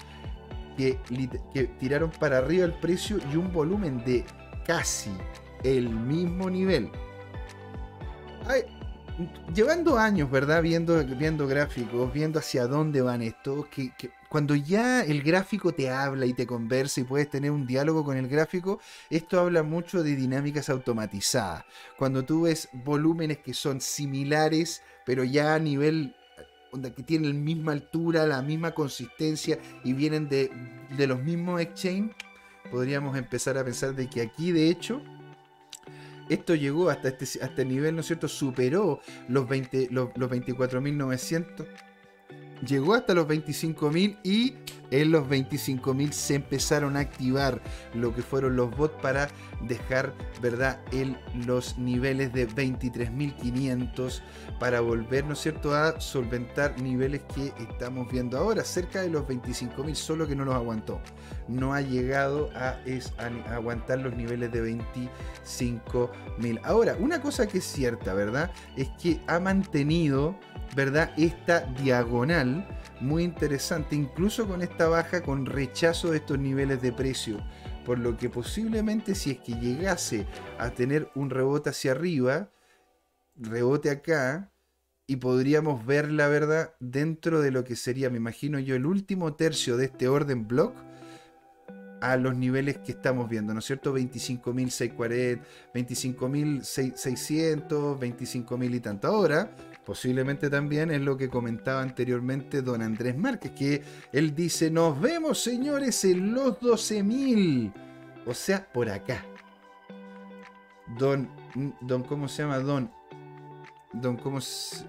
que, 0.76 0.98
que 1.52 1.64
tiraron 1.78 2.10
para 2.10 2.38
arriba 2.38 2.64
el 2.64 2.74
precio 2.74 3.18
y 3.32 3.36
un 3.36 3.52
volumen 3.52 4.02
de 4.04 4.24
casi 4.64 5.10
el 5.64 5.90
mismo 5.90 6.48
nivel. 6.48 6.90
llevando 9.54 9.98
años, 9.98 10.30
¿verdad? 10.30 10.62
Viendo, 10.62 11.04
viendo 11.04 11.46
gráficos, 11.46 12.12
viendo 12.12 12.38
hacia 12.38 12.66
dónde 12.66 13.02
van 13.02 13.22
estos, 13.22 13.66
que, 13.66 13.92
que 13.96 14.10
cuando 14.28 14.54
ya 14.54 15.02
el 15.02 15.22
gráfico 15.22 15.72
te 15.72 15.90
habla 15.90 16.26
y 16.26 16.34
te 16.34 16.46
conversa 16.46 17.00
y 17.00 17.04
puedes 17.04 17.30
tener 17.30 17.50
un 17.50 17.66
diálogo 17.66 18.04
con 18.04 18.16
el 18.16 18.28
gráfico, 18.28 18.80
esto 19.08 19.40
habla 19.40 19.62
mucho 19.62 20.02
de 20.02 20.14
dinámicas 20.14 20.68
automatizadas. 20.68 21.64
Cuando 21.96 22.24
tú 22.24 22.42
ves 22.42 22.68
volúmenes 22.72 23.38
que 23.38 23.54
son 23.54 23.80
similares, 23.80 24.82
pero 25.06 25.24
ya 25.24 25.54
a 25.54 25.58
nivel 25.58 26.14
que 26.94 27.02
tienen 27.02 27.30
la 27.30 27.40
misma 27.40 27.72
altura, 27.72 28.26
la 28.26 28.42
misma 28.42 28.72
consistencia 28.72 29.58
y 29.84 29.94
vienen 29.94 30.28
de, 30.28 30.50
los 31.06 31.22
mismos 31.22 31.62
exchange, 31.62 32.14
podríamos 32.70 33.16
empezar 33.16 33.56
a 33.56 33.64
pensar 33.64 33.94
de 33.94 34.10
que 34.10 34.20
aquí 34.20 34.52
de 34.52 34.68
hecho 34.68 35.00
esto 36.28 36.54
llegó 36.54 36.90
hasta 36.90 37.08
este, 37.08 37.24
hasta 37.24 37.46
este 37.46 37.64
nivel, 37.64 37.94
¿no 37.94 38.02
es 38.02 38.06
cierto? 38.06 38.28
Superó 38.28 39.00
los, 39.28 39.48
20, 39.48 39.88
los, 39.90 40.10
los 40.14 40.30
24.900 40.30 41.87
llegó 42.66 42.94
hasta 42.94 43.14
los 43.14 43.26
25.000 43.26 44.16
y 44.22 44.54
en 44.90 45.12
los 45.12 45.26
25.000 45.28 46.12
se 46.12 46.34
empezaron 46.36 46.96
a 46.96 47.00
activar 47.00 47.60
lo 47.94 48.14
que 48.14 48.22
fueron 48.22 48.56
los 48.56 48.74
bots 48.76 48.94
para 49.02 49.28
dejar, 49.62 50.14
¿verdad?, 50.40 50.80
el, 50.92 51.16
los 51.46 51.78
niveles 51.78 52.32
de 52.32 52.48
23.500 52.48 54.20
para 54.58 54.80
volver, 54.80 55.24
¿no 55.24 55.32
es 55.34 55.40
cierto?, 55.40 55.74
a 55.74 56.00
solventar 56.00 56.80
niveles 56.80 57.22
que 57.34 57.52
estamos 57.58 58.10
viendo 58.10 58.38
ahora, 58.38 58.64
cerca 58.64 59.02
de 59.02 59.10
los 59.10 59.26
25.000, 59.26 59.94
solo 59.94 60.26
que 60.26 60.36
no 60.36 60.44
los 60.44 60.54
aguantó. 60.54 61.00
No 61.48 61.74
ha 61.74 61.80
llegado 61.80 62.50
a, 62.54 62.78
a 63.18 63.54
aguantar 63.54 63.98
los 63.98 64.14
niveles 64.14 64.52
de 64.52 64.62
25.000. 64.62 66.60
Ahora, 66.64 66.96
una 66.98 67.20
cosa 67.20 67.46
que 67.46 67.58
es 67.58 67.64
cierta, 67.64 68.14
¿verdad?, 68.14 68.50
es 68.76 68.88
que 69.00 69.20
ha 69.26 69.38
mantenido 69.40 70.36
¿verdad? 70.74 71.10
Esta 71.16 71.60
diagonal 71.82 72.66
muy 73.00 73.24
interesante, 73.24 73.96
incluso 73.96 74.46
con 74.46 74.62
esta 74.62 74.88
baja, 74.88 75.22
con 75.22 75.46
rechazo 75.46 76.10
de 76.10 76.18
estos 76.18 76.38
niveles 76.38 76.82
de 76.82 76.92
precio. 76.92 77.42
Por 77.84 77.98
lo 77.98 78.16
que 78.16 78.28
posiblemente 78.28 79.14
si 79.14 79.32
es 79.32 79.38
que 79.38 79.54
llegase 79.54 80.26
a 80.58 80.70
tener 80.70 81.10
un 81.14 81.30
rebote 81.30 81.70
hacia 81.70 81.92
arriba, 81.92 82.50
rebote 83.36 83.90
acá, 83.90 84.50
y 85.06 85.16
podríamos 85.16 85.86
ver 85.86 86.12
la 86.12 86.28
verdad 86.28 86.74
dentro 86.80 87.40
de 87.40 87.50
lo 87.50 87.64
que 87.64 87.76
sería, 87.76 88.10
me 88.10 88.18
imagino 88.18 88.58
yo, 88.58 88.76
el 88.76 88.84
último 88.84 89.34
tercio 89.34 89.78
de 89.78 89.86
este 89.86 90.06
orden 90.06 90.46
block 90.46 90.74
a 92.02 92.16
los 92.16 92.36
niveles 92.36 92.78
que 92.78 92.92
estamos 92.92 93.28
viendo, 93.28 93.52
¿no 93.54 93.60
es 93.60 93.64
cierto? 93.64 93.96
25.640, 93.96 95.40
25.600, 95.74 97.98
25.000 97.98 98.74
y 98.74 98.80
tanto. 98.80 99.08
Ahora, 99.08 99.50
Posiblemente 99.88 100.50
también 100.50 100.90
es 100.90 101.00
lo 101.00 101.16
que 101.16 101.30
comentaba 101.30 101.80
anteriormente 101.80 102.60
don 102.60 102.82
Andrés 102.82 103.16
Márquez, 103.16 103.52
que 103.52 103.82
él 104.12 104.34
dice, 104.34 104.70
nos 104.70 105.00
vemos 105.00 105.42
señores 105.42 106.04
en 106.04 106.34
los 106.34 106.60
12.000. 106.60 107.72
O 108.26 108.34
sea, 108.34 108.70
por 108.70 108.90
acá. 108.90 109.24
Don, 110.98 111.30
don, 111.80 112.02
¿cómo 112.02 112.28
se 112.28 112.42
llama? 112.42 112.58
Don, 112.58 112.90
don, 113.94 114.18
¿cómo 114.18 114.40
es? 114.40 114.84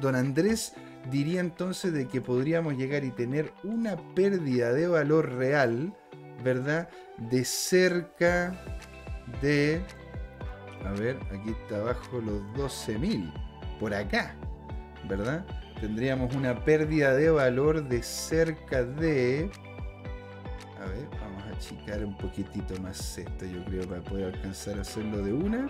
Don 0.00 0.14
Andrés 0.16 0.72
diría 1.10 1.40
entonces 1.40 1.92
de 1.92 2.08
que 2.08 2.22
podríamos 2.22 2.78
llegar 2.78 3.04
y 3.04 3.10
tener 3.10 3.52
una 3.64 3.98
pérdida 4.14 4.72
de 4.72 4.86
valor 4.86 5.30
real, 5.34 5.94
¿verdad? 6.42 6.88
De 7.18 7.44
cerca 7.44 8.58
de... 9.42 9.82
A 10.86 10.92
ver, 10.92 11.18
aquí 11.38 11.50
está 11.50 11.80
abajo 11.80 12.22
los 12.22 12.40
12.000 12.56 13.51
por 13.82 13.92
acá, 13.94 14.36
¿verdad? 15.08 15.44
Tendríamos 15.80 16.36
una 16.36 16.64
pérdida 16.64 17.14
de 17.16 17.30
valor 17.30 17.82
de 17.88 18.00
cerca 18.00 18.84
de... 18.84 19.50
A 20.80 20.86
ver, 20.86 21.08
vamos 21.20 21.42
a 21.42 21.56
achicar 21.56 22.04
un 22.04 22.16
poquitito 22.16 22.80
más 22.80 23.18
esto, 23.18 23.44
yo 23.44 23.64
creo, 23.64 23.82
para 23.88 24.00
poder 24.02 24.36
alcanzar 24.36 24.78
a 24.78 24.82
hacerlo 24.82 25.18
de 25.18 25.32
una. 25.32 25.68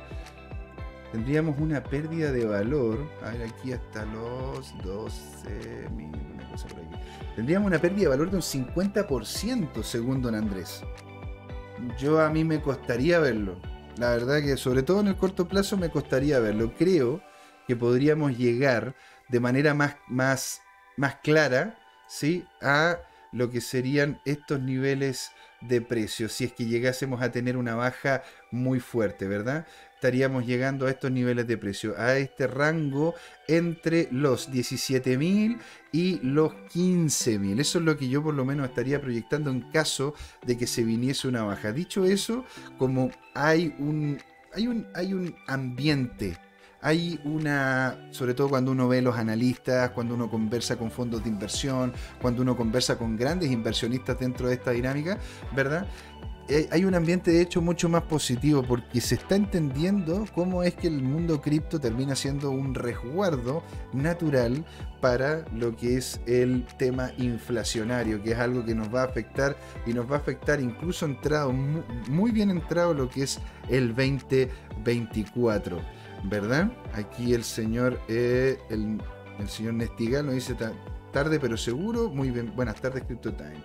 Tendríamos 1.10 1.58
una 1.58 1.82
pérdida 1.82 2.32
de 2.32 2.44
valor. 2.44 2.98
A 3.24 3.30
ver, 3.30 3.44
aquí 3.44 3.72
hasta 3.72 4.04
los 4.04 4.74
12 4.84 5.88
mil, 5.96 6.14
una 6.34 6.50
cosa 6.50 6.68
por 6.68 6.80
aquí. 6.80 6.96
Tendríamos 7.34 7.68
una 7.68 7.78
pérdida 7.78 8.02
de 8.02 8.08
valor 8.08 8.30
de 8.30 8.36
un 8.36 8.42
50% 8.42 9.82
según 9.82 10.20
don 10.20 10.34
Andrés. 10.34 10.82
Yo 11.98 12.20
a 12.20 12.28
mí 12.28 12.44
me 12.44 12.60
costaría 12.60 13.20
verlo. 13.20 13.56
La 13.96 14.10
verdad 14.10 14.42
que 14.42 14.58
sobre 14.58 14.82
todo 14.82 15.00
en 15.00 15.06
el 15.06 15.16
corto 15.16 15.48
plazo 15.48 15.78
me 15.78 15.88
costaría 15.88 16.40
verlo. 16.40 16.74
Creo 16.76 17.31
que 17.66 17.76
podríamos 17.76 18.36
llegar 18.36 18.94
de 19.28 19.40
manera 19.40 19.74
más, 19.74 19.96
más, 20.08 20.62
más 20.96 21.16
clara 21.16 21.78
¿sí? 22.08 22.44
a 22.60 22.98
lo 23.32 23.50
que 23.50 23.60
serían 23.60 24.20
estos 24.24 24.60
niveles 24.60 25.32
de 25.62 25.80
precio, 25.80 26.28
si 26.28 26.44
es 26.44 26.52
que 26.52 26.66
llegásemos 26.66 27.22
a 27.22 27.30
tener 27.30 27.56
una 27.56 27.74
baja 27.74 28.22
muy 28.50 28.80
fuerte, 28.80 29.26
¿verdad? 29.26 29.66
Estaríamos 29.94 30.44
llegando 30.44 30.86
a 30.86 30.90
estos 30.90 31.10
niveles 31.10 31.46
de 31.46 31.56
precio, 31.56 31.94
a 31.96 32.16
este 32.16 32.48
rango 32.48 33.14
entre 33.46 34.08
los 34.10 34.50
17.000 34.50 35.58
y 35.92 36.18
los 36.22 36.52
15.000. 36.74 37.60
Eso 37.60 37.78
es 37.78 37.84
lo 37.84 37.96
que 37.96 38.08
yo 38.08 38.22
por 38.22 38.34
lo 38.34 38.44
menos 38.44 38.68
estaría 38.68 39.00
proyectando 39.00 39.50
en 39.50 39.70
caso 39.70 40.14
de 40.44 40.58
que 40.58 40.66
se 40.66 40.82
viniese 40.82 41.28
una 41.28 41.44
baja. 41.44 41.72
Dicho 41.72 42.04
eso, 42.04 42.44
como 42.78 43.12
hay 43.34 43.74
un, 43.78 44.18
hay 44.52 44.66
un, 44.66 44.88
hay 44.94 45.14
un 45.14 45.36
ambiente 45.46 46.36
hay 46.82 47.20
una, 47.24 47.96
sobre 48.10 48.34
todo 48.34 48.48
cuando 48.48 48.72
uno 48.72 48.88
ve 48.88 49.00
los 49.00 49.16
analistas, 49.16 49.90
cuando 49.90 50.14
uno 50.14 50.28
conversa 50.28 50.76
con 50.76 50.90
fondos 50.90 51.22
de 51.22 51.30
inversión, 51.30 51.92
cuando 52.20 52.42
uno 52.42 52.56
conversa 52.56 52.98
con 52.98 53.16
grandes 53.16 53.50
inversionistas 53.50 54.18
dentro 54.18 54.48
de 54.48 54.54
esta 54.54 54.72
dinámica, 54.72 55.18
¿verdad? 55.54 55.86
Eh, 56.48 56.68
hay 56.72 56.84
un 56.84 56.96
ambiente 56.96 57.30
de 57.30 57.40
hecho 57.40 57.62
mucho 57.62 57.88
más 57.88 58.02
positivo 58.02 58.64
porque 58.64 59.00
se 59.00 59.14
está 59.14 59.36
entendiendo 59.36 60.24
cómo 60.34 60.64
es 60.64 60.74
que 60.74 60.88
el 60.88 61.00
mundo 61.00 61.40
cripto 61.40 61.78
termina 61.78 62.16
siendo 62.16 62.50
un 62.50 62.74
resguardo 62.74 63.62
natural 63.92 64.64
para 65.00 65.44
lo 65.54 65.76
que 65.76 65.96
es 65.96 66.20
el 66.26 66.66
tema 66.78 67.12
inflacionario, 67.16 68.20
que 68.24 68.32
es 68.32 68.38
algo 68.38 68.64
que 68.64 68.74
nos 68.74 68.92
va 68.92 69.02
a 69.02 69.04
afectar 69.04 69.56
y 69.86 69.92
nos 69.92 70.10
va 70.10 70.16
a 70.16 70.18
afectar 70.18 70.60
incluso 70.60 71.06
entrado, 71.06 71.52
muy 71.52 72.32
bien 72.32 72.50
entrado 72.50 72.92
lo 72.92 73.08
que 73.08 73.22
es 73.22 73.38
el 73.68 73.94
2024. 73.94 76.01
¿Verdad? 76.24 76.72
Aquí 76.94 77.34
el 77.34 77.44
señor, 77.44 78.00
eh, 78.08 78.58
el, 78.70 79.00
señor 79.48 79.74
Nestigal 79.74 80.26
nos 80.26 80.34
dice 80.34 80.56
tarde 81.12 81.40
pero 81.40 81.56
seguro. 81.56 82.08
Muy 82.08 82.30
bien, 82.30 82.54
buenas 82.54 82.80
tardes, 82.80 83.04
CryptoTime. 83.04 83.64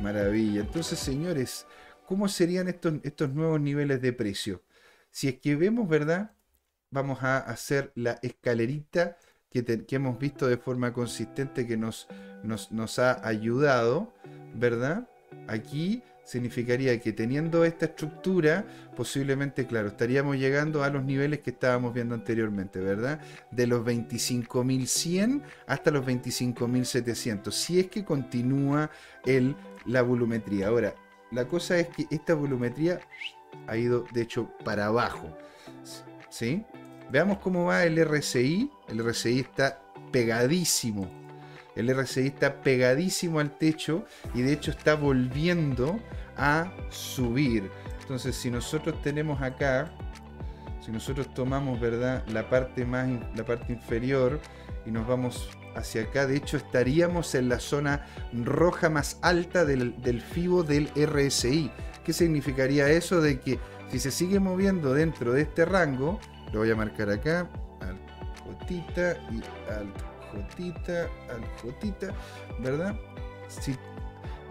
Maravilla. 0.00 0.60
Entonces, 0.60 0.98
señores, 0.98 1.66
¿cómo 2.06 2.28
serían 2.28 2.68
estos, 2.68 2.94
estos 3.02 3.32
nuevos 3.34 3.60
niveles 3.60 4.00
de 4.00 4.12
precio? 4.12 4.62
Si 5.10 5.28
es 5.28 5.40
que 5.40 5.56
vemos, 5.56 5.88
¿verdad? 5.88 6.32
Vamos 6.90 7.22
a 7.22 7.38
hacer 7.38 7.92
la 7.94 8.18
escalerita 8.22 9.18
que, 9.50 9.64
que 9.64 9.96
hemos 9.96 10.18
visto 10.18 10.46
de 10.46 10.56
forma 10.56 10.92
consistente 10.92 11.66
que 11.66 11.76
nos, 11.76 12.08
nos, 12.42 12.72
nos 12.72 12.98
ha 12.98 13.26
ayudado, 13.26 14.14
¿verdad? 14.54 15.08
Aquí 15.48 16.02
significaría 16.28 17.00
que 17.00 17.14
teniendo 17.14 17.64
esta 17.64 17.86
estructura, 17.86 18.66
posiblemente, 18.94 19.66
claro, 19.66 19.88
estaríamos 19.88 20.36
llegando 20.36 20.82
a 20.82 20.90
los 20.90 21.02
niveles 21.02 21.38
que 21.38 21.48
estábamos 21.48 21.94
viendo 21.94 22.14
anteriormente, 22.14 22.80
¿verdad? 22.80 23.18
De 23.50 23.66
los 23.66 23.82
25.100 23.82 25.40
hasta 25.66 25.90
los 25.90 26.04
25.700, 26.04 27.50
si 27.50 27.80
es 27.80 27.86
que 27.86 28.04
continúa 28.04 28.90
la 29.86 30.02
volumetría. 30.02 30.68
Ahora, 30.68 30.94
la 31.30 31.48
cosa 31.48 31.78
es 31.78 31.88
que 31.88 32.06
esta 32.10 32.34
volumetría 32.34 33.00
ha 33.66 33.78
ido, 33.78 34.04
de 34.12 34.20
hecho, 34.20 34.50
para 34.66 34.84
abajo, 34.84 35.34
¿sí? 36.28 36.62
Veamos 37.10 37.38
cómo 37.38 37.64
va 37.64 37.84
el 37.84 37.96
RSI. 38.04 38.70
El 38.88 39.02
RSI 39.02 39.40
está 39.40 39.80
pegadísimo 40.12 41.17
el 41.78 41.94
RSI 41.96 42.26
está 42.26 42.60
pegadísimo 42.60 43.38
al 43.38 43.56
techo 43.56 44.04
y 44.34 44.42
de 44.42 44.52
hecho 44.52 44.72
está 44.72 44.96
volviendo 44.96 46.00
a 46.36 46.72
subir. 46.90 47.70
Entonces, 48.00 48.34
si 48.34 48.50
nosotros 48.50 49.00
tenemos 49.00 49.40
acá, 49.40 49.92
si 50.84 50.90
nosotros 50.90 51.32
tomamos, 51.34 51.78
¿verdad? 51.78 52.24
La 52.28 52.50
parte 52.50 52.84
más 52.84 53.08
la 53.36 53.44
parte 53.44 53.72
inferior 53.72 54.40
y 54.86 54.90
nos 54.90 55.06
vamos 55.06 55.50
hacia 55.76 56.02
acá, 56.02 56.26
de 56.26 56.36
hecho 56.36 56.56
estaríamos 56.56 57.36
en 57.36 57.48
la 57.48 57.60
zona 57.60 58.04
roja 58.32 58.90
más 58.90 59.18
alta 59.22 59.64
del, 59.64 60.02
del 60.02 60.20
FIBO 60.20 60.64
del 60.64 60.90
RSI. 60.96 61.70
¿Qué 62.02 62.12
significaría 62.12 62.90
eso? 62.90 63.20
De 63.20 63.38
que 63.38 63.60
si 63.88 64.00
se 64.00 64.10
sigue 64.10 64.40
moviendo 64.40 64.94
dentro 64.94 65.32
de 65.32 65.42
este 65.42 65.64
rango, 65.64 66.18
lo 66.52 66.60
voy 66.60 66.70
a 66.72 66.74
marcar 66.74 67.08
acá, 67.10 67.48
al 67.80 67.96
Jotita 68.42 69.16
y 69.30 69.42
al 69.70 70.07
Jotita, 70.30 71.08
al 71.30 71.44
Jotita, 71.62 72.14
¿verdad? 72.60 72.94
Si 73.48 73.76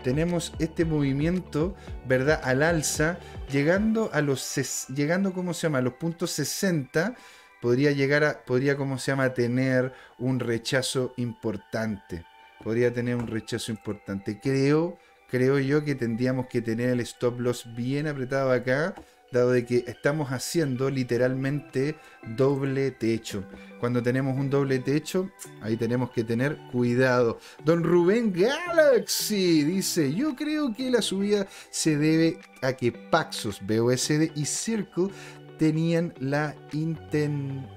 tenemos 0.04 0.54
este 0.60 0.86
movimiento, 0.86 1.76
¿verdad? 2.06 2.40
Al 2.44 2.64
alza, 2.64 3.20
llegando 3.52 4.10
a 4.14 4.22
los, 4.22 4.88
llegando, 4.94 5.34
¿cómo 5.34 5.54
se 5.54 5.64
llama? 5.64 5.80
A 5.80 5.82
los 5.82 5.94
puntos 5.94 6.32
60, 6.32 7.16
podría 7.62 7.92
llegar 7.92 8.24
a, 8.24 8.46
podría, 8.46 8.78
¿cómo 8.78 8.98
se 9.00 9.12
llama? 9.12 9.34
Tener 9.34 9.94
un 10.18 10.40
rechazo 10.40 11.14
importante. 11.18 12.26
Podría 12.64 12.92
tener 12.94 13.16
un 13.16 13.28
rechazo 13.28 13.72
importante. 13.72 14.40
Creo, 14.40 14.98
creo 15.30 15.60
yo 15.60 15.84
que 15.84 15.96
tendríamos 15.96 16.48
que 16.48 16.62
tener 16.62 16.90
el 16.90 17.00
stop 17.02 17.40
loss 17.40 17.68
bien 17.76 18.08
apretado 18.08 18.52
acá 18.52 18.96
dado 19.32 19.52
de 19.52 19.66
que 19.66 19.84
estamos 19.88 20.30
haciendo 20.32 20.90
literalmente 20.90 21.96
doble 22.36 22.92
techo. 22.92 23.44
Cuando 23.80 24.02
tenemos 24.02 24.38
un 24.38 24.50
doble 24.50 24.80
techo, 24.80 25.30
ahí 25.62 25.78
tenemos 25.78 26.12
que 26.12 26.24
tener 26.24 26.58
cuidado. 26.72 27.40
Don 27.64 27.84
Rubén 27.84 28.34
Galaxy 28.34 29.64
dice, 29.64 30.14
yo 30.14 30.36
creo 30.36 30.74
que 30.74 30.90
la 30.90 31.02
subida 31.02 31.48
se 31.70 31.98
debe 31.98 32.40
a 32.62 32.74
que 32.74 32.92
Paxos, 32.92 33.62
BOSD 33.62 34.32
y 34.36 34.46
Circle 34.46 35.10
tenían 35.58 36.14
la 36.20 36.56
inten, 36.72 37.68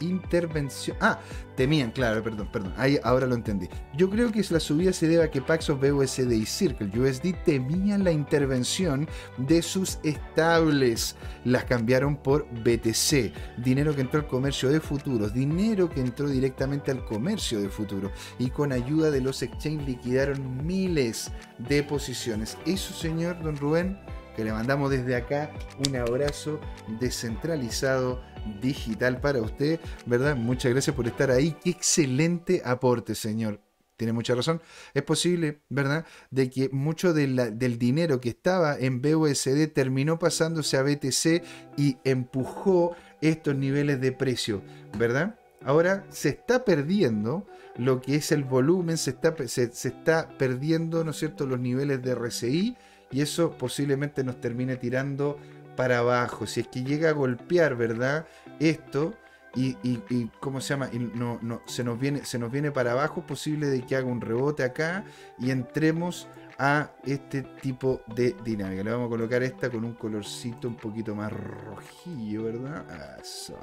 intervención. 0.00 0.96
Ah, 1.00 1.18
temían, 1.56 1.90
claro, 1.90 2.22
perdón, 2.22 2.48
perdón. 2.52 2.74
Ahora 3.02 3.26
lo 3.26 3.34
entendí. 3.34 3.68
Yo 3.96 4.10
creo 4.10 4.30
que 4.30 4.44
la 4.50 4.60
subida 4.60 4.92
se 4.92 5.08
debe 5.08 5.24
a 5.24 5.30
que 5.30 5.40
Paxos 5.40 5.80
BUSD 5.80 6.30
y 6.30 6.46
Circle 6.46 7.00
USD 7.00 7.34
temían 7.44 8.04
la 8.04 8.12
intervención 8.12 9.08
de 9.38 9.62
sus 9.62 9.98
estables. 10.02 11.16
Las 11.44 11.64
cambiaron 11.64 12.16
por 12.16 12.46
BTC, 12.62 13.32
dinero 13.58 13.94
que 13.94 14.02
entró 14.02 14.20
al 14.20 14.26
comercio 14.26 14.68
de 14.68 14.80
futuros, 14.80 15.32
dinero 15.32 15.88
que 15.88 16.00
entró 16.00 16.28
directamente 16.28 16.90
al 16.90 17.04
comercio 17.04 17.60
de 17.60 17.68
futuros 17.68 18.12
y 18.38 18.50
con 18.50 18.72
ayuda 18.72 19.10
de 19.10 19.20
los 19.20 19.42
exchanges 19.42 19.86
liquidaron 19.86 20.66
miles 20.66 21.30
de 21.58 21.82
posiciones. 21.82 22.56
Eso, 22.66 22.94
señor 22.94 23.42
Don 23.42 23.56
Rubén, 23.56 23.98
que 24.34 24.44
le 24.44 24.52
mandamos 24.52 24.90
desde 24.90 25.16
acá 25.16 25.50
un 25.88 25.96
abrazo 25.96 26.60
descentralizado 27.00 28.20
digital 28.60 29.20
para 29.20 29.40
usted, 29.40 29.80
¿verdad? 30.06 30.36
Muchas 30.36 30.72
gracias 30.72 30.94
por 30.94 31.06
estar 31.06 31.30
ahí. 31.30 31.56
Qué 31.62 31.70
excelente 31.70 32.62
aporte, 32.64 33.14
señor. 33.14 33.60
Tiene 33.96 34.12
mucha 34.12 34.34
razón. 34.34 34.60
Es 34.92 35.02
posible, 35.02 35.60
¿verdad?, 35.70 36.04
de 36.30 36.50
que 36.50 36.68
mucho 36.68 37.14
del 37.14 37.78
dinero 37.78 38.20
que 38.20 38.28
estaba 38.28 38.76
en 38.78 39.00
BUSD 39.00 39.68
terminó 39.72 40.18
pasándose 40.18 40.76
a 40.76 40.82
BTC 40.82 41.42
y 41.78 41.96
empujó 42.04 42.94
estos 43.22 43.56
niveles 43.56 44.00
de 44.00 44.12
precio, 44.12 44.62
¿verdad? 44.98 45.38
Ahora 45.64 46.04
se 46.10 46.28
está 46.28 46.64
perdiendo 46.64 47.46
lo 47.76 48.00
que 48.00 48.16
es 48.16 48.32
el 48.32 48.44
volumen, 48.44 48.98
se 48.98 49.10
está, 49.10 49.34
se, 49.48 49.64
está 49.64 50.28
perdiendo, 50.38 51.02
¿no 51.02 51.10
es 51.10 51.16
cierto?, 51.16 51.46
los 51.46 51.58
niveles 51.58 52.02
de 52.02 52.14
RSI 52.14 52.76
y 53.10 53.20
eso 53.20 53.56
posiblemente 53.56 54.24
nos 54.24 54.40
termine 54.40 54.76
tirando 54.76 55.38
para 55.76 55.98
abajo. 55.98 56.46
Si 56.46 56.60
es 56.60 56.68
que 56.68 56.82
llega 56.82 57.10
a 57.10 57.12
golpear, 57.12 57.76
¿verdad? 57.76 58.26
Esto 58.58 59.14
y, 59.56 60.28
¿cómo 60.38 60.60
se 60.60 60.70
llama? 60.74 60.90
Y 60.92 60.98
no, 60.98 61.38
no, 61.40 61.62
se, 61.66 61.82
nos 61.82 61.98
viene, 61.98 62.24
se 62.24 62.38
nos 62.38 62.52
viene 62.52 62.70
para 62.70 62.92
abajo, 62.92 63.26
posible 63.26 63.68
de 63.68 63.82
que 63.82 63.96
haga 63.96 64.06
un 64.06 64.20
rebote 64.20 64.62
acá 64.62 65.04
y 65.38 65.50
entremos 65.50 66.28
a 66.58 66.90
este 67.04 67.42
tipo 67.42 68.02
de 68.14 68.36
dinámica. 68.44 68.82
Le 68.82 68.90
vamos 68.90 69.06
a 69.06 69.10
colocar 69.10 69.42
esta 69.42 69.70
con 69.70 69.84
un 69.84 69.94
colorcito 69.94 70.68
un 70.68 70.76
poquito 70.76 71.14
más 71.14 71.32
rojillo, 71.32 72.44
¿verdad? 72.44 73.18
Eso. 73.20 73.58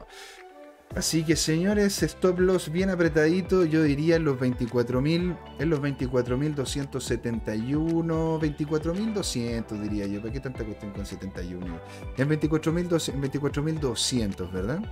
Así 0.96 1.24
que 1.24 1.36
señores, 1.36 2.04
stop 2.04 2.40
loss 2.40 2.72
bien 2.72 2.92
apretadito, 2.92 3.66
yo 3.66 3.82
diría 3.82 4.18
en 4.18 4.26
los 4.26 4.38
24.000, 4.38 5.36
en 5.58 5.70
los 5.70 5.80
24.271, 5.80 8.40
24.200 8.40 9.82
diría 9.82 10.06
yo, 10.06 10.22
¿para 10.22 10.32
qué 10.32 10.40
tanta 10.40 10.64
cuestión 10.64 10.92
con 10.92 11.04
71? 11.04 11.80
En 12.18 12.30
24.200, 12.30 13.20
24 13.20 13.64
¿verdad? 14.52 14.84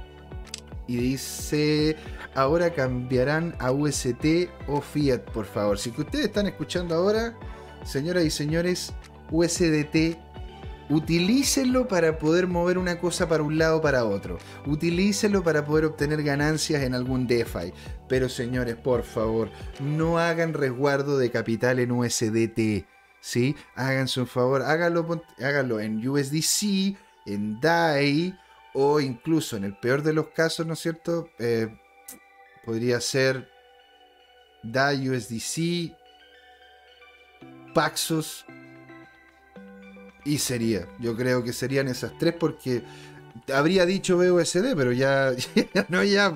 y 0.91 0.97
dice, 0.97 1.95
ahora 2.35 2.73
cambiarán 2.73 3.55
a 3.59 3.71
UST 3.71 4.49
o 4.67 4.81
Fiat, 4.81 5.21
por 5.31 5.45
favor. 5.45 5.79
Si 5.79 5.89
ustedes 5.89 6.25
están 6.25 6.47
escuchando 6.47 6.95
ahora, 6.95 7.33
señoras 7.85 8.25
y 8.25 8.29
señores, 8.29 8.91
USDT, 9.31 10.17
utilícenlo 10.91 11.87
para 11.87 12.19
poder 12.19 12.47
mover 12.47 12.77
una 12.77 12.99
cosa 12.99 13.27
para 13.27 13.43
un 13.43 13.57
lado 13.57 13.77
o 13.77 13.81
para 13.81 14.05
otro. 14.05 14.37
Utilícenlo 14.65 15.43
para 15.43 15.65
poder 15.65 15.85
obtener 15.85 16.21
ganancias 16.21 16.83
en 16.83 16.93
algún 16.93 17.27
DeFi. 17.27 17.73
Pero 18.09 18.27
señores, 18.27 18.75
por 18.75 19.03
favor, 19.03 19.49
no 19.79 20.19
hagan 20.19 20.53
resguardo 20.53 21.17
de 21.17 21.31
capital 21.31 21.79
en 21.79 21.91
USDT. 21.91 22.85
¿Sí? 23.21 23.55
Háganse 23.75 24.19
un 24.19 24.27
favor, 24.27 24.63
háganlo, 24.63 25.23
háganlo 25.39 25.79
en 25.79 26.07
USDC, 26.07 26.97
en 27.27 27.59
DAI 27.61 28.37
o 28.73 28.99
incluso 28.99 29.57
en 29.57 29.63
el 29.63 29.77
peor 29.77 30.01
de 30.01 30.13
los 30.13 30.29
casos, 30.29 30.65
¿no 30.65 30.73
es 30.73 30.79
cierto? 30.79 31.29
Eh, 31.37 31.67
podría 32.65 32.99
ser 32.99 33.47
DAI, 34.63 35.09
USDC, 35.09 35.95
Paxos 37.73 38.45
y 40.25 40.37
sería. 40.37 40.87
Yo 40.99 41.15
creo 41.15 41.43
que 41.43 41.53
serían 41.53 41.87
esas 41.87 42.17
tres 42.17 42.33
porque 42.33 42.83
habría 43.53 43.85
dicho 43.85 44.17
BUSD, 44.17 44.75
pero 44.75 44.91
ya, 44.91 45.31
no 45.89 46.03
ya. 46.03 46.33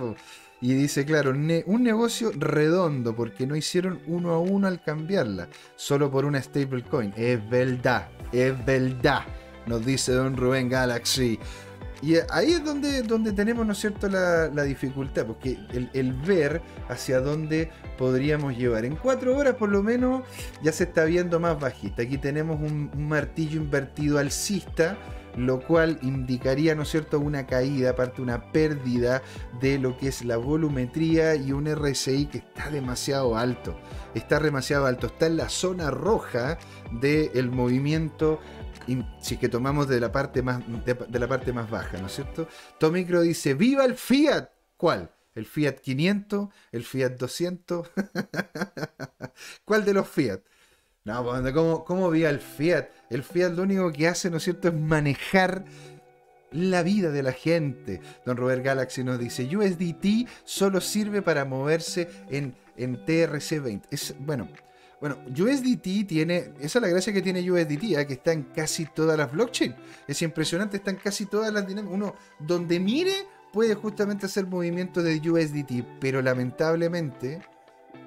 Y 0.61 0.73
dice, 0.73 1.05
claro, 1.05 1.31
un 1.31 1.83
negocio 1.83 2.31
redondo 2.35 3.15
porque 3.15 3.45
no 3.45 3.55
hicieron 3.55 4.01
uno 4.07 4.31
a 4.31 4.39
uno 4.39 4.67
al 4.67 4.81
cambiarla, 4.81 5.47
solo 5.75 6.09
por 6.09 6.25
una 6.25 6.41
stablecoin. 6.41 7.13
Es 7.15 7.47
verdad, 7.49 8.09
es 8.31 8.65
verdad, 8.65 9.23
nos 9.67 9.85
dice 9.85 10.13
Don 10.13 10.35
Rubén 10.35 10.69
Galaxy. 10.69 11.37
Y 12.01 12.15
ahí 12.29 12.51
es 12.53 12.63
donde, 12.63 13.01
donde 13.03 13.31
tenemos, 13.31 13.65
¿no 13.65 13.73
es 13.73 13.79
cierto?, 13.79 14.07
la, 14.09 14.63
dificultad, 14.63 15.25
porque 15.25 15.57
el, 15.93 16.13
ver 16.13 16.61
hacia 16.89 17.19
dónde 17.19 17.69
podríamos 17.97 18.57
llevar. 18.57 18.85
En 18.85 18.95
cuatro 18.95 19.35
horas, 19.35 19.55
por 19.55 19.69
lo 19.69 19.81
menos, 19.81 20.23
ya 20.61 20.71
se 20.71 20.85
está 20.85 21.05
viendo 21.05 21.39
más 21.39 21.59
bajista. 21.59 22.03
Aquí 22.03 22.17
tenemos 22.17 22.59
un, 22.59 22.91
martillo 22.97 23.61
invertido 23.61 24.19
alcista, 24.19 24.97
lo 25.37 25.59
cual 25.61 25.99
indicaría, 26.01 26.75
¿no 26.75 26.83
es 26.83 26.89
cierto?, 26.89 27.19
una 27.19 27.45
caída, 27.45 27.91
aparte 27.91 28.21
una 28.21 28.51
pérdida 28.51 29.21
de 29.59 29.79
lo 29.79 29.97
que 29.97 30.09
es 30.09 30.23
la 30.23 30.37
volumetría 30.37 31.35
y 31.35 31.51
un 31.51 31.67
RSI 31.73 32.27
que 32.27 32.39
está 32.39 32.69
demasiado 32.69 33.37
alto. 33.37 33.77
Está 34.13 34.39
demasiado 34.39 34.85
alto, 34.85 35.07
está 35.07 35.27
en 35.27 35.37
la 35.37 35.49
zona 35.49 35.91
roja 35.91 36.57
del 36.91 37.51
movimiento 37.51 38.39
si 39.19 39.37
que 39.37 39.49
tomamos 39.49 39.87
de 39.87 39.99
la 39.99 40.11
parte 40.11 40.41
más 40.41 40.61
de, 40.85 41.19
la 41.19 41.27
parte 41.27 41.53
más 41.53 41.69
baja, 41.69 41.97
¿no 41.97 42.07
es 42.07 42.13
cierto? 42.13 42.47
Tomicro 42.79 43.21
dice, 43.21 43.53
"Viva 43.53 43.85
el 43.85 43.95
Fiat." 43.95 44.49
¿Cuál? 44.77 45.11
¿El 45.33 45.45
Fiat 45.45 45.79
500? 45.79 46.49
¿El 46.71 46.83
Fiat 46.83 47.11
200? 47.11 47.89
¿Cuál 49.65 49.85
de 49.85 49.93
los 49.93 50.07
Fiat? 50.07 50.41
No, 51.03 51.23
¿cómo, 51.53 51.85
¿cómo 51.85 52.09
viva 52.09 52.29
el 52.29 52.39
Fiat? 52.39 52.87
El 53.09 53.23
Fiat 53.23 53.51
lo 53.51 53.63
único 53.63 53.91
que 53.91 54.07
hace, 54.07 54.31
¿no 54.31 54.37
es 54.37 54.43
cierto?, 54.43 54.69
es 54.69 54.73
manejar 54.73 55.65
la 56.51 56.83
vida 56.83 57.11
de 57.11 57.21
la 57.21 57.31
gente. 57.31 58.01
Don 58.25 58.37
Robert 58.37 58.63
Galaxy 58.63 59.03
nos 59.03 59.19
dice, 59.19 59.43
USDT 59.55 60.27
solo 60.45 60.81
sirve 60.81 61.21
para 61.21 61.45
moverse 61.45 62.09
en, 62.29 62.55
en 62.75 63.05
TRC20. 63.05 63.83
Es, 63.91 64.15
bueno, 64.19 64.47
bueno, 65.05 65.19
USDT 65.29 66.07
tiene, 66.07 66.53
esa 66.59 66.79
es 66.79 66.81
la 66.81 66.87
gracia 66.87 67.13
que 67.13 67.21
tiene 67.21 67.39
USDT, 67.51 67.83
¿eh? 67.95 68.07
que 68.07 68.13
está 68.13 68.31
en 68.31 68.41
casi 68.41 68.87
todas 68.87 69.15
las 69.15 69.31
blockchains. 69.31 69.75
Es 70.07 70.19
impresionante, 70.23 70.77
está 70.77 70.89
en 70.89 70.97
casi 70.97 71.27
todas 71.27 71.53
las 71.53 71.67
dinámicas. 71.67 71.93
Uno, 71.93 72.15
donde 72.39 72.79
mire, 72.79 73.13
puede 73.53 73.75
justamente 73.75 74.25
hacer 74.25 74.47
movimientos 74.47 75.03
de 75.03 75.21
USDT, 75.29 75.99
pero 75.99 76.23
lamentablemente 76.23 77.39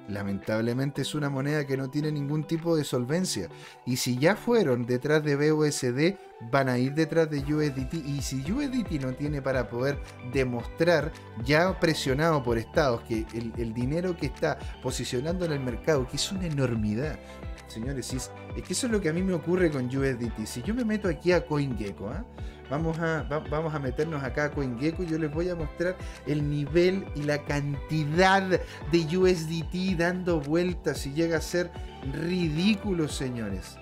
lamentablemente 0.09 1.03
es 1.03 1.15
una 1.15 1.29
moneda 1.29 1.65
que 1.65 1.77
no 1.77 1.89
tiene 1.89 2.11
ningún 2.11 2.43
tipo 2.43 2.75
de 2.75 2.83
solvencia. 2.83 3.49
Y 3.85 3.97
si 3.97 4.17
ya 4.17 4.35
fueron 4.35 4.85
detrás 4.85 5.23
de 5.23 5.35
BUSD, 5.35 6.17
van 6.51 6.69
a 6.69 6.77
ir 6.77 6.93
detrás 6.93 7.29
de 7.29 7.39
USDT. 7.39 7.93
Y 8.05 8.21
si 8.21 8.51
USDT 8.51 9.01
no 9.01 9.13
tiene 9.13 9.41
para 9.41 9.69
poder 9.69 9.99
demostrar, 10.33 11.11
ya 11.45 11.79
presionado 11.79 12.43
por 12.43 12.57
estados, 12.57 13.01
que 13.01 13.25
el, 13.33 13.73
dinero 13.73 14.17
que 14.17 14.27
está 14.27 14.57
posicionando 14.81 15.45
en 15.45 15.53
el 15.53 15.59
mercado, 15.59 16.07
que 16.07 16.17
es 16.17 16.31
una 16.31 16.47
enormidad, 16.47 17.19
señores, 17.67 18.13
es, 18.13 18.31
que 18.55 18.73
eso 18.73 18.87
es 18.87 18.91
lo 18.91 18.99
que 18.99 19.09
a 19.09 19.13
mí 19.13 19.21
me 19.21 19.33
ocurre 19.33 19.69
con 19.69 19.85
USDT. 19.85 20.45
Si 20.45 20.61
yo 20.63 20.73
me 20.73 20.83
meto 20.83 21.07
aquí 21.07 21.31
a 21.31 21.45
CoinGecko, 21.45 22.09
¿ah? 22.09 22.25
Vamos 22.69 22.99
a, 22.99 23.23
vamos 23.23 23.73
a 23.73 23.79
meternos 23.79 24.23
acá 24.23 24.45
a 24.45 24.51
CoinGecko 24.51 25.03
y 25.03 25.07
yo 25.07 25.17
les 25.17 25.31
voy 25.31 25.49
a 25.49 25.55
mostrar 25.55 25.97
el 26.27 26.47
nivel 26.47 27.05
y 27.15 27.23
la 27.23 27.43
cantidad 27.43 28.43
de 28.43 29.17
USDT 29.17 29.97
dando 29.97 30.39
vueltas 30.39 31.05
y 31.07 31.13
llega 31.13 31.37
a 31.37 31.41
ser 31.41 31.71
ridículo, 32.13 33.07
señores. 33.07 33.77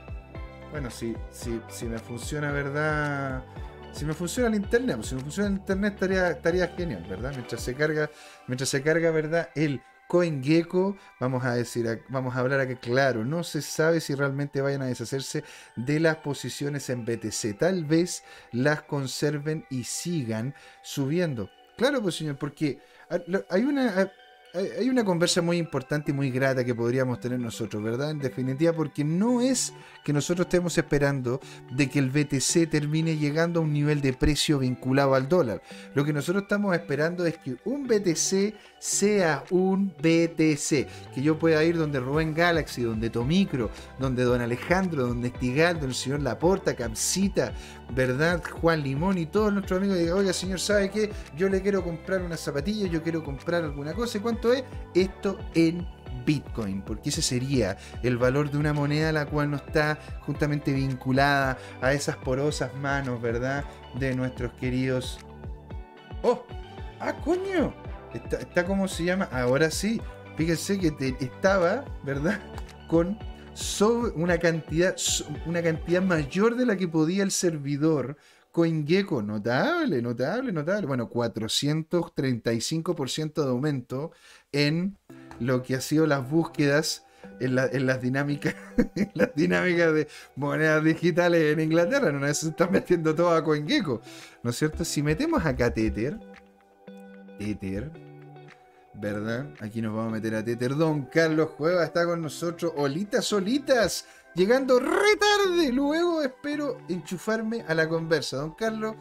Bueno, 0.71 0.89
si, 0.89 1.15
si, 1.31 1.59
si 1.69 1.85
me 1.85 1.97
funciona, 1.97 2.51
¿verdad? 2.51 3.43
Si 3.91 4.05
me 4.05 4.13
funciona 4.13 4.49
el 4.49 4.55
internet, 4.55 4.97
pues 4.97 5.07
si 5.09 5.15
me 5.15 5.21
funciona 5.21 5.49
el 5.49 5.55
internet 5.55 5.93
estaría, 5.93 6.29
estaría 6.31 6.67
genial, 6.69 7.05
¿verdad? 7.09 7.31
Mientras 7.33 7.61
se 7.61 7.73
carga, 7.73 8.09
mientras 8.47 8.69
se 8.69 8.81
carga, 8.81 9.11
¿verdad? 9.11 9.49
El 9.55 9.81
CoinGecko, 10.07 10.97
vamos 11.19 11.43
a 11.45 11.53
decir, 11.53 12.03
vamos 12.09 12.35
a 12.35 12.39
hablar 12.39 12.59
aquí 12.59 12.75
claro, 12.75 13.25
no 13.25 13.43
se 13.43 13.61
sabe 13.61 13.99
si 13.99 14.15
realmente 14.15 14.61
vayan 14.61 14.81
a 14.81 14.85
deshacerse 14.87 15.43
de 15.75 15.99
las 15.99 16.17
posiciones 16.17 16.89
en 16.89 17.05
BTC. 17.05 17.57
Tal 17.57 17.85
vez 17.85 18.23
las 18.51 18.83
conserven 18.83 19.65
y 19.69 19.83
sigan 19.83 20.55
subiendo. 20.81 21.49
Claro, 21.77 22.01
pues 22.01 22.15
señor, 22.15 22.37
porque 22.37 22.79
hay 23.49 23.63
una 23.63 24.11
hay 24.57 24.89
una 24.89 25.03
conversa 25.03 25.41
muy 25.41 25.57
importante 25.57 26.11
y 26.11 26.13
muy 26.13 26.31
grata 26.31 26.63
que 26.63 26.73
podríamos 26.73 27.19
tener 27.19 27.39
nosotros, 27.39 27.83
¿verdad? 27.83 28.11
En 28.11 28.19
definitiva, 28.19 28.73
porque 28.73 29.03
no 29.03 29.41
es 29.41 29.73
que 30.03 30.13
nosotros 30.13 30.45
estemos 30.45 30.77
esperando 30.77 31.39
de 31.71 31.89
que 31.89 31.99
el 31.99 32.09
BTC 32.09 32.69
termine 32.69 33.17
llegando 33.17 33.59
a 33.59 33.63
un 33.63 33.73
nivel 33.73 34.01
de 34.01 34.13
precio 34.13 34.59
vinculado 34.59 35.15
al 35.15 35.27
dólar. 35.27 35.61
Lo 35.93 36.03
que 36.03 36.13
nosotros 36.13 36.43
estamos 36.43 36.75
esperando 36.75 37.25
es 37.25 37.37
que 37.37 37.57
un 37.65 37.87
BTC 37.87 38.55
sea 38.79 39.43
un 39.49 39.89
BTC, 39.89 41.13
que 41.13 41.21
yo 41.21 41.37
pueda 41.37 41.63
ir 41.63 41.77
donde 41.77 41.99
Rubén 41.99 42.33
Galaxy, 42.33 42.83
donde 42.83 43.09
Tomicro, 43.09 43.69
donde 43.99 44.23
Don 44.23 44.41
Alejandro, 44.41 45.07
donde 45.07 45.29
Estigaldo, 45.29 45.85
el 45.85 45.93
señor 45.93 46.21
Laporta, 46.21 46.75
Capsita, 46.75 47.53
¿verdad? 47.93 48.43
Juan 48.61 48.83
Limón 48.83 49.17
y 49.17 49.25
todos 49.25 49.51
nuestros 49.53 49.77
amigos 49.77 49.97
digan, 49.97 50.17
oiga 50.17 50.33
señor, 50.33 50.59
¿sabe 50.59 50.89
qué? 50.89 51.11
Yo 51.35 51.49
le 51.49 51.61
quiero 51.61 51.83
comprar 51.83 52.21
una 52.21 52.37
zapatilla, 52.37 52.87
yo 52.87 53.01
quiero 53.01 53.23
comprar 53.23 53.63
alguna 53.63 53.93
cosa. 53.93 54.17
¿Y 54.17 54.21
cuánto 54.21 54.46
es? 54.53 54.63
Esto 54.93 55.37
en 55.53 55.87
Bitcoin, 56.25 56.81
porque 56.81 57.09
ese 57.09 57.21
sería 57.21 57.77
el 58.03 58.17
valor 58.17 58.51
de 58.51 58.57
una 58.57 58.73
moneda 58.73 59.11
la 59.11 59.25
cual 59.25 59.51
no 59.51 59.57
está 59.57 59.97
justamente 60.21 60.73
vinculada 60.73 61.57
a 61.81 61.93
esas 61.93 62.17
porosas 62.17 62.73
manos, 62.75 63.21
¿verdad? 63.21 63.63
De 63.99 64.13
nuestros 64.15 64.51
queridos... 64.53 65.19
¡Oh! 66.23 66.43
¡Ah, 66.99 67.13
coño! 67.13 67.73
Está, 68.13 68.65
como 68.65 68.87
se 68.87 69.03
llama, 69.03 69.29
ahora 69.31 69.69
sí, 69.69 70.01
fíjense 70.35 70.79
que 70.79 71.15
estaba, 71.19 71.85
¿verdad? 72.03 72.39
Con 72.87 73.17
una 74.15 74.37
cantidad, 74.37 74.95
una 75.45 75.63
cantidad 75.63 76.01
mayor 76.01 76.55
de 76.55 76.65
la 76.65 76.75
que 76.75 76.87
podía 76.87 77.23
el 77.23 77.31
servidor 77.31 78.17
CoinGecko, 78.57 79.21
notable, 79.21 80.01
notable, 80.01 80.51
notable. 80.51 80.87
Bueno, 80.87 81.07
435% 81.11 83.43
de 83.43 83.49
aumento 83.49 84.11
en 84.51 84.97
lo 85.39 85.61
que 85.61 85.75
ha 85.75 85.81
sido 85.81 86.07
las 86.07 86.27
búsquedas 86.27 87.05
en, 87.39 87.53
las 87.53 88.01
dinámicas 88.01 88.55
las 89.13 89.35
de 89.35 90.07
monedas 90.35 90.83
digitales 90.83 91.53
en 91.53 91.59
Inglaterra. 91.59 92.11
No 92.11 92.33
se 92.33 92.49
están 92.49 92.71
metiendo 92.71 93.13
todo 93.13 93.29
a 93.29 93.43
CoinGecko, 93.43 94.01
¿no 94.41 94.49
es 94.49 94.55
cierto? 94.55 94.83
Si 94.83 95.03
metemos 95.03 95.45
acá 95.45 95.71
Tether, 95.71 96.17
Tether, 97.37 97.91
¿verdad? 98.95 99.45
Aquí 99.59 99.83
nos 99.83 99.95
vamos 99.95 100.13
a 100.13 100.15
meter 100.15 100.33
a 100.33 100.43
Tether. 100.43 100.75
Don 100.75 101.03
Carlos 101.03 101.51
Cueva 101.51 101.83
está 101.83 102.07
con 102.07 102.23
nosotros. 102.23 102.73
Olitas, 102.75 103.23
solitas. 103.23 104.07
Llegando 104.37 104.79
re 104.79 105.15
tarde. 105.19 105.71
Luego 105.71 106.21
espero 106.21 106.77
enchufarme 106.87 107.65
a 107.67 107.73
la 107.73 107.89
conversa. 107.89 108.37
Don 108.37 108.51
Carlos, 108.51 108.95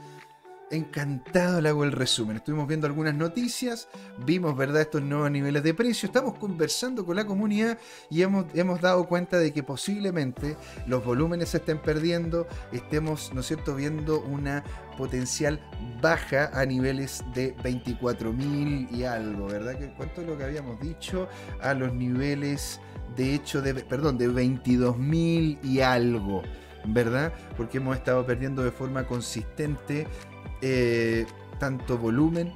encantado 0.71 1.61
le 1.61 1.69
hago 1.69 1.85
el 1.85 1.93
resumen. 1.93 2.39
Estuvimos 2.39 2.67
viendo 2.67 2.87
algunas 2.87 3.15
noticias, 3.15 3.87
vimos 4.25 4.57
¿verdad? 4.57 4.81
estos 4.81 5.03
nuevos 5.03 5.31
niveles 5.31 5.63
de 5.63 5.75
precio, 5.75 6.07
estamos 6.07 6.39
conversando 6.39 7.05
con 7.05 7.17
la 7.17 7.27
comunidad 7.27 7.79
y 8.09 8.23
hemos, 8.23 8.47
hemos 8.55 8.81
dado 8.81 9.07
cuenta 9.07 9.37
de 9.37 9.53
que 9.53 9.63
posiblemente 9.63 10.57
los 10.87 11.05
volúmenes 11.05 11.51
se 11.51 11.59
estén 11.59 11.83
perdiendo, 11.83 12.47
estemos, 12.73 13.31
¿no 13.35 13.41
es 13.41 13.47
cierto?, 13.47 13.75
viendo 13.75 14.23
una 14.23 14.65
potencial 14.97 15.61
baja 16.01 16.51
a 16.59 16.65
niveles 16.65 17.23
de 17.35 17.55
24.000 17.59 18.91
y 18.91 19.05
algo, 19.05 19.49
¿verdad? 19.49 19.77
¿Cuánto 19.99 20.23
es 20.23 20.27
lo 20.27 20.39
que 20.39 20.45
habíamos 20.45 20.81
dicho? 20.81 21.29
A 21.61 21.75
los 21.75 21.93
niveles, 21.93 22.81
de 23.15 23.35
hecho, 23.35 23.63
de, 23.63 23.75
perdón, 23.75 24.19
de 24.19 24.29
22.000 24.29 25.59
y 25.63 25.81
algo. 25.81 26.43
¿verdad? 26.87 27.33
Porque 27.57 27.79
hemos 27.79 27.97
estado 27.97 28.25
perdiendo 28.25 28.63
de 28.63 28.71
forma 28.71 29.07
consistente 29.07 30.07
eh, 30.63 31.27
tanto 31.59 31.99
volumen 31.99 32.53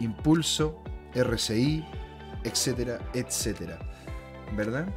Impulso, 0.00 0.82
RCI, 1.14 1.84
etcétera, 2.44 2.98
etcétera. 3.14 3.78
¿Verdad? 4.56 4.88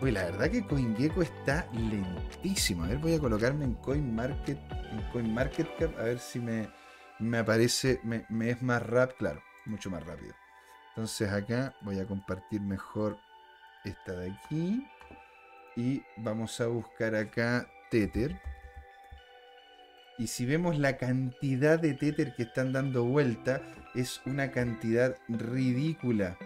Uy, 0.00 0.12
la 0.12 0.24
verdad 0.24 0.50
que 0.50 0.64
CoinGecko 0.64 1.22
está 1.22 1.66
lentísimo. 1.72 2.84
A 2.84 2.88
ver, 2.88 2.98
voy 2.98 3.14
a 3.14 3.18
colocarme 3.18 3.64
en 3.64 3.74
CoinMarket, 3.74 4.58
en 4.92 5.02
CoinMarketCap, 5.12 5.98
a 5.98 6.04
ver 6.04 6.18
si 6.18 6.38
me, 6.38 6.68
me 7.18 7.38
aparece, 7.38 8.00
me, 8.04 8.24
me 8.28 8.50
es 8.50 8.62
más 8.62 8.82
rápido, 8.82 9.16
claro, 9.18 9.42
mucho 9.64 9.90
más 9.90 10.04
rápido. 10.04 10.34
Entonces 10.90 11.30
acá 11.32 11.74
voy 11.82 11.98
a 11.98 12.06
compartir 12.06 12.60
mejor 12.60 13.18
esta 13.86 14.12
de 14.12 14.32
aquí. 14.32 14.86
Y 15.76 16.02
vamos 16.16 16.60
a 16.60 16.66
buscar 16.66 17.14
acá 17.14 17.68
Tether. 17.90 18.36
Y 20.18 20.26
si 20.28 20.46
vemos 20.46 20.78
la 20.78 20.96
cantidad 20.96 21.78
de 21.78 21.92
Tether 21.94 22.34
que 22.34 22.44
están 22.44 22.72
dando 22.72 23.04
vuelta, 23.04 23.60
es 23.94 24.22
una 24.24 24.50
cantidad 24.50 25.14
ridícula. 25.28 26.38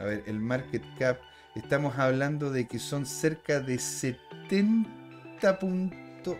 A 0.00 0.04
ver, 0.04 0.24
el 0.26 0.40
market 0.40 0.82
cap, 0.98 1.18
estamos 1.54 1.98
hablando 1.98 2.50
de 2.50 2.66
que 2.66 2.78
son 2.78 3.06
cerca 3.06 3.60
de 3.60 3.78
70 3.78 5.58
puntos. 5.58 6.36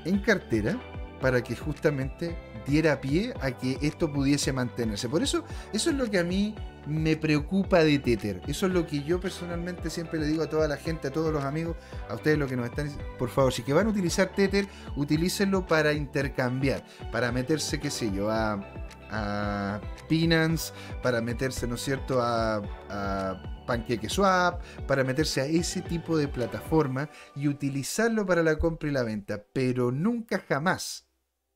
en 0.04 0.18
cartera 0.20 0.80
para 1.20 1.42
que 1.42 1.56
justamente 1.56 2.36
diera 2.66 3.00
pie 3.00 3.32
a 3.40 3.52
que 3.52 3.78
esto 3.80 4.12
pudiese 4.12 4.52
mantenerse. 4.52 5.08
Por 5.08 5.22
eso, 5.22 5.44
eso 5.72 5.90
es 5.90 5.96
lo 5.96 6.10
que 6.10 6.18
a 6.18 6.24
mí 6.24 6.54
me 6.86 7.16
preocupa 7.16 7.82
de 7.82 7.98
Tether. 7.98 8.40
Eso 8.46 8.66
es 8.66 8.72
lo 8.72 8.86
que 8.86 9.02
yo 9.02 9.20
personalmente 9.20 9.90
siempre 9.90 10.20
le 10.20 10.26
digo 10.26 10.42
a 10.42 10.48
toda 10.48 10.68
la 10.68 10.76
gente, 10.76 11.08
a 11.08 11.12
todos 11.12 11.32
los 11.32 11.44
amigos, 11.44 11.76
a 12.08 12.14
ustedes 12.14 12.38
lo 12.38 12.46
que 12.46 12.56
nos 12.56 12.66
están 12.66 12.90
por 13.18 13.28
favor, 13.28 13.52
si 13.52 13.62
que 13.62 13.72
van 13.72 13.86
a 13.86 13.90
utilizar 13.90 14.28
Tether, 14.28 14.66
utilícenlo 14.96 15.66
para 15.66 15.92
intercambiar, 15.92 16.84
para 17.10 17.32
meterse, 17.32 17.80
qué 17.80 17.90
sé 17.90 18.12
yo, 18.12 18.30
a, 18.30 18.60
a 19.10 19.80
para 21.02 21.20
meterse, 21.20 21.66
¿no 21.66 21.74
es 21.74 21.82
cierto?, 21.82 22.20
a, 22.20 22.62
a 22.88 23.55
Swap, 24.08 24.62
para 24.86 25.04
meterse 25.04 25.40
a 25.40 25.46
ese 25.46 25.82
tipo 25.82 26.16
de 26.16 26.28
plataforma 26.28 27.08
y 27.34 27.48
utilizarlo 27.48 28.24
para 28.24 28.42
la 28.42 28.58
compra 28.58 28.88
y 28.88 28.92
la 28.92 29.02
venta, 29.02 29.44
pero 29.52 29.90
nunca 29.90 30.38
jamás, 30.38 31.06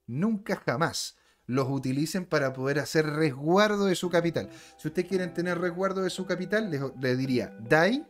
nunca 0.07 0.57
jamás 0.57 1.17
los 1.47 1.69
utilicen 1.69 2.27
para 2.27 2.53
poder 2.53 2.79
hacer 2.79 3.07
resguardo 3.07 3.87
de 3.87 3.97
su 3.97 4.09
capital. 4.09 4.51
Si 4.77 4.89
ustedes 4.89 5.09
quieren 5.09 5.35
tener 5.35 5.59
resguardo 5.59 6.03
de 6.03 6.11
su 6.11 6.25
capital, 6.25 6.71
les, 6.71 7.19
diría 7.19 7.57
DAI, 7.61 8.07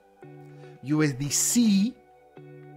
USDC, 0.83 1.95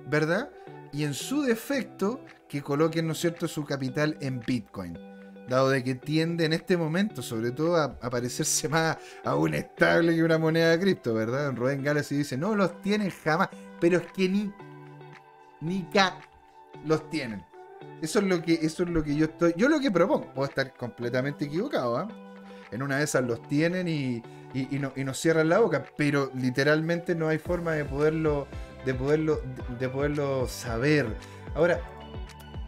¿verdad? 0.09 0.49
Y 0.93 1.03
en 1.03 1.13
su 1.13 1.41
defecto, 1.41 2.23
que 2.47 2.61
coloquen, 2.61 3.07
¿no 3.07 3.13
es 3.13 3.19
cierto?, 3.19 3.47
su 3.47 3.65
capital 3.65 4.17
en 4.21 4.39
Bitcoin. 4.39 5.12
Dado 5.47 5.69
de 5.69 5.83
que 5.83 5.95
tiende 5.95 6.45
en 6.45 6.53
este 6.53 6.77
momento, 6.77 7.21
sobre 7.21 7.51
todo, 7.51 7.75
a, 7.75 7.99
parecerse 8.09 8.69
más 8.69 8.97
a 9.23 9.35
un 9.35 9.53
estable 9.53 10.15
que 10.15 10.23
una 10.23 10.37
moneda 10.37 10.69
de 10.71 10.79
cripto, 10.79 11.13
¿verdad? 11.13 11.53
Rubén 11.55 11.83
Galaxy 11.83 12.15
dice, 12.15 12.37
no 12.37 12.55
los 12.55 12.81
tienen 12.81 13.09
jamás, 13.09 13.49
pero 13.79 13.97
es 13.97 14.11
que 14.13 14.29
ni, 14.29 14.53
ni 15.59 15.83
ca 15.93 16.17
los 16.85 17.09
tienen. 17.09 17.43
Eso 18.01 18.19
es 18.19 18.25
lo 18.25 18.41
que, 18.41 18.53
eso 18.55 18.83
es 18.83 18.89
lo 18.89 19.03
que 19.03 19.15
yo 19.15 19.25
estoy. 19.25 19.53
Yo 19.55 19.69
lo 19.69 19.79
que 19.79 19.91
propongo, 19.91 20.33
puedo 20.33 20.47
estar 20.47 20.73
completamente 20.75 21.45
equivocado, 21.45 21.97
¿ah? 21.97 22.07
En 22.71 22.81
una 22.81 22.97
de 22.97 23.03
esas 23.03 23.23
los 23.23 23.41
tienen 23.47 23.87
y, 23.87 24.23
no, 24.79 24.91
nos 24.95 25.19
cierran 25.19 25.49
la 25.49 25.59
boca, 25.59 25.85
pero 25.95 26.31
literalmente 26.35 27.15
no 27.15 27.27
hay 27.27 27.37
forma 27.37 27.73
de 27.73 27.85
poderlo, 27.85 28.47
de 28.85 28.93
poderlo, 28.93 29.41
de 29.79 29.89
poderlo 29.89 30.47
saber. 30.47 31.05
Ahora, 31.55 31.79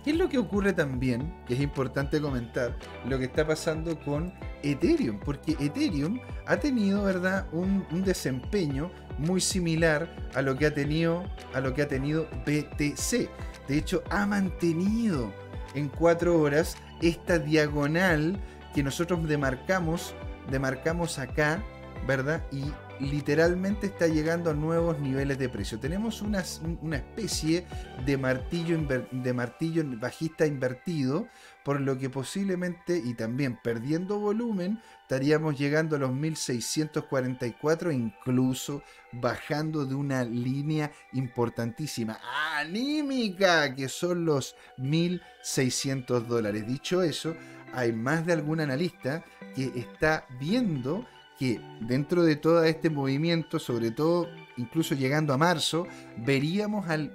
¿qué 0.06 0.12
es 0.12 0.18
lo 0.18 0.30
que 0.30 0.38
ocurre 0.38 0.72
también? 0.72 1.34
Que 1.47 1.56
es 1.56 1.60
importante 1.60 2.22
comentar 2.22 2.78
lo 3.06 3.18
que 3.18 3.26
está 3.26 3.45
pasando 3.45 3.99
con 3.99 4.32
Ethereum, 4.62 5.20
porque 5.20 5.58
Ethereum 5.60 6.20
ha 6.45 6.58
tenido, 6.58 7.03
¿verdad?, 7.03 7.47
un, 7.51 7.84
desempeño 8.06 8.91
muy 9.18 9.41
similar 9.41 10.08
a 10.36 10.43
lo 10.43 10.56
que 10.56 10.68
ha 10.68 10.74
tenido, 10.74 11.26
a 11.56 11.60
lo 11.60 11.74
que 11.74 11.82
ha 11.82 11.88
tenido 11.88 12.28
BTC. 12.45 13.30
De 13.68 13.78
hecho, 13.78 14.03
ha 14.12 14.28
mantenido 14.28 15.34
en 15.74 15.89
cuatro 15.89 16.39
horas 16.39 16.78
esta 17.01 17.39
diagonal 17.39 18.39
que 18.76 18.84
nosotros 18.84 19.28
demarcamos, 19.28 20.14
demarcamos 20.51 21.18
acá, 21.18 21.64
¿verdad? 22.06 22.43
Y 22.51 22.66
literalmente 23.00 23.88
está 23.88 24.08
llegando 24.08 24.50
a 24.50 24.54
nuevos 24.54 25.00
niveles 25.00 25.38
de 25.38 25.50
precio. 25.50 25.80
Tenemos 25.80 26.22
una, 26.22 26.43
una 26.82 26.98
especie 26.98 27.66
de 28.06 28.18
martillo, 28.18 28.78
de 29.12 29.34
martillo 29.34 29.84
bajista 30.00 30.46
invertido, 30.46 31.28
por 31.64 31.82
lo 31.82 31.98
que 31.98 32.10
posiblemente 32.12 33.02
y 33.04 33.16
también 33.16 33.60
perdiendo 33.62 34.20
volumen 34.20 34.80
estaríamos 35.02 35.58
llegando 35.58 35.96
a 35.96 36.00
los 36.00 36.14
1644 36.14 37.91
incluso 37.91 38.84
bajando 39.12 39.86
de 39.86 39.96
una 39.96 40.24
línea 40.24 40.91
importantísima 41.14 42.20
anímica 42.56 43.74
que 43.74 43.89
son 43.89 44.26
los 44.26 44.56
1600 44.78 46.28
dólares. 46.28 46.68
Dicho 46.68 47.02
eso, 47.02 47.36
hay 47.74 47.91
más 47.91 48.26
de 48.26 48.34
algún 48.34 48.60
analista 48.60 49.24
que 49.56 49.72
está 49.76 50.26
viendo 50.39 51.08
que 51.38 51.60
dentro 51.82 52.24
de 52.24 52.36
todo 52.36 52.64
este 52.64 52.90
movimiento, 52.90 53.60
sobre 53.60 53.92
todo 53.92 54.28
incluso 54.58 54.96
llegando 54.96 55.34
a 55.34 55.38
marzo, 55.38 55.88
veríamos 56.18 56.88
al, 56.90 57.12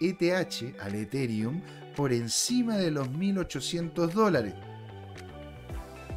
ETH, 0.00 0.76
al 0.80 0.94
Ethereum, 0.94 1.60
por 1.94 2.12
encima 2.12 2.76
de 2.76 2.90
los 2.90 3.10
1800 3.10 4.12
dólares. 4.12 4.54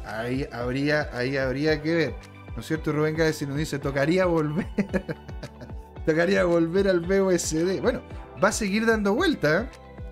Ahí 0.04 0.46
habría, 0.52 1.08
ahí 1.12 1.36
habría 1.36 1.80
que 1.80 1.94
ver. 1.94 2.14
¿No 2.54 2.60
es 2.60 2.66
cierto, 2.66 2.92
Rubén 2.92 3.16
Gávez? 3.16 3.36
Si 3.36 3.46
nos 3.46 3.56
dice, 3.56 3.78
tocaría 3.78 4.26
volver. 4.26 4.66
tocaría 6.06 6.44
volver 6.44 6.88
al 6.88 7.00
BUSD. 7.00 7.80
Bueno, 7.80 8.02
va 8.42 8.48
a 8.48 8.52
seguir 8.52 8.86
dando 8.86 9.14
vuelta. 9.14 9.62
¿eh? 9.62 9.68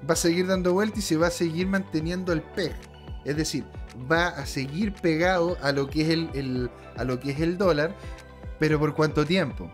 Va 0.08 0.14
a 0.14 0.16
seguir 0.16 0.46
dando 0.46 0.72
vuelta 0.72 0.98
y 0.98 1.02
se 1.02 1.16
va 1.16 1.28
a 1.28 1.30
seguir 1.30 1.66
manteniendo 1.66 2.32
el 2.32 2.42
PEG. 2.42 2.72
Es 3.24 3.36
decir, 3.36 3.64
va 4.10 4.28
a 4.28 4.46
seguir 4.46 4.92
pegado 4.94 5.56
a 5.62 5.72
lo 5.72 5.88
que 5.88 6.02
es 6.02 6.08
el, 6.10 6.70
a 6.96 7.04
lo 7.04 7.20
que 7.20 7.32
es 7.32 7.40
el 7.40 7.58
dólar. 7.58 7.94
Pero 8.58 8.78
¿por 8.78 8.94
cuánto 8.94 9.24
tiempo? 9.24 9.70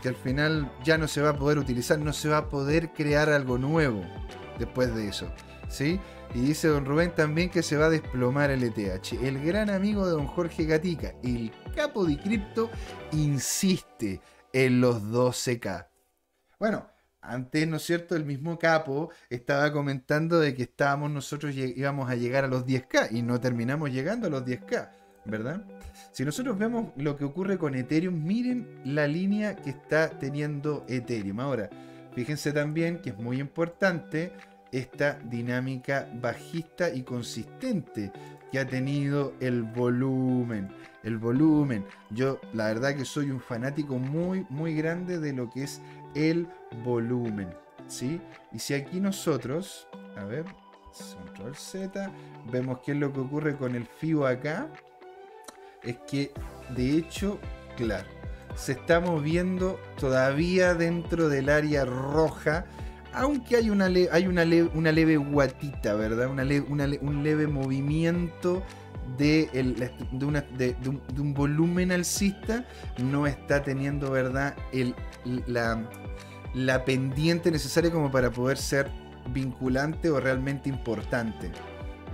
Que 0.00 0.08
al 0.08 0.16
final 0.16 0.72
ya 0.84 0.98
no 0.98 1.06
se 1.06 1.20
va 1.20 1.30
a 1.30 1.38
poder 1.38 1.58
utilizar, 1.58 1.98
no 1.98 2.12
se 2.12 2.28
va 2.28 2.38
a 2.38 2.48
poder 2.48 2.92
crear 2.92 3.30
algo 3.30 3.58
nuevo 3.58 4.02
después 4.58 4.94
de 4.94 5.08
eso. 5.08 5.28
¿sí? 5.68 6.00
Y 6.34 6.40
dice 6.40 6.68
don 6.68 6.84
Rubén 6.84 7.14
también 7.14 7.50
que 7.50 7.62
se 7.62 7.76
va 7.76 7.86
a 7.86 7.90
desplomar 7.90 8.50
el 8.50 8.62
ETH. 8.62 9.12
El 9.22 9.44
gran 9.44 9.70
amigo 9.70 10.06
de 10.06 10.12
don 10.12 10.26
Jorge 10.26 10.64
Gatica, 10.64 11.14
el 11.22 11.52
capo 11.74 12.04
de 12.04 12.18
cripto, 12.18 12.70
insiste 13.12 14.20
en 14.52 14.80
los 14.80 15.02
12K. 15.02 15.86
Bueno, 16.58 16.86
antes, 17.22 17.66
¿no 17.66 17.76
es 17.76 17.82
cierto? 17.84 18.16
El 18.16 18.24
mismo 18.24 18.58
capo 18.58 19.10
estaba 19.30 19.72
comentando 19.72 20.38
de 20.40 20.54
que 20.54 20.64
estábamos 20.64 21.10
nosotros 21.10 21.54
íbamos 21.54 22.10
a 22.10 22.16
llegar 22.16 22.44
a 22.44 22.48
los 22.48 22.66
10K 22.66 23.12
y 23.12 23.22
no 23.22 23.40
terminamos 23.40 23.90
llegando 23.90 24.26
a 24.26 24.30
los 24.30 24.44
10K, 24.44 24.90
¿verdad? 25.24 25.64
Si 26.10 26.24
nosotros 26.24 26.58
vemos 26.58 26.88
lo 26.96 27.16
que 27.16 27.24
ocurre 27.24 27.56
con 27.56 27.74
Ethereum, 27.74 28.22
miren 28.22 28.80
la 28.84 29.06
línea 29.06 29.56
que 29.56 29.70
está 29.70 30.10
teniendo 30.18 30.84
Ethereum. 30.88 31.40
Ahora, 31.40 31.70
Fíjense 32.14 32.52
también 32.52 32.98
que 32.98 33.10
es 33.10 33.18
muy 33.18 33.40
importante 33.40 34.32
esta 34.70 35.18
dinámica 35.24 36.08
bajista 36.20 36.90
y 36.90 37.02
consistente 37.02 38.12
que 38.50 38.58
ha 38.58 38.66
tenido 38.66 39.34
el 39.40 39.62
volumen. 39.62 40.68
El 41.02 41.18
volumen. 41.18 41.84
Yo 42.10 42.40
la 42.52 42.66
verdad 42.66 42.94
que 42.94 43.04
soy 43.04 43.30
un 43.30 43.40
fanático 43.40 43.98
muy, 43.98 44.46
muy 44.50 44.74
grande 44.74 45.18
de 45.18 45.32
lo 45.32 45.50
que 45.50 45.64
es 45.64 45.80
el 46.14 46.46
volumen. 46.84 47.48
¿sí? 47.86 48.20
Y 48.52 48.58
si 48.58 48.74
aquí 48.74 49.00
nosotros, 49.00 49.86
a 50.16 50.24
ver, 50.24 50.44
control 51.16 51.56
Z, 51.56 52.10
vemos 52.50 52.80
qué 52.84 52.92
es 52.92 52.98
lo 52.98 53.12
que 53.12 53.20
ocurre 53.20 53.56
con 53.56 53.74
el 53.74 53.86
FIBO 53.86 54.26
acá, 54.26 54.68
es 55.82 55.96
que 56.08 56.32
de 56.74 56.96
hecho, 56.96 57.38
claro, 57.76 58.08
se 58.54 58.72
está 58.72 59.00
moviendo 59.00 59.80
todavía 59.98 60.74
dentro 60.74 61.28
del 61.28 61.48
área 61.48 61.84
roja, 61.84 62.66
aunque 63.14 63.56
hay 63.56 63.70
una, 63.70 63.86
hay 63.86 64.26
una, 64.26 64.44
una 64.74 64.92
leve 64.92 65.16
guatita, 65.16 65.94
¿verdad? 65.94 66.28
Una 66.28 66.44
un 67.00 67.22
leve 67.22 67.46
movimiento 67.46 68.62
de, 69.18 69.48
un, 71.18 71.34
volumen 71.34 71.92
alcista, 71.92 72.64
no 72.98 73.26
está 73.26 73.62
teniendo, 73.62 74.10
¿verdad? 74.10 74.56
La, 75.46 75.88
la 76.54 76.84
pendiente 76.84 77.50
necesaria 77.50 77.90
como 77.90 78.10
para 78.10 78.30
poder 78.30 78.58
ser 78.58 78.90
vinculante 79.32 80.10
o 80.10 80.20
realmente 80.20 80.68
importante. 80.68 81.50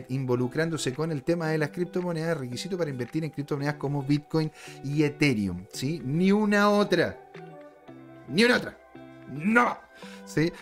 involucrándose 0.09 0.93
con 0.93 1.11
el 1.11 1.23
tema 1.23 1.49
de 1.49 1.59
las 1.59 1.69
criptomonedas, 1.69 2.37
requisito 2.37 2.77
para 2.77 2.89
invertir 2.89 3.23
en 3.23 3.29
criptomonedas 3.29 3.75
como 3.75 4.01
Bitcoin 4.01 4.51
y 4.83 5.03
Ethereum. 5.03 5.65
¿sí? 5.71 6.01
Ni 6.03 6.31
una 6.31 6.71
otra. 6.71 7.29
Ni 8.27 8.43
una 8.43 8.57
otra. 8.57 8.77
No. 9.29 9.86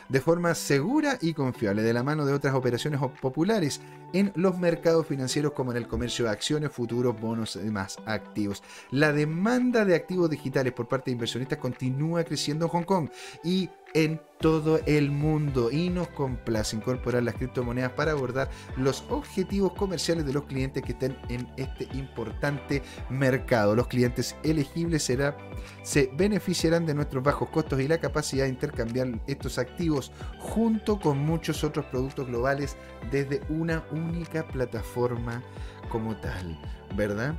De 0.10 0.22
forma 0.22 0.54
segura 0.54 1.18
y 1.22 1.34
confiable, 1.34 1.82
de 1.82 1.94
la 1.94 2.04
mano 2.04 2.26
de 2.26 2.34
otras 2.34 2.54
operaciones 2.54 3.00
populares 3.22 3.82
en 4.16 4.32
los 4.36 4.58
mercados 4.58 5.06
financieros 5.08 5.52
como 5.52 5.72
en 5.72 5.78
el 5.78 5.90
comercio 5.90 6.24
de 6.24 6.32
acciones, 6.32 6.72
futuros, 6.72 7.20
bonos 7.20 7.58
y 7.58 7.60
demás 7.60 7.98
activos. 8.06 8.64
La 8.90 9.12
demanda 9.12 9.84
de 9.84 9.94
activos 9.94 10.30
digitales 10.30 10.72
por 10.72 10.88
parte 10.88 11.12
de 11.12 11.16
inversionistas 11.16 11.60
continúa 11.60 12.24
creciendo 12.24 12.66
en 12.66 12.72
Hong 12.72 12.84
Kong 12.84 13.10
y 13.44 13.70
en 13.94 14.22
todo 14.42 14.82
el 14.86 15.10
mundo 15.10 15.72
y 15.72 15.90
nos 15.90 16.10
complace 16.10 16.76
incorporar 16.76 17.24
las 17.24 17.36
criptomonedas 17.36 17.94
para 17.94 18.12
abordar 18.12 18.50
los 18.76 19.06
objetivos 19.10 19.72
comerciales 19.74 20.26
de 20.26 20.34
los 20.34 20.44
clientes 20.44 20.84
que 20.84 20.92
estén 20.92 21.18
en 21.30 21.48
este 21.56 21.88
importante 21.98 22.84
mercado. 23.10 23.74
Los 23.74 23.88
clientes 23.88 24.36
elegibles 24.44 25.04
será, 25.04 25.38
se 25.82 26.12
beneficiarán 26.14 26.86
de 26.86 26.94
nuestros 26.94 27.24
bajos 27.24 27.50
costos 27.50 27.80
y 27.80 27.88
la 27.88 27.98
capacidad 27.98 28.44
de 28.44 28.50
intercambiar 28.50 29.08
estos 29.28 29.58
activos 29.58 30.12
junto 30.40 31.00
con 31.00 31.18
muchos 31.18 31.64
otros 31.64 31.86
productos 31.86 32.28
globales 32.28 32.76
desde 33.12 33.42
una 33.48 33.86
única 34.06 34.48
plataforma 34.48 35.44
como 35.90 36.16
tal, 36.18 36.60
¿verdad? 36.96 37.36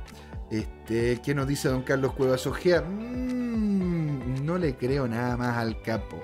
Este, 0.51 1.19
¿Qué 1.21 1.35
nos 1.35 1.47
dice 1.47 1.69
don 1.69 1.81
Carlos 1.81 2.13
Cuevas 2.13 2.45
Ojea? 2.47 2.81
Mm, 2.81 4.45
no 4.45 4.57
le 4.57 4.75
creo 4.75 5.07
nada 5.07 5.35
más 5.37 5.57
al 5.57 5.81
capo 5.81 6.21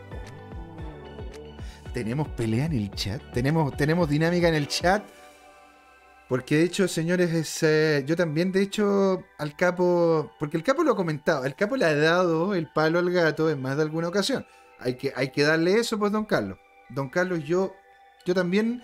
tenemos 1.94 2.28
pelea 2.30 2.66
en 2.66 2.74
el 2.74 2.92
chat, 2.92 3.22
tenemos, 3.32 3.78
tenemos 3.78 4.10
dinámica 4.10 4.48
en 4.50 4.56
el 4.56 4.68
chat. 4.68 5.04
Porque 6.28 6.58
de 6.58 6.64
hecho, 6.64 6.88
señores, 6.88 7.62
eh, 7.62 8.04
yo 8.08 8.16
también, 8.16 8.52
de 8.52 8.62
hecho, 8.62 9.24
al 9.38 9.56
capo, 9.56 10.32
porque 10.40 10.58
el 10.58 10.64
capo 10.64 10.84
lo 10.84 10.94
ha 10.94 10.96
comentado, 10.96 11.46
el 11.46 11.54
capo 11.54 11.76
le 11.78 11.86
ha 11.86 11.96
dado 11.96 12.56
el 12.56 12.68
palo 12.72 12.98
al 12.98 13.12
gato 13.12 13.50
en 13.50 13.62
más 13.62 13.76
de 13.78 13.84
alguna 13.84 14.08
ocasión. 14.08 14.46
Hay 14.80 14.96
que, 14.96 15.14
hay 15.16 15.30
que 15.30 15.44
darle 15.44 15.78
eso, 15.78 16.00
pues, 16.00 16.12
don 16.12 16.26
Carlos. 16.26 16.58
Don 16.90 17.10
Carlos, 17.10 17.44
yo, 17.44 17.76
yo 18.26 18.34
también 18.34 18.82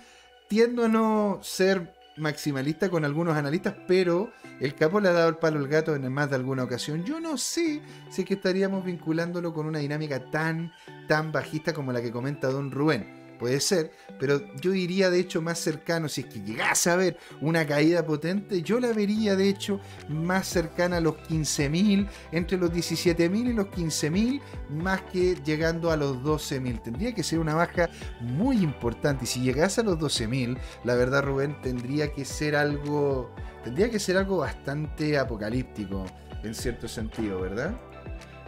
tiendo 0.49 0.83
a 0.83 0.89
no 0.89 1.39
ser 1.41 1.93
maximalista 2.17 2.89
con 2.89 3.05
algunos 3.05 3.37
analistas, 3.37 3.75
pero 3.87 4.33
el 4.59 4.75
capo 4.75 4.99
le 4.99 5.07
ha 5.07 5.13
dado 5.13 5.29
el 5.29 5.37
palo 5.37 5.59
al 5.59 5.69
gato 5.69 5.95
en 5.95 6.11
más 6.11 6.29
de 6.29 6.35
alguna 6.35 6.63
ocasión. 6.63 7.05
Yo 7.05 7.21
no 7.21 7.37
sé 7.37 7.81
si 8.09 8.25
que 8.25 8.33
estaríamos 8.33 8.83
vinculándolo 8.83 9.53
con 9.53 9.67
una 9.67 9.79
dinámica 9.79 10.29
tan, 10.29 10.73
tan 11.07 11.31
bajista 11.31 11.73
como 11.73 11.93
la 11.93 12.01
que 12.01 12.11
comenta 12.11 12.49
don 12.49 12.71
Rubén 12.71 13.18
puede 13.39 13.59
ser, 13.59 13.91
pero 14.19 14.41
yo 14.57 14.75
iría 14.75 15.09
de 15.09 15.19
hecho 15.19 15.41
más 15.41 15.57
cercano, 15.57 16.07
si 16.07 16.21
es 16.21 16.27
que 16.27 16.41
llegase 16.41 16.91
a 16.91 16.95
ver 16.95 17.17
una 17.41 17.65
caída 17.65 18.05
potente, 18.05 18.61
yo 18.61 18.79
la 18.79 18.93
vería 18.93 19.35
de 19.35 19.49
hecho 19.49 19.79
más 20.07 20.47
cercana 20.47 20.97
a 20.97 21.01
los 21.01 21.15
15.000, 21.15 22.07
entre 22.31 22.57
los 22.57 22.71
17.000 22.71 23.49
y 23.49 23.53
los 23.53 23.67
15.000, 23.67 24.41
más 24.69 25.01
que 25.03 25.35
llegando 25.43 25.89
a 25.91 25.97
los 25.97 26.17
12.000. 26.17 26.83
Tendría 26.83 27.15
que 27.15 27.23
ser 27.23 27.39
una 27.39 27.55
baja 27.55 27.89
muy 28.19 28.57
importante 28.57 29.23
y 29.23 29.27
si 29.27 29.41
llegase 29.41 29.81
a 29.81 29.85
los 29.85 29.97
12.000, 29.97 30.57
la 30.83 30.95
verdad 30.95 31.23
Rubén, 31.23 31.59
tendría 31.61 32.13
que 32.13 32.25
ser 32.25 32.55
algo, 32.55 33.33
tendría 33.63 33.89
que 33.89 33.99
ser 33.99 34.17
algo 34.17 34.37
bastante 34.37 35.17
apocalíptico 35.17 36.05
en 36.43 36.53
cierto 36.53 36.87
sentido, 36.87 37.41
¿verdad? 37.41 37.88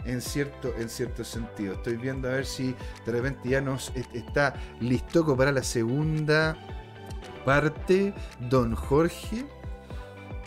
En 0.04 0.20
cierto, 0.20 0.74
en 0.78 0.88
cierto 0.88 1.24
sentido. 1.24 1.74
Estoy 1.74 1.96
viendo 1.96 2.28
a 2.28 2.32
ver 2.32 2.46
si 2.46 2.74
de 3.06 3.12
repente 3.12 3.48
ya 3.48 3.60
nos 3.60 3.92
está 4.12 4.54
listo 4.80 5.36
para 5.36 5.52
la 5.52 5.62
segunda 5.62 6.56
parte, 7.44 8.14
don 8.50 8.74
Jorge. 8.74 9.44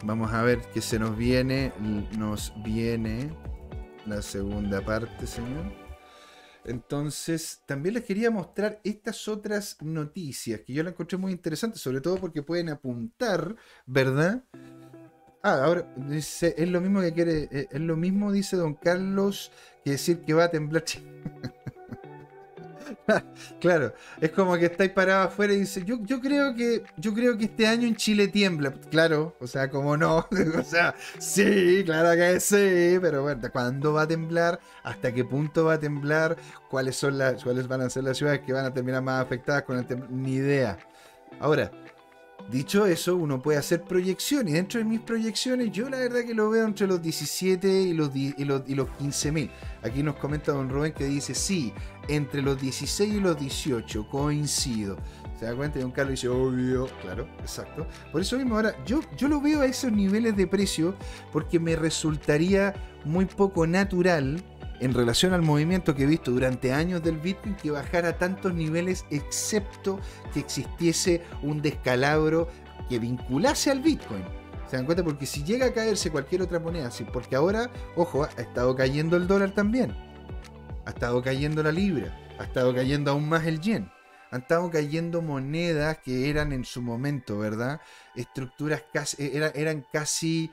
Vamos 0.03 0.32
a 0.34 0.43
ver 0.43 0.62
qué 0.74 0.82
se 0.82 0.99
nos 0.99 1.18
viene. 1.18 1.72
Nos 2.18 2.53
viene 2.64 3.30
la 4.06 4.22
segunda 4.22 4.82
parte, 4.82 5.26
señor. 5.28 5.86
Entonces, 6.66 7.62
también 7.68 7.93
les 7.93 8.06
quería 8.06 8.32
mostrar 8.32 8.80
estas 8.84 9.28
otras 9.28 9.78
noticias 9.82 10.62
que 10.62 10.74
yo 10.74 10.82
las 10.82 10.93
encontré 10.93 11.18
muy 11.18 11.32
interesantes, 11.32 11.80
sobre 11.80 12.01
todo 12.01 12.18
porque 12.18 12.41
pueden 12.41 12.70
apuntar, 12.70 13.56
¿verdad? 13.86 14.43
Ah, 15.48 15.64
ahora 15.64 15.86
dice, 15.96 16.56
es 16.58 16.68
lo 16.70 16.82
mismo 16.82 17.02
que 17.02 17.14
quiere, 17.14 17.48
eh, 17.52 17.68
es 17.70 17.80
lo 17.80 17.96
mismo, 17.96 18.32
dice 18.32 18.58
don 18.58 18.74
Carlos, 18.74 19.52
que 19.84 19.91
decir 19.91 20.26
que 20.26 20.34
va 20.34 20.46
a 20.46 20.50
temblar. 20.50 20.84
claro, 23.62 23.93
es 24.20 24.32
como 24.32 24.58
que 24.58 24.66
estáis 24.66 24.89
parados 24.89 25.28
afuera 25.28 25.54
y 25.54 25.60
dice, 25.60 25.84
yo, 25.86 26.00
yo 26.02 26.20
creo 26.20 26.56
que, 26.56 26.82
yo 26.98 27.14
creo 27.14 27.38
que 27.38 27.46
este 27.46 27.68
año 27.68 27.88
en 27.88 27.96
Chile 27.96 28.28
tiembla. 28.28 28.74
Claro, 28.89 29.36
o 29.39 29.46
sea, 29.46 29.70
como 29.70 29.96
no, 29.96 30.28
o 30.60 30.64
sea, 30.64 30.96
sí, 31.20 31.84
claro 31.86 32.16
que 32.16 32.39
sí, 32.39 32.98
pero 33.00 33.22
bueno, 33.22 33.48
¿cuándo 33.52 33.93
va 33.93 34.02
a 34.02 34.08
temblar? 34.08 34.60
¿Hasta 34.82 35.14
qué 35.14 35.26
punto 35.26 35.66
va 35.66 35.74
a 35.74 35.80
temblar? 35.80 36.38
¿Cuáles 36.72 36.96
son 36.96 37.20
las, 37.20 37.43
cuáles 37.43 37.68
van 37.68 37.82
a 37.82 37.89
ser 37.91 38.04
las 38.04 38.18
ciudades 38.18 38.41
que 38.41 38.52
van 38.52 38.66
a 38.66 38.74
terminar 38.74 39.04
más 39.04 39.24
afectadas 39.24 39.62
con 39.62 39.78
el 39.78 39.86
temblor? 39.86 40.10
Ni 40.10 40.34
idea. 40.34 40.80
Ahora, 41.39 41.72
Dicho 42.52 42.86
eso, 42.86 43.16
uno 43.16 43.41
puede 43.41 43.58
hacer 43.58 43.82
proyecciones. 43.84 44.54
Dentro 44.54 44.80
de 44.80 44.86
mis 44.86 45.00
proyecciones, 45.00 45.72
yo 45.72 45.89
la 45.89 45.98
verdad 45.98 46.22
que 46.22 46.36
lo 46.36 46.52
veo 46.52 46.66
entre 46.66 46.86
los 46.86 47.02
17 47.02 47.68
y 47.68 47.93
los, 47.93 48.16
y 48.16 48.46
los, 48.46 48.62
y 48.68 48.76
los 48.76 48.88
15 48.91 49.32
mil. 49.32 49.52
Aquí 49.82 50.04
nos 50.04 50.16
comenta 50.18 50.52
don 50.52 50.70
Rubén 50.70 50.93
que 50.93 51.06
dice: 51.06 51.34
Sí, 51.34 51.74
entre 52.08 52.43
los 52.43 52.62
16 52.62 53.16
y 53.16 53.20
los 53.20 53.39
18, 53.39 54.08
coincido. 54.10 54.96
¿Se 55.39 55.46
da 55.46 55.56
cuenta? 55.56 55.80
Y 55.80 55.82
don 55.82 55.91
Carlos 55.91 56.12
dice: 56.12 56.28
Obvio, 56.28 56.88
claro, 57.02 57.28
exacto. 57.39 57.88
Por 58.12 58.22
eso 58.22 58.38
mismo, 58.38 58.56
ahora, 58.56 58.76
yo, 58.86 59.02
yo 59.18 59.28
lo 59.28 59.41
veo 59.41 59.62
a 59.62 59.66
esos 59.66 59.91
niveles 59.91 60.38
de 60.38 60.46
precio 60.46 60.96
porque 61.34 61.60
me 61.60 61.76
resultaría 61.76 62.76
muy 63.06 63.26
poco 63.26 63.66
natural 63.66 64.39
en 64.80 64.93
relación 64.93 65.34
al 65.34 65.41
movimiento 65.41 65.95
que 65.95 66.03
he 66.03 66.07
visto 66.07 66.32
durante 66.32 66.73
años 66.73 67.01
del 67.01 67.17
Bitcoin 67.17 67.55
que 67.55 67.71
bajara 67.71 68.09
a 68.09 68.17
tantos 68.17 68.53
niveles 68.53 69.05
excepto 69.09 69.99
que 70.34 70.39
existiese 70.39 71.23
un 71.41 71.61
descalabro 71.61 72.49
que 72.89 72.99
vinculase 72.99 73.71
al 73.71 73.82
Bitcoin. 73.82 74.23
¿Se 74.69 74.78
dan 74.78 74.86
cuenta? 74.86 75.03
Porque 75.03 75.26
si 75.26 75.43
llega 75.43 75.67
a 75.67 75.73
caerse 75.73 76.11
cualquier 76.11 76.41
otra 76.41 76.59
moneda, 76.59 76.89
porque 77.13 77.36
ahora, 77.36 77.69
ojo, 77.95 78.23
ha 78.23 78.41
estado 78.41 78.76
cayendo 78.76 79.15
el 79.15 79.28
dólar 79.28 79.51
también, 79.51 79.95
ha 80.86 80.89
estado 80.89 81.21
cayendo 81.21 81.61
la 81.61 81.71
libra, 81.71 82.17
ha 82.39 82.43
estado 82.43 82.73
cayendo 82.73 83.11
aún 83.11 83.30
más 83.30 83.45
el 83.45 83.61
yen. 83.61 83.91
han 84.32 84.41
estado 84.41 84.69
cayendo 84.69 85.21
monedas 85.21 85.99
que 85.99 86.30
eran 86.30 86.51
en 86.51 86.65
su 86.65 86.82
momento, 86.82 87.38
¿verdad? 87.38 87.80
Estructuras 88.15 88.84
casi, 88.91 89.32
eran, 89.34 89.51
eran 89.55 89.86
casi 89.93 90.51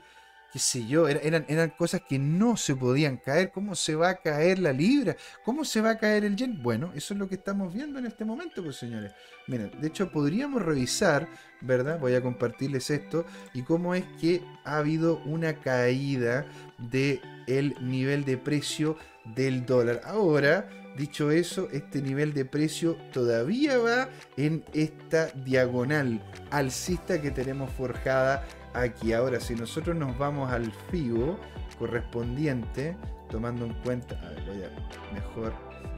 qué 0.53 0.59
sé 0.59 0.85
yo, 0.85 1.07
eran, 1.07 1.73
cosas 1.75 2.01
que 2.07 2.19
no 2.19 2.57
se 2.57 2.75
podían 2.75 3.17
caer. 3.17 3.51
¿Cómo 3.51 3.73
se 3.73 3.95
va 3.95 4.09
a 4.09 4.15
caer 4.17 4.59
la 4.59 4.71
libra? 4.71 5.15
¿Cómo 5.43 5.65
se 5.65 5.81
va 5.81 5.89
a 5.89 5.97
caer 5.97 6.25
el 6.25 6.35
yen? 6.35 6.61
Bueno, 6.61 6.91
eso 6.93 7.15
es 7.15 7.19
lo 7.19 7.27
que 7.27 7.35
estamos 7.35 7.73
viendo 7.73 7.97
en 7.97 8.05
este 8.05 8.23
momento, 8.23 8.63
pues 8.63 8.75
señores. 8.75 9.13
Miren, 9.47 9.71
de 9.81 9.87
hecho 9.87 10.11
podríamos 10.11 10.61
revisar, 10.61 11.27
¿verdad? 11.59 11.99
Voy 11.99 12.13
a 12.13 12.21
compartirles 12.21 12.91
esto 12.91 13.25
y 13.55 13.63
cómo 13.63 13.95
es 13.95 14.05
que 14.21 14.43
ha 14.63 14.77
habido 14.77 15.17
una 15.25 15.55
caída 15.59 16.45
del 16.77 17.19
el 17.47 17.75
nivel 17.81 18.23
de 18.23 18.37
precio 18.37 18.95
del 19.25 19.65
dólar. 19.65 20.01
Ahora, 20.05 20.69
dicho 20.95 21.31
eso, 21.31 21.67
este 21.71 21.99
nivel 21.99 22.31
de 22.35 22.45
precio 22.45 22.95
todavía 23.11 23.79
va 23.79 24.07
en 24.37 24.63
esta 24.73 25.29
diagonal 25.29 26.21
alcista 26.51 27.19
que 27.19 27.31
tenemos 27.31 27.71
forjada 27.71 28.45
aquí. 28.73 29.13
Ahora, 29.13 29.39
si 29.39 29.55
nosotros 29.55 29.95
nos 29.95 30.17
vamos 30.17 30.51
al 30.51 30.71
FIBO 30.91 31.37
correspondiente, 31.79 32.95
tomando 33.29 33.65
en 33.65 33.73
cuenta, 33.83 34.19
a 34.21 34.29
ver, 34.29 34.43
voy 34.45 34.63
a, 34.63 35.13
mejor 35.13 35.53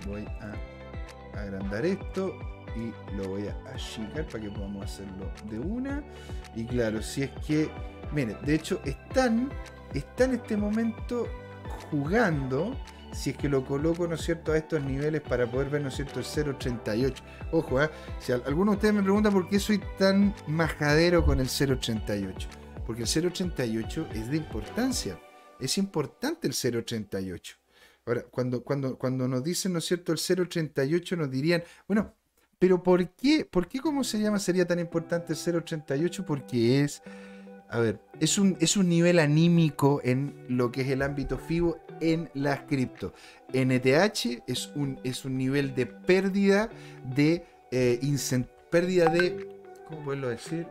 voy 0.08 0.26
a 0.42 1.40
agrandar 1.40 1.86
esto 1.86 2.34
y 2.76 3.16
lo 3.16 3.30
voy 3.30 3.48
a 3.48 3.56
achicar 3.74 4.26
para 4.26 4.44
que 4.44 4.50
podamos 4.50 4.86
hacerlo 4.86 5.30
de 5.50 5.60
una. 5.60 6.04
Y 6.56 6.66
claro, 6.66 7.02
si 7.02 7.24
es 7.24 7.32
que, 7.46 7.70
miren, 8.12 8.38
de 8.44 8.56
hecho 8.56 8.80
están, 8.86 9.50
están 9.94 10.32
en 10.32 10.36
este 10.38 10.58
momento 10.58 11.28
jugando 11.92 12.76
si 13.12 13.30
es 13.30 13.38
que 13.38 13.48
lo 13.48 13.64
coloco, 13.64 14.08
¿no 14.08 14.16
es 14.16 14.22
cierto?, 14.22 14.52
a 14.52 14.58
estos 14.58 14.84
niveles 14.84 15.22
para 15.22 15.48
poder 15.50 15.70
ver, 15.70 15.82
¿no 15.82 15.88
es 15.88 15.96
cierto?, 15.96 16.20
el 16.20 16.26
0.88. 16.26 17.14
Ojo, 17.54 17.82
¿eh? 17.82 17.90
si 18.20 18.34
alguno 18.34 18.72
de 18.72 18.76
ustedes 18.76 18.94
me 18.94 19.04
pregunta 19.04 19.32
por 19.32 19.48
qué 19.48 19.58
soy 19.58 19.82
tan 19.98 20.36
majadero 20.48 21.24
con 21.24 21.40
el 21.40 21.48
0.88 21.48 22.65
porque 22.86 23.04
el 23.04 23.08
0,88 23.08 24.12
es 24.14 24.30
de 24.30 24.38
importancia. 24.38 25.20
Es 25.60 25.78
importante 25.78 26.48
el 26.48 26.54
0,88. 26.54 27.56
Ahora, 28.06 28.24
cuando, 28.30 28.64
cuando, 28.64 28.98
cuando 28.98 29.28
nos 29.28 29.44
dicen, 29.44 29.74
¿no 29.74 29.80
es 29.80 29.86
cierto?, 29.86 30.12
el 30.12 30.20
0,88 30.20 31.18
nos 31.18 31.32
dirían, 31.32 31.64
bueno, 31.88 32.14
pero 32.60 32.84
¿por 32.84 33.10
qué? 33.10 33.46
¿Por 33.46 33.68
qué 33.68 33.80
cómo 33.80 34.04
se 34.04 34.20
llama 34.20 34.40
sería 34.40 34.68
tan 34.68 34.80
importante 34.80 35.34
el 35.34 35.40
0,88? 35.40 36.24
Porque 36.24 36.84
es, 36.84 37.02
a 37.70 37.80
ver, 37.80 38.00
es 38.20 38.38
un, 38.38 38.58
es 38.60 38.78
un 38.78 38.88
nivel 38.88 39.20
anímico 39.20 40.02
en 40.04 40.46
lo 40.48 40.72
que 40.72 40.82
es 40.82 40.90
el 40.90 41.02
ámbito 41.02 41.38
FIBO 41.38 41.80
en 42.00 42.30
las 42.34 42.62
cripto. 42.62 43.14
NTH 43.54 44.44
es 44.48 44.72
un, 44.76 45.00
es 45.04 45.26
un 45.26 45.38
nivel 45.38 45.74
de 45.74 45.86
pérdida 45.88 46.70
de, 47.16 47.46
eh, 47.72 48.00
pérdida 48.70 49.10
de, 49.10 49.48
¿cómo 49.88 50.04
puedo 50.04 50.30
decir? 50.30 50.68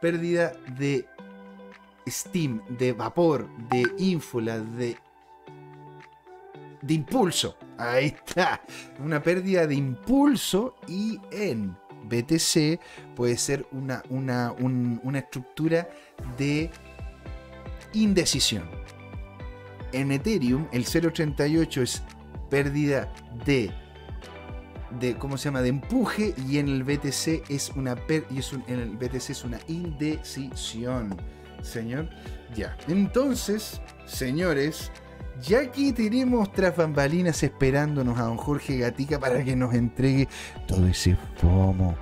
Pérdida 0.00 0.52
de 0.78 1.06
steam, 2.08 2.62
de 2.78 2.92
vapor, 2.92 3.48
de 3.68 3.84
ínfula, 3.98 4.58
de, 4.58 4.96
de 6.82 6.94
impulso. 6.94 7.56
Ahí 7.78 8.06
está. 8.06 8.62
Una 8.98 9.22
pérdida 9.22 9.66
de 9.66 9.74
impulso 9.74 10.76
y 10.88 11.20
en 11.30 11.76
BTC 12.04 12.80
puede 13.14 13.36
ser 13.36 13.66
una, 13.72 14.02
una, 14.10 14.52
una 14.52 15.18
estructura 15.18 15.88
de 16.36 16.70
indecisión. 17.92 18.64
En 19.92 20.12
Ethereum 20.12 20.66
el 20.72 20.84
0.88 20.84 21.82
es 21.82 22.02
pérdida 22.48 23.12
de 23.44 23.72
de 24.98 25.16
cómo 25.16 25.38
se 25.38 25.46
llama 25.46 25.62
de 25.62 25.68
empuje 25.68 26.34
y 26.48 26.58
en 26.58 26.68
el 26.68 26.82
BTC 26.82 27.48
es 27.48 27.70
una 27.76 27.96
y 28.30 28.38
es 28.38 28.52
en 28.66 28.80
el 28.80 28.96
BTC 28.96 29.30
es 29.30 29.44
una 29.44 29.58
indecisión, 29.68 31.16
señor. 31.62 32.08
Ya. 32.54 32.76
Entonces, 32.88 33.80
señores, 34.06 34.90
ya 35.40 35.60
aquí 35.60 35.92
tenemos 35.92 36.52
tras 36.52 36.76
bambalinas 36.76 37.42
esperándonos 37.42 38.18
a 38.18 38.24
don 38.24 38.36
Jorge 38.36 38.78
Gatica 38.78 39.18
para 39.18 39.44
que 39.44 39.54
nos 39.54 39.74
entregue 39.74 40.28
todo 40.66 40.86
ese 40.86 41.16
FOMO, 41.36 41.94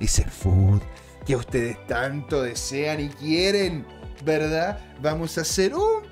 ese 0.00 0.24
food 0.24 0.82
que 1.24 1.36
ustedes 1.36 1.84
tanto 1.86 2.42
desean 2.42 3.00
y 3.00 3.08
quieren, 3.08 3.86
¿verdad? 4.24 4.78
Vamos 5.00 5.38
a 5.38 5.42
hacer 5.42 5.74
un 5.74 6.02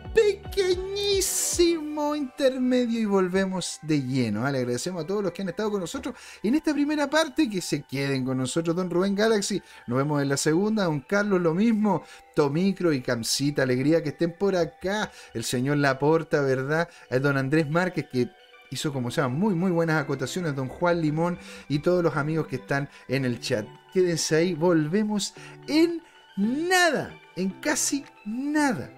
intermedio 2.15 3.01
y 3.01 3.05
volvemos 3.05 3.79
de 3.83 4.03
lleno. 4.03 4.49
Le 4.51 4.59
agradecemos 4.59 5.05
a 5.05 5.07
todos 5.07 5.23
los 5.23 5.33
que 5.33 5.43
han 5.43 5.49
estado 5.49 5.71
con 5.71 5.81
nosotros 5.81 6.15
en 6.43 6.55
esta 6.55 6.73
primera 6.73 7.09
parte. 7.09 7.49
Que 7.49 7.61
se 7.61 7.83
queden 7.83 8.25
con 8.25 8.39
nosotros, 8.39 8.75
don 8.75 8.91
Rubén 8.91 9.15
Galaxy. 9.15 9.63
Nos 9.87 9.99
vemos 9.99 10.23
en 10.23 10.29
la 10.29 10.37
segunda. 10.37 10.85
Don 10.85 11.01
Carlos, 11.01 11.41
lo 11.41 11.55
mismo. 11.55 12.03
Tomicro 12.35 12.93
y 12.93 13.01
Camcita, 13.01 13.63
alegría 13.63 14.03
que 14.03 14.11
estén 14.11 14.33
por 14.33 14.57
acá. 14.57 15.11
El 15.35 15.45
señor 15.45 15.79
Laporta, 15.79 16.41
¿verdad? 16.41 16.89
El 17.11 17.23
don 17.23 17.37
Andrés 17.37 17.69
Márquez, 17.69 18.07
que 18.11 18.31
hizo 18.71 18.93
como 18.93 19.11
se 19.11 19.21
llama 19.21 19.37
muy 19.37 19.55
muy 19.55 19.71
buenas 19.71 20.03
acotaciones 20.03 20.57
don 20.57 20.69
Juan 20.69 21.03
Limón 21.03 21.39
y 21.69 21.81
todos 21.81 22.03
los 22.03 22.17
amigos 22.17 22.47
que 22.47 22.57
están 22.57 22.89
en 23.09 23.25
el 23.25 23.39
chat. 23.39 23.67
Quédense 23.93 24.37
ahí, 24.37 24.55
volvemos 24.55 25.35
en 25.69 26.03
nada, 26.37 27.15
en 27.37 27.51
casi 27.51 28.05
nada 28.25 28.91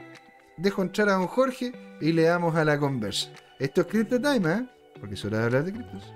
dejo 0.56 0.82
entrar 0.82 1.08
a 1.08 1.14
don 1.14 1.26
Jorge 1.26 1.72
y 2.00 2.12
le 2.12 2.22
damos 2.22 2.54
a 2.56 2.64
la 2.64 2.78
conversa. 2.78 3.28
Esto 3.58 3.82
es 3.82 3.86
Crypto 3.86 4.20
Time, 4.20 4.52
¿eh? 4.52 4.66
Porque 5.00 5.14
es 5.14 5.24
hora 5.24 5.38
de 5.38 5.44
hablar 5.44 5.64
de 5.64 5.72
criptos. 5.72 6.12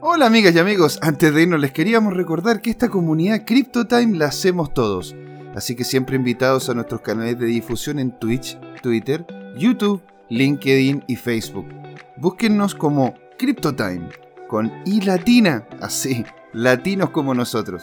Hola 0.00 0.26
amigas 0.26 0.54
y 0.54 0.58
amigos, 0.58 0.98
antes 1.02 1.34
de 1.34 1.42
irnos 1.42 1.60
les 1.60 1.72
queríamos 1.72 2.14
recordar 2.14 2.62
que 2.62 2.70
esta 2.70 2.88
comunidad 2.88 3.44
Crypto 3.44 3.86
Time 3.86 4.16
la 4.16 4.26
hacemos 4.26 4.72
todos. 4.72 5.16
Así 5.56 5.74
que 5.74 5.84
siempre 5.84 6.16
invitados 6.16 6.68
a 6.68 6.74
nuestros 6.74 7.00
canales 7.00 7.38
de 7.38 7.46
difusión 7.46 7.98
en 7.98 8.16
Twitch, 8.18 8.58
Twitter, 8.80 9.26
YouTube, 9.56 10.02
LinkedIn 10.28 11.04
y 11.08 11.16
Facebook. 11.16 11.66
Búsquennos 12.16 12.74
como 12.74 13.14
CryptoTime, 13.38 14.08
con 14.46 14.70
I 14.84 15.00
latina, 15.00 15.66
así, 15.80 16.24
latinos 16.52 17.10
como 17.10 17.34
nosotros. 17.34 17.82